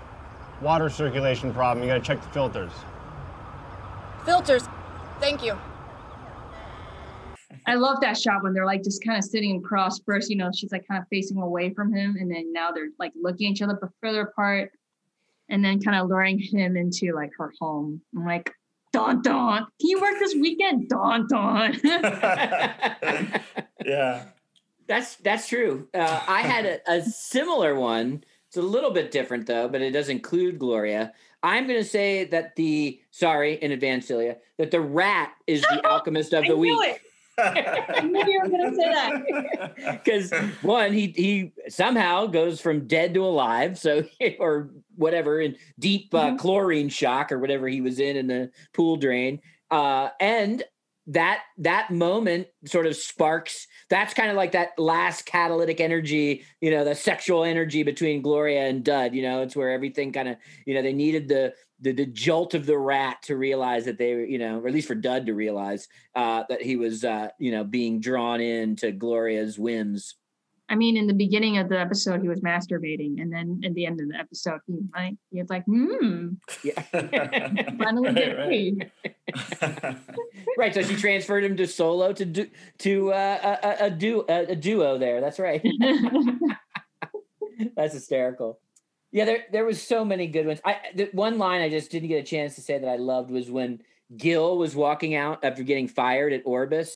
water 0.61 0.91
circulation 0.91 1.51
problem. 1.51 1.83
You 1.83 1.91
got 1.91 2.03
to 2.03 2.05
check 2.05 2.21
the 2.21 2.29
filters. 2.29 2.71
Filters. 4.23 4.65
Thank 5.19 5.43
you. 5.43 5.57
I 7.65 7.73
love 7.73 7.97
that 8.01 8.15
shot 8.15 8.43
when 8.43 8.53
they're 8.53 8.65
like 8.65 8.83
just 8.83 9.03
kind 9.03 9.17
of 9.17 9.23
sitting 9.23 9.57
across. 9.57 9.99
First, 10.01 10.29
you 10.29 10.37
know, 10.37 10.51
she's 10.53 10.71
like 10.71 10.87
kind 10.87 11.01
of 11.01 11.07
facing 11.09 11.39
away 11.39 11.73
from 11.73 11.91
him, 11.91 12.15
and 12.19 12.29
then 12.29 12.53
now 12.53 12.71
they're 12.71 12.89
like 12.99 13.13
looking 13.19 13.47
at 13.47 13.53
each 13.53 13.61
other 13.63 13.75
but 13.81 13.89
further 14.01 14.21
apart, 14.21 14.71
and 15.49 15.63
then 15.63 15.81
kind 15.81 15.97
of 15.97 16.09
luring 16.09 16.39
him 16.39 16.75
into 16.77 17.13
like 17.13 17.31
her 17.37 17.53
home. 17.59 18.01
I'm 18.15 18.25
like, 18.25 18.51
Don 18.93 19.21
Don, 19.21 19.59
can 19.79 19.89
you 19.89 20.01
work 20.01 20.15
this 20.19 20.35
weekend? 20.35 20.89
Don 20.89 21.27
Don. 21.27 21.79
yeah. 23.85 24.23
That's 24.87 25.15
that's 25.17 25.47
true. 25.47 25.87
Uh, 25.93 26.21
I 26.27 26.41
had 26.41 26.65
a, 26.65 26.79
a 26.91 27.01
similar 27.03 27.75
one. 27.75 28.23
It's 28.47 28.57
a 28.57 28.61
little 28.61 28.91
bit 28.91 29.11
different 29.11 29.45
though, 29.45 29.67
but 29.67 29.81
it 29.81 29.91
does 29.91 30.09
include 30.09 30.59
Gloria. 30.59 31.13
I'm 31.43 31.67
going 31.67 31.79
to 31.79 31.87
say 31.87 32.23
that 32.25 32.55
the 32.55 32.99
sorry 33.11 33.55
in 33.55 33.71
advance, 33.71 34.07
Celia, 34.07 34.37
that 34.57 34.71
the 34.71 34.81
rat 34.81 35.33
is 35.45 35.61
the 35.61 35.85
alchemist 35.89 36.33
of 36.33 36.45
I 36.45 36.47
the 36.47 36.55
knew 36.55 36.79
week. 36.79 37.01
I 37.37 38.01
knew 38.01 38.23
you 38.25 38.39
were 38.41 38.49
gonna 38.49 38.75
say 38.75 38.83
that. 38.91 39.75
because 40.03 40.31
one 40.61 40.93
he 40.93 41.07
he 41.15 41.51
somehow 41.69 42.25
goes 42.27 42.59
from 42.61 42.87
dead 42.87 43.13
to 43.13 43.23
alive 43.25 43.77
so 43.77 44.03
or 44.39 44.69
whatever 44.95 45.39
in 45.39 45.55
deep 45.79 46.13
uh, 46.13 46.31
Mhm. 46.31 46.39
chlorine 46.39 46.89
shock 46.89 47.31
or 47.31 47.39
whatever 47.39 47.67
he 47.67 47.81
was 47.81 47.99
in 47.99 48.17
in 48.17 48.27
the 48.27 48.51
pool 48.73 48.95
drain 48.97 49.39
uh 49.69 50.09
and 50.19 50.63
that 51.09 51.41
that 51.57 51.89
moment 51.91 52.47
sort 52.65 52.85
of 52.85 52.95
sparks 52.95 53.67
that's 53.89 54.13
kind 54.13 54.29
of 54.29 54.35
like 54.35 54.51
that 54.51 54.71
last 54.77 55.25
catalytic 55.25 55.79
energy 55.79 56.43
you 56.59 56.69
know 56.71 56.83
the 56.83 56.95
sexual 56.95 57.43
energy 57.45 57.83
between 57.83 58.21
gloria 58.21 58.67
and 58.67 58.83
dud 58.83 59.13
you 59.13 59.21
know 59.21 59.41
it's 59.41 59.55
where 59.55 59.71
everything 59.71 60.11
kind 60.11 60.27
of 60.27 60.35
you 60.65 60.73
know 60.73 60.81
they 60.81 60.91
needed 60.93 61.27
the 61.29 61.53
the, 61.79 61.91
the 61.91 62.05
jolt 62.05 62.53
of 62.53 62.65
the 62.65 62.77
rat 62.77 63.21
to 63.23 63.37
realize 63.37 63.85
that 63.85 63.97
they 63.97 64.15
were 64.15 64.25
you 64.25 64.37
know 64.37 64.59
or 64.59 64.67
at 64.67 64.73
least 64.73 64.87
for 64.87 64.95
dud 64.95 65.25
to 65.25 65.33
realize 65.33 65.87
uh 66.15 66.43
that 66.49 66.61
he 66.61 66.75
was 66.75 67.03
uh 67.03 67.29
you 67.39 67.51
know 67.51 67.63
being 67.63 67.99
drawn 67.99 68.41
into 68.41 68.91
gloria's 68.91 69.57
whims. 69.57 70.15
I 70.69 70.75
mean, 70.75 70.97
in 70.97 71.07
the 71.07 71.13
beginning 71.13 71.57
of 71.59 71.69
the 71.69 71.79
episode, 71.79 72.21
he 72.21 72.27
was 72.27 72.41
masturbating, 72.41 73.21
and 73.21 73.31
then 73.31 73.61
at 73.63 73.73
the 73.73 73.85
end 73.85 74.01
of 74.01 74.09
the 74.09 74.17
episode, 74.17 74.59
he 74.67 74.75
like 74.93 75.13
he 75.31 75.39
was 75.39 75.49
like, 75.49 75.63
"Hmm, 75.63 76.33
yeah. 76.61 76.81
Finally 77.77 78.13
get 78.13 78.37
Right, 78.37 78.73
right. 79.33 79.97
right 80.57 80.73
so 80.73 80.81
she 80.81 80.95
transferred 80.95 81.45
him 81.45 81.55
to 81.57 81.67
solo 81.67 82.11
to 82.11 82.25
do 82.25 82.47
to 82.79 83.13
uh, 83.13 83.57
a, 83.63 83.67
a, 83.67 83.87
a, 83.87 83.89
du- 83.89 84.25
a, 84.27 84.51
a 84.51 84.55
duo 84.55 84.97
there 84.97 85.21
that's 85.21 85.39
right. 85.39 85.65
That's 87.75 87.93
hysterical 87.93 88.59
yeah 89.11 89.25
there 89.25 89.45
there 89.51 89.65
was 89.65 89.81
so 89.81 90.03
many 90.03 90.27
good 90.27 90.45
ones 90.45 90.59
i 90.65 90.77
the 90.95 91.09
one 91.13 91.37
line 91.37 91.61
i 91.61 91.69
just 91.69 91.89
didn't 91.91 92.09
get 92.09 92.17
a 92.17 92.23
chance 92.23 92.55
to 92.55 92.61
say 92.61 92.77
that 92.77 92.87
i 92.87 92.95
loved 92.97 93.31
was 93.31 93.49
when 93.49 93.81
gil 94.15 94.57
was 94.57 94.75
walking 94.75 95.15
out 95.15 95.43
after 95.43 95.63
getting 95.63 95.87
fired 95.87 96.33
at 96.33 96.41
orbis 96.45 96.95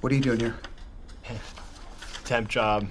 What 0.00 0.12
are 0.12 0.14
you 0.14 0.20
doing 0.22 0.40
here? 0.40 0.54
Temp 2.24 2.48
job. 2.48 2.86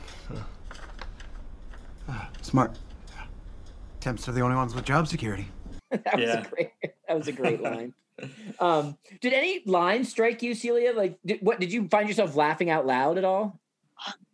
Smart. 2.41 2.77
Temps 3.99 4.27
are 4.27 4.31
the 4.31 4.41
only 4.41 4.55
ones 4.55 4.73
with 4.75 4.85
job 4.85 5.07
security. 5.07 5.47
that 5.91 6.15
was 6.15 6.29
a 6.29 6.47
great 6.49 6.71
that 7.07 7.17
was 7.17 7.27
a 7.27 7.31
great 7.31 7.61
line 7.69 7.93
um 8.59 8.97
did 9.21 9.33
any 9.33 9.61
lines 9.65 10.09
strike 10.09 10.41
you 10.41 10.55
celia 10.55 10.93
like 10.93 11.17
did, 11.25 11.39
what 11.41 11.59
did 11.59 11.71
you 11.71 11.87
find 11.89 12.07
yourself 12.07 12.35
laughing 12.35 12.69
out 12.69 12.85
loud 12.85 13.17
at 13.17 13.25
all 13.25 13.59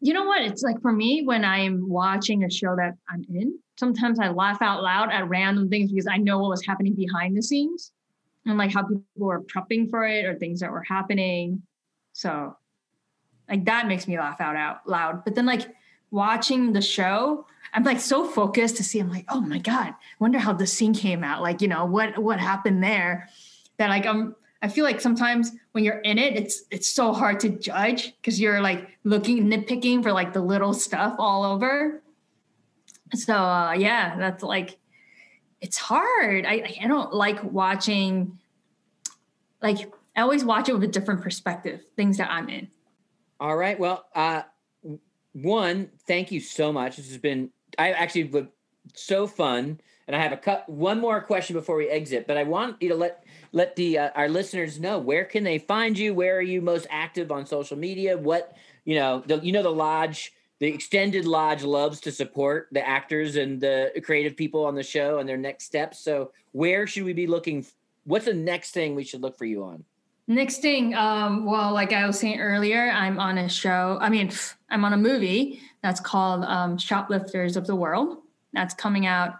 You 0.02 0.14
know 0.14 0.26
what? 0.26 0.42
It's 0.42 0.64
like 0.64 0.82
for 0.82 0.92
me 0.92 1.24
when 1.24 1.46
I'm 1.46 1.88
watching 1.88 2.44
a 2.44 2.50
show 2.50 2.76
that 2.76 2.96
I'm 3.10 3.26
in, 3.30 3.58
sometimes 3.78 4.20
I 4.20 4.30
laugh 4.30 4.62
out 4.62 4.84
loud 4.84 5.12
at 5.12 5.28
random 5.30 5.70
things 5.70 5.92
because 5.92 6.08
I 6.08 6.18
know 6.18 6.40
what 6.40 6.50
was 6.50 6.66
happening 6.66 6.94
behind 6.96 7.38
the 7.38 7.44
scenes 7.44 7.92
and 8.46 8.58
like 8.58 8.74
how 8.74 8.84
people 8.84 9.04
were 9.16 9.42
prepping 9.44 9.90
for 9.90 10.06
it 10.06 10.26
or 10.26 10.36
things 10.36 10.60
that 10.62 10.72
were 10.72 10.84
happening. 10.84 11.62
So 12.14 12.56
like 13.50 13.66
that 13.66 13.88
makes 13.88 14.08
me 14.08 14.18
laugh 14.18 14.42
out 14.42 14.56
out 14.56 14.88
loud. 14.88 15.24
But 15.24 15.36
then 15.36 15.46
like 15.46 15.68
watching 16.10 16.74
the 16.74 16.82
show, 16.82 17.46
I'm 17.74 17.84
like 17.84 18.00
so 18.00 18.26
focused 18.26 18.78
to 18.78 18.84
see. 18.84 19.00
I'm 19.00 19.10
like, 19.10 19.26
oh 19.30 19.42
my 19.42 19.60
god, 19.60 19.94
wonder 20.20 20.40
how 20.40 20.54
the 20.54 20.68
scene 20.68 20.94
came 20.94 21.24
out. 21.24 21.42
Like 21.42 21.62
you 21.62 21.68
know 21.68 21.86
what 21.86 22.18
what 22.18 22.40
happened 22.40 22.84
there. 22.84 23.30
That 23.78 23.90
like 23.90 24.06
I'm. 24.06 24.36
I 24.62 24.68
feel 24.68 24.86
like 24.86 25.02
sometimes 25.02 25.52
when 25.72 25.84
you're 25.84 26.00
in 26.00 26.18
it, 26.18 26.36
it's 26.36 26.64
it's 26.70 26.88
so 26.88 27.14
hard 27.14 27.40
to 27.42 27.50
judge 27.50 28.16
because 28.18 28.40
you're 28.40 28.62
like 28.62 28.90
looking 29.04 29.48
nitpicking 29.48 30.04
for 30.04 30.12
like 30.12 30.34
the 30.34 30.42
little 30.42 30.74
stuff 30.74 31.16
all 31.18 31.44
over. 31.44 32.02
So 33.14 33.36
uh, 33.36 33.74
yeah, 33.74 34.18
that's 34.18 34.44
like 34.44 34.78
it's 35.62 35.78
hard. 35.78 36.46
I 36.46 36.76
I 36.82 36.88
don't 36.88 37.14
like 37.14 37.44
watching. 37.44 38.38
Like 39.62 39.92
I 40.16 40.22
always 40.22 40.44
watch 40.44 40.70
it 40.70 40.74
with 40.74 40.84
a 40.84 40.88
different 40.88 41.22
perspective. 41.22 41.82
Things 41.96 42.18
that 42.18 42.30
I'm 42.30 42.50
in. 42.50 42.68
All 43.40 43.58
right. 43.58 43.80
Well, 43.80 44.06
uh, 44.14 44.44
one, 45.34 45.90
thank 46.06 46.32
you 46.32 46.40
so 46.40 46.72
much. 46.72 46.98
This 46.98 47.08
has 47.08 47.18
been 47.18 47.50
I 47.80 47.92
actually 47.92 48.48
so 48.94 49.26
fun, 49.28 49.80
and 50.08 50.16
I 50.16 50.20
have 50.20 50.32
a 50.32 50.38
cut 50.38 50.68
one 50.70 51.00
more 51.00 51.22
question 51.22 51.56
before 51.56 51.78
we 51.78 51.90
exit. 51.90 52.28
But 52.28 52.38
I 52.38 52.44
want 52.44 52.82
you 52.82 52.90
to 52.90 52.96
let 52.96 53.24
let 53.52 53.76
the 53.76 53.98
uh, 53.98 54.10
our 54.16 54.30
listeners 54.30 54.80
know 54.80 55.00
where 55.00 55.26
can 55.26 55.44
they 55.44 55.60
find 55.60 55.98
you? 55.98 56.14
Where 56.14 56.38
are 56.38 56.42
you 56.42 56.62
most 56.62 56.88
active 56.90 57.32
on 57.32 57.46
social 57.46 57.78
media? 57.78 58.18
What 58.18 58.56
you 58.86 58.96
know? 58.96 59.24
The, 59.26 59.38
you 59.40 59.52
know 59.52 59.64
the 59.64 59.70
lodge. 59.70 60.34
The 60.60 60.68
extended 60.68 61.26
lodge 61.26 61.64
loves 61.64 62.00
to 62.02 62.12
support 62.12 62.68
the 62.72 62.88
actors 62.88 63.36
and 63.36 63.60
the 63.60 63.92
creative 64.06 64.38
people 64.38 64.64
on 64.64 64.76
the 64.76 64.84
show 64.84 65.18
and 65.18 65.28
their 65.28 65.38
next 65.38 65.64
steps. 65.64 66.00
So, 66.00 66.34
where 66.52 66.86
should 66.86 67.04
we 67.04 67.14
be 67.14 67.26
looking? 67.26 67.66
What's 68.04 68.26
the 68.26 68.34
next 68.36 68.72
thing 68.72 68.94
we 68.94 69.04
should 69.04 69.22
look 69.22 69.40
for 69.40 69.46
you 69.46 69.64
on? 69.64 69.84
Next 70.28 70.62
thing, 70.62 70.94
um, 70.94 71.46
well, 71.46 71.74
like 71.74 71.92
I 71.92 72.06
was 72.06 72.20
saying 72.20 72.40
earlier, 72.40 72.90
I'm 72.92 73.20
on 73.20 73.38
a 73.38 73.50
show. 73.50 73.98
I 74.00 74.10
mean, 74.10 74.32
I'm 74.70 74.86
on 74.86 74.94
a 74.94 74.98
movie 74.98 75.60
that's 75.82 76.00
called 76.00 76.44
um, 76.46 76.78
Shoplifters 76.78 77.58
of 77.58 77.66
the 77.66 77.76
World. 77.76 78.20
That's 78.54 78.74
coming 78.74 79.06
out. 79.06 79.34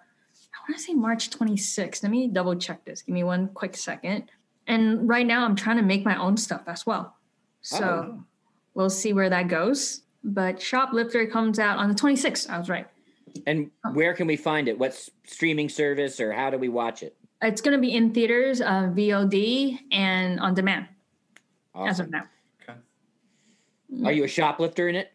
I 0.68 0.72
want 0.72 0.78
to 0.80 0.84
say 0.84 0.94
March 0.94 1.30
26th. 1.32 2.04
Let 2.04 2.12
me 2.12 2.28
double 2.28 2.56
check 2.56 2.86
this. 2.86 3.02
Give 3.02 3.14
me 3.14 3.24
one 3.24 3.48
quick 3.50 3.76
second. 3.76 4.32
And 4.68 5.08
right 5.10 5.26
now, 5.26 5.44
I'm 5.44 5.56
trying 5.56 5.78
to 5.78 5.84
make 5.84 6.06
my 6.06 6.16
own 6.20 6.38
stuff 6.38 6.62
as 6.68 6.86
well. 6.86 7.16
So 7.62 7.86
Oh. 7.86 8.24
we'll 8.74 8.90
see 8.90 9.12
where 9.14 9.30
that 9.30 9.48
goes. 9.48 10.02
But 10.24 10.62
Shoplifter 10.62 11.26
comes 11.26 11.58
out 11.58 11.78
on 11.80 11.90
the 11.90 11.96
26th. 11.96 12.48
I 12.50 12.60
was 12.60 12.70
right. 12.70 12.88
And 13.48 13.72
where 13.94 14.14
can 14.14 14.28
we 14.28 14.36
find 14.36 14.68
it? 14.68 14.78
What 14.78 14.94
streaming 15.26 15.68
service 15.70 16.20
or 16.20 16.32
how 16.32 16.50
do 16.52 16.58
we 16.58 16.70
watch 16.70 17.02
it? 17.02 17.16
It's 17.42 17.62
going 17.62 17.76
to 17.76 17.82
be 17.82 17.94
in 17.96 18.14
theaters, 18.14 18.62
uh, 18.62 18.92
VOD, 18.94 19.80
and 19.92 20.40
on 20.40 20.54
demand 20.54 20.86
as 21.76 22.00
of 22.00 22.08
Awesome. 22.08 22.12
now. 22.12 24.06
Are 24.08 24.12
you 24.12 24.24
a 24.26 24.28
shoplifter 24.28 24.88
in 24.90 24.96
it? 24.96 25.12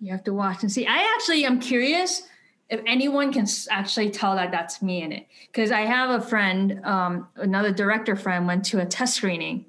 You 0.00 0.12
have 0.12 0.24
to 0.24 0.32
watch 0.32 0.62
and 0.62 0.70
see. 0.70 0.86
I 0.86 1.12
actually 1.14 1.44
am 1.44 1.58
curious 1.60 2.22
if 2.72 2.80
anyone 2.86 3.32
can 3.32 3.46
actually 3.70 4.10
tell 4.10 4.34
that 4.34 4.50
that's 4.50 4.82
me 4.82 5.02
in 5.02 5.12
it. 5.12 5.26
Because 5.46 5.70
I 5.70 5.82
have 5.82 6.10
a 6.10 6.24
friend, 6.24 6.80
um, 6.84 7.28
another 7.36 7.72
director 7.72 8.16
friend, 8.16 8.46
went 8.46 8.64
to 8.66 8.80
a 8.80 8.86
test 8.86 9.14
screening, 9.14 9.66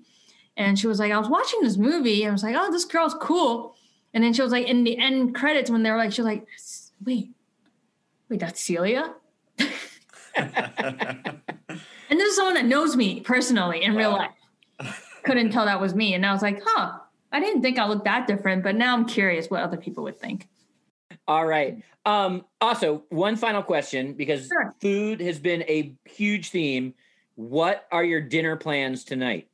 and 0.58 0.80
she 0.80 0.88
was 0.88 1.00
like, 1.00 1.12
"I 1.12 1.20
was 1.20 1.30
watching 1.30 1.62
this 1.62 1.78
movie, 1.78 2.24
and 2.24 2.30
I 2.30 2.34
was 2.34 2.44
like, 2.44 2.56
oh, 2.58 2.72
this 2.72 2.86
girl's 2.86 3.14
cool." 3.16 3.76
And 4.14 4.24
then 4.24 4.34
she 4.34 4.42
was 4.42 4.52
like, 4.52 4.68
in 4.68 4.84
the 4.84 4.98
end 4.98 5.36
credits, 5.36 5.70
when 5.70 5.84
they 5.84 5.92
were 5.92 5.98
like, 5.98 6.14
she 6.14 6.22
was 6.22 6.28
like, 6.28 6.48
"Wait, 7.04 7.32
wait, 8.30 8.40
that's 8.40 8.62
Celia." 8.62 9.14
And 12.14 12.20
this 12.20 12.30
is 12.30 12.36
someone 12.36 12.54
that 12.54 12.66
knows 12.66 12.96
me 12.96 13.22
personally 13.22 13.84
in 13.84 13.96
real 13.96 14.12
life. 14.12 14.30
Couldn't 15.24 15.50
tell 15.50 15.66
that 15.66 15.82
was 15.82 15.96
me. 15.96 16.14
And 16.14 16.24
I 16.24 16.32
was 16.32 16.44
like, 16.44 16.62
huh, 16.64 17.00
I 17.32 17.40
didn't 17.40 17.64
think 17.64 17.80
I 17.80 17.88
looked 17.88 18.06
that 18.06 18.28
different, 18.28 18.62
but 18.62 18.76
now 18.76 18.94
I'm 18.94 19.06
curious 19.06 19.50
what 19.50 19.64
other 19.64 19.78
people 19.78 20.04
would 20.04 20.20
think. 20.20 20.48
All 21.28 21.46
right. 21.46 21.82
Um, 22.06 22.46
also, 22.62 23.04
one 23.10 23.36
final 23.36 23.64
question 23.64 24.14
because 24.14 24.48
Sure. 24.48 24.76
food 24.82 25.22
has 25.22 25.40
been 25.40 25.64
a 25.64 25.96
huge 26.06 26.50
theme. 26.50 26.94
What 27.36 27.88
are 27.92 28.04
your 28.04 28.22
dinner 28.22 28.56
plans 28.56 29.04
tonight? 29.04 29.48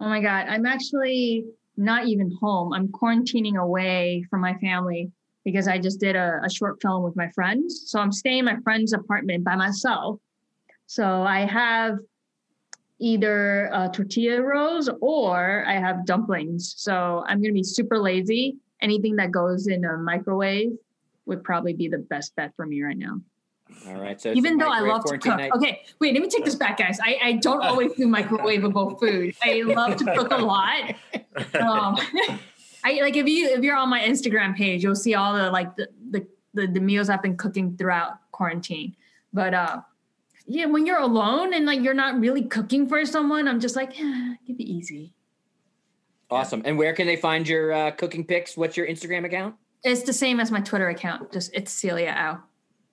Oh 0.00 0.08
my 0.08 0.20
God, 0.20 0.46
I'm 0.48 0.64
actually 0.64 1.44
not 1.76 2.06
even 2.06 2.30
home. 2.40 2.72
I'm 2.72 2.88
quarantining 2.88 3.56
away 3.56 4.24
from 4.30 4.40
my 4.40 4.54
family 4.58 5.10
because 5.44 5.66
I 5.66 5.78
just 5.78 6.00
did 6.00 6.16
a, 6.16 6.40
a 6.44 6.50
short 6.50 6.80
film 6.80 7.02
with 7.02 7.16
my 7.16 7.30
friends. 7.30 7.84
So 7.86 8.00
I'm 8.00 8.12
staying 8.12 8.40
in 8.40 8.44
my 8.44 8.56
friend's 8.62 8.92
apartment 8.92 9.44
by 9.44 9.56
myself. 9.56 10.20
So 10.86 11.22
I 11.22 11.40
have 11.40 11.98
either 13.00 13.70
uh, 13.72 13.88
tortilla 13.88 14.42
rolls 14.42 14.90
or 15.00 15.64
I 15.66 15.74
have 15.74 16.04
dumplings. 16.04 16.74
So 16.76 17.24
I'm 17.26 17.38
going 17.38 17.50
to 17.50 17.58
be 17.58 17.62
super 17.62 17.98
lazy. 17.98 18.56
Anything 18.80 19.16
that 19.16 19.30
goes 19.30 19.66
in 19.66 19.84
a 19.84 19.96
microwave 19.96 20.72
would 21.28 21.44
probably 21.44 21.74
be 21.74 21.88
the 21.88 21.98
best 21.98 22.34
bet 22.34 22.52
for 22.56 22.66
me 22.66 22.82
right 22.82 22.96
now. 22.96 23.20
All 23.86 24.00
right. 24.00 24.20
So 24.20 24.32
Even 24.32 24.56
though 24.56 24.70
I 24.70 24.80
love 24.80 25.04
to 25.04 25.18
cook. 25.18 25.36
night. 25.36 25.52
Okay, 25.54 25.82
wait, 26.00 26.14
let 26.14 26.22
me 26.22 26.28
take 26.28 26.44
this 26.44 26.54
back, 26.54 26.78
guys. 26.78 26.98
I, 27.02 27.18
I 27.22 27.32
don't 27.34 27.62
always 27.62 27.92
do 27.92 28.06
microwavable 28.08 28.98
food. 28.98 29.36
I 29.42 29.62
love 29.62 29.96
to 29.96 30.04
cook 30.04 30.32
a 30.32 30.36
lot. 30.36 30.94
Um, 31.60 31.96
I 32.84 33.00
like 33.00 33.16
if 33.16 33.26
you 33.28 33.48
if 33.50 33.62
you're 33.62 33.76
on 33.76 33.88
my 33.88 34.00
Instagram 34.00 34.56
page, 34.56 34.82
you'll 34.82 34.96
see 34.96 35.14
all 35.14 35.34
the 35.34 35.50
like 35.50 35.76
the 35.76 35.88
the, 36.10 36.26
the, 36.54 36.66
the 36.66 36.80
meals 36.80 37.08
I've 37.08 37.22
been 37.22 37.36
cooking 37.36 37.76
throughout 37.76 38.18
quarantine. 38.32 38.96
But 39.32 39.54
uh 39.54 39.80
yeah, 40.46 40.66
when 40.66 40.84
you're 40.84 40.98
alone 40.98 41.54
and 41.54 41.64
like 41.64 41.80
you're 41.80 41.94
not 41.94 42.18
really 42.18 42.42
cooking 42.42 42.88
for 42.88 43.04
someone, 43.06 43.46
I'm 43.46 43.60
just 43.60 43.76
like, 43.76 43.98
eh, 44.00 44.34
keep 44.46 44.58
it 44.58 44.64
easy. 44.64 45.12
Awesome. 46.30 46.62
And 46.64 46.76
where 46.76 46.92
can 46.92 47.06
they 47.06 47.16
find 47.16 47.46
your 47.46 47.72
uh, 47.72 47.90
cooking 47.92 48.24
pics? 48.24 48.56
What's 48.56 48.76
your 48.76 48.86
Instagram 48.86 49.24
account? 49.26 49.54
It's 49.84 50.02
the 50.02 50.12
same 50.12 50.40
as 50.40 50.50
my 50.50 50.60
Twitter 50.60 50.88
account. 50.88 51.32
Just 51.32 51.54
it's 51.54 51.70
Celia 51.72 52.14
Au. 52.18 52.38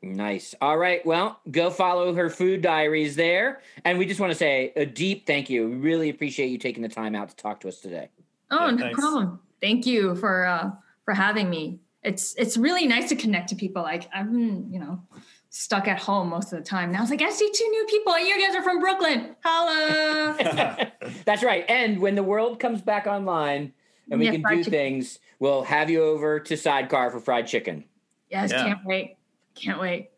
Nice. 0.01 0.53
All 0.61 0.77
right. 0.77 1.03
Well, 1.05 1.39
go 1.49 1.71
follow 1.71 2.13
her 2.13 2.29
food 2.29 2.61
diaries 2.61 3.15
there. 3.15 3.61
And 3.86 3.97
we 3.97 4.05
just 4.05 4.19
want 4.19 4.31
to 4.31 4.38
say 4.38 4.71
a 4.75 4.86
deep 4.86 5.25
thank 5.25 5.49
you. 5.49 5.67
We 5.67 5.75
really 5.77 6.09
appreciate 6.09 6.47
you 6.47 6.59
taking 6.59 6.83
the 6.83 6.89
time 6.89 7.15
out 7.15 7.29
to 7.29 7.36
talk 7.36 7.59
to 7.61 7.67
us 7.69 7.79
today. 7.79 8.09
Oh, 8.51 8.65
Yeah, 8.65 8.71
no 8.71 8.77
thanks. 8.77 8.99
problem. 8.99 9.39
Thank 9.61 9.86
you 9.88 10.15
for 10.15 10.45
uh 10.45 10.69
for 11.05 11.13
having 11.15 11.49
me. 11.49 11.79
It's 12.03 12.36
it's 12.36 12.55
really 12.55 12.86
nice 12.86 13.09
to 13.09 13.15
connect 13.15 13.49
to 13.49 13.55
people. 13.55 13.81
Like 13.81 14.07
I've 14.13 14.31
been, 14.31 14.71
you 14.71 14.79
know, 14.79 15.01
stuck 15.49 15.88
at 15.88 15.97
home 15.97 16.29
most 16.29 16.53
of 16.53 16.59
the 16.59 16.65
time. 16.65 16.91
Now 16.91 17.01
it's 17.01 17.09
like 17.09 17.23
I 17.23 17.31
see 17.31 17.49
two 17.51 17.67
new 17.69 17.86
people 17.89 18.13
and 18.13 18.27
you 18.27 18.39
guys 18.45 18.55
are 18.55 18.61
from 18.61 18.79
Brooklyn. 18.79 19.36
Holla. 19.43 20.91
That's 21.25 21.41
right. 21.43 21.65
And 21.67 21.99
when 21.99 22.13
the 22.13 22.21
world 22.23 22.59
comes 22.59 22.81
back 22.83 23.07
online 23.07 23.73
and 24.09 24.19
we 24.19 24.25
Yeah, 24.25 24.31
can 24.33 24.41
do 24.41 24.55
chicken. 24.57 24.71
things, 24.71 25.19
we'll 25.39 25.63
have 25.63 25.89
you 25.89 26.03
over 26.03 26.39
to 26.39 26.57
Sidecar 26.57 27.09
for 27.11 27.19
fried 27.19 27.47
chicken. 27.47 27.85
yes, 28.29 28.51
Yeah. 28.51 28.63
can't 28.63 28.85
wait. 28.85 29.17
Can't 29.55 29.79
wait. 29.79 30.09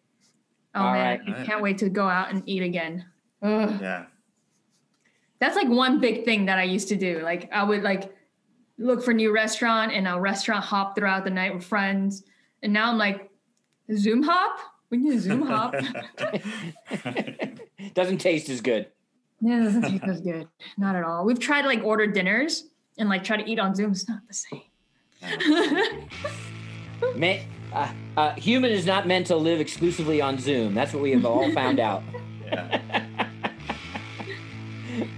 Oh 0.76 0.82
All 0.82 0.94
man, 0.94 1.20
right. 1.28 1.40
I 1.40 1.46
can't 1.46 1.62
wait 1.62 1.78
to 1.80 1.90
go 1.90 2.08
out 2.08 2.30
and 2.32 2.44
eat 2.46 2.62
again. 2.64 3.06
Ugh. 3.42 3.78
yeah. 3.82 4.06
That's 5.40 5.56
like 5.56 5.68
one 5.70 6.00
big 6.00 6.26
thing 6.26 6.46
that 6.46 6.58
I 6.60 6.64
used 6.64 6.88
to 6.90 6.96
do. 6.96 7.20
Like 7.20 7.50
I 7.54 7.64
would 7.64 7.84
like 7.84 8.14
look 8.80 9.04
for 9.04 9.14
new 9.14 9.32
restaurant 9.34 9.92
and 9.94 10.08
a 10.08 10.20
restaurant 10.20 10.64
hop 10.66 10.96
throughout 10.96 11.24
the 11.24 11.30
night 11.32 11.54
with 11.54 11.64
friends. 11.64 12.24
And 12.64 12.74
now 12.74 12.90
I'm 12.92 12.98
like, 12.98 13.30
Zoom 13.96 14.24
hop? 14.24 14.60
We 14.90 14.98
need 14.98 15.14
a 15.16 15.20
Zoom 15.20 15.42
hop. 15.44 15.74
Doesn't 17.94 18.18
taste 18.20 18.50
as 18.50 18.62
good. 18.62 18.88
Yeah, 19.42 19.62
it 19.62 19.64
doesn't 19.66 19.82
taste 19.84 20.04
as 20.06 20.22
good. 20.22 20.48
Not 20.78 20.96
at 20.96 21.04
all. 21.04 21.24
We've 21.26 21.40
tried 21.40 21.66
like 21.66 21.84
order 21.84 22.08
dinners 22.08 22.66
and 22.98 23.10
like 23.10 23.24
try 23.24 23.38
to 23.38 23.50
eat 23.50 23.60
on 23.60 23.76
Zoom. 23.76 23.92
is 23.92 24.08
not 24.10 24.20
the 24.28 24.34
same. 24.34 24.62
Man, 27.16 27.46
uh, 27.74 27.92
uh, 28.16 28.34
human 28.34 28.72
is 28.72 28.86
not 28.86 29.08
meant 29.08 29.28
to 29.28 29.36
live 29.36 29.60
exclusively 29.60 30.22
on 30.22 30.40
Zoom. 30.40 30.74
That's 30.74 30.94
what 30.94 31.04
we 31.04 31.12
have 31.12 31.26
all 31.26 31.52
found 31.54 31.80
out. 31.80 32.04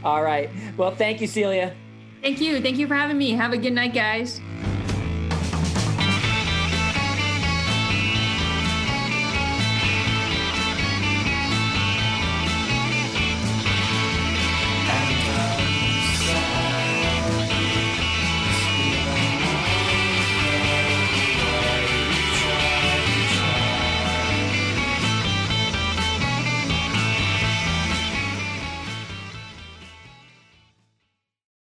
All 0.03 0.23
right. 0.23 0.49
Well, 0.77 0.93
thank 0.93 1.21
you, 1.21 1.27
Celia. 1.27 1.73
Thank 2.21 2.41
you. 2.41 2.61
Thank 2.61 2.77
you 2.77 2.87
for 2.87 2.95
having 2.95 3.17
me. 3.17 3.31
Have 3.31 3.53
a 3.53 3.57
good 3.57 3.73
night, 3.73 3.93
guys. 3.93 4.41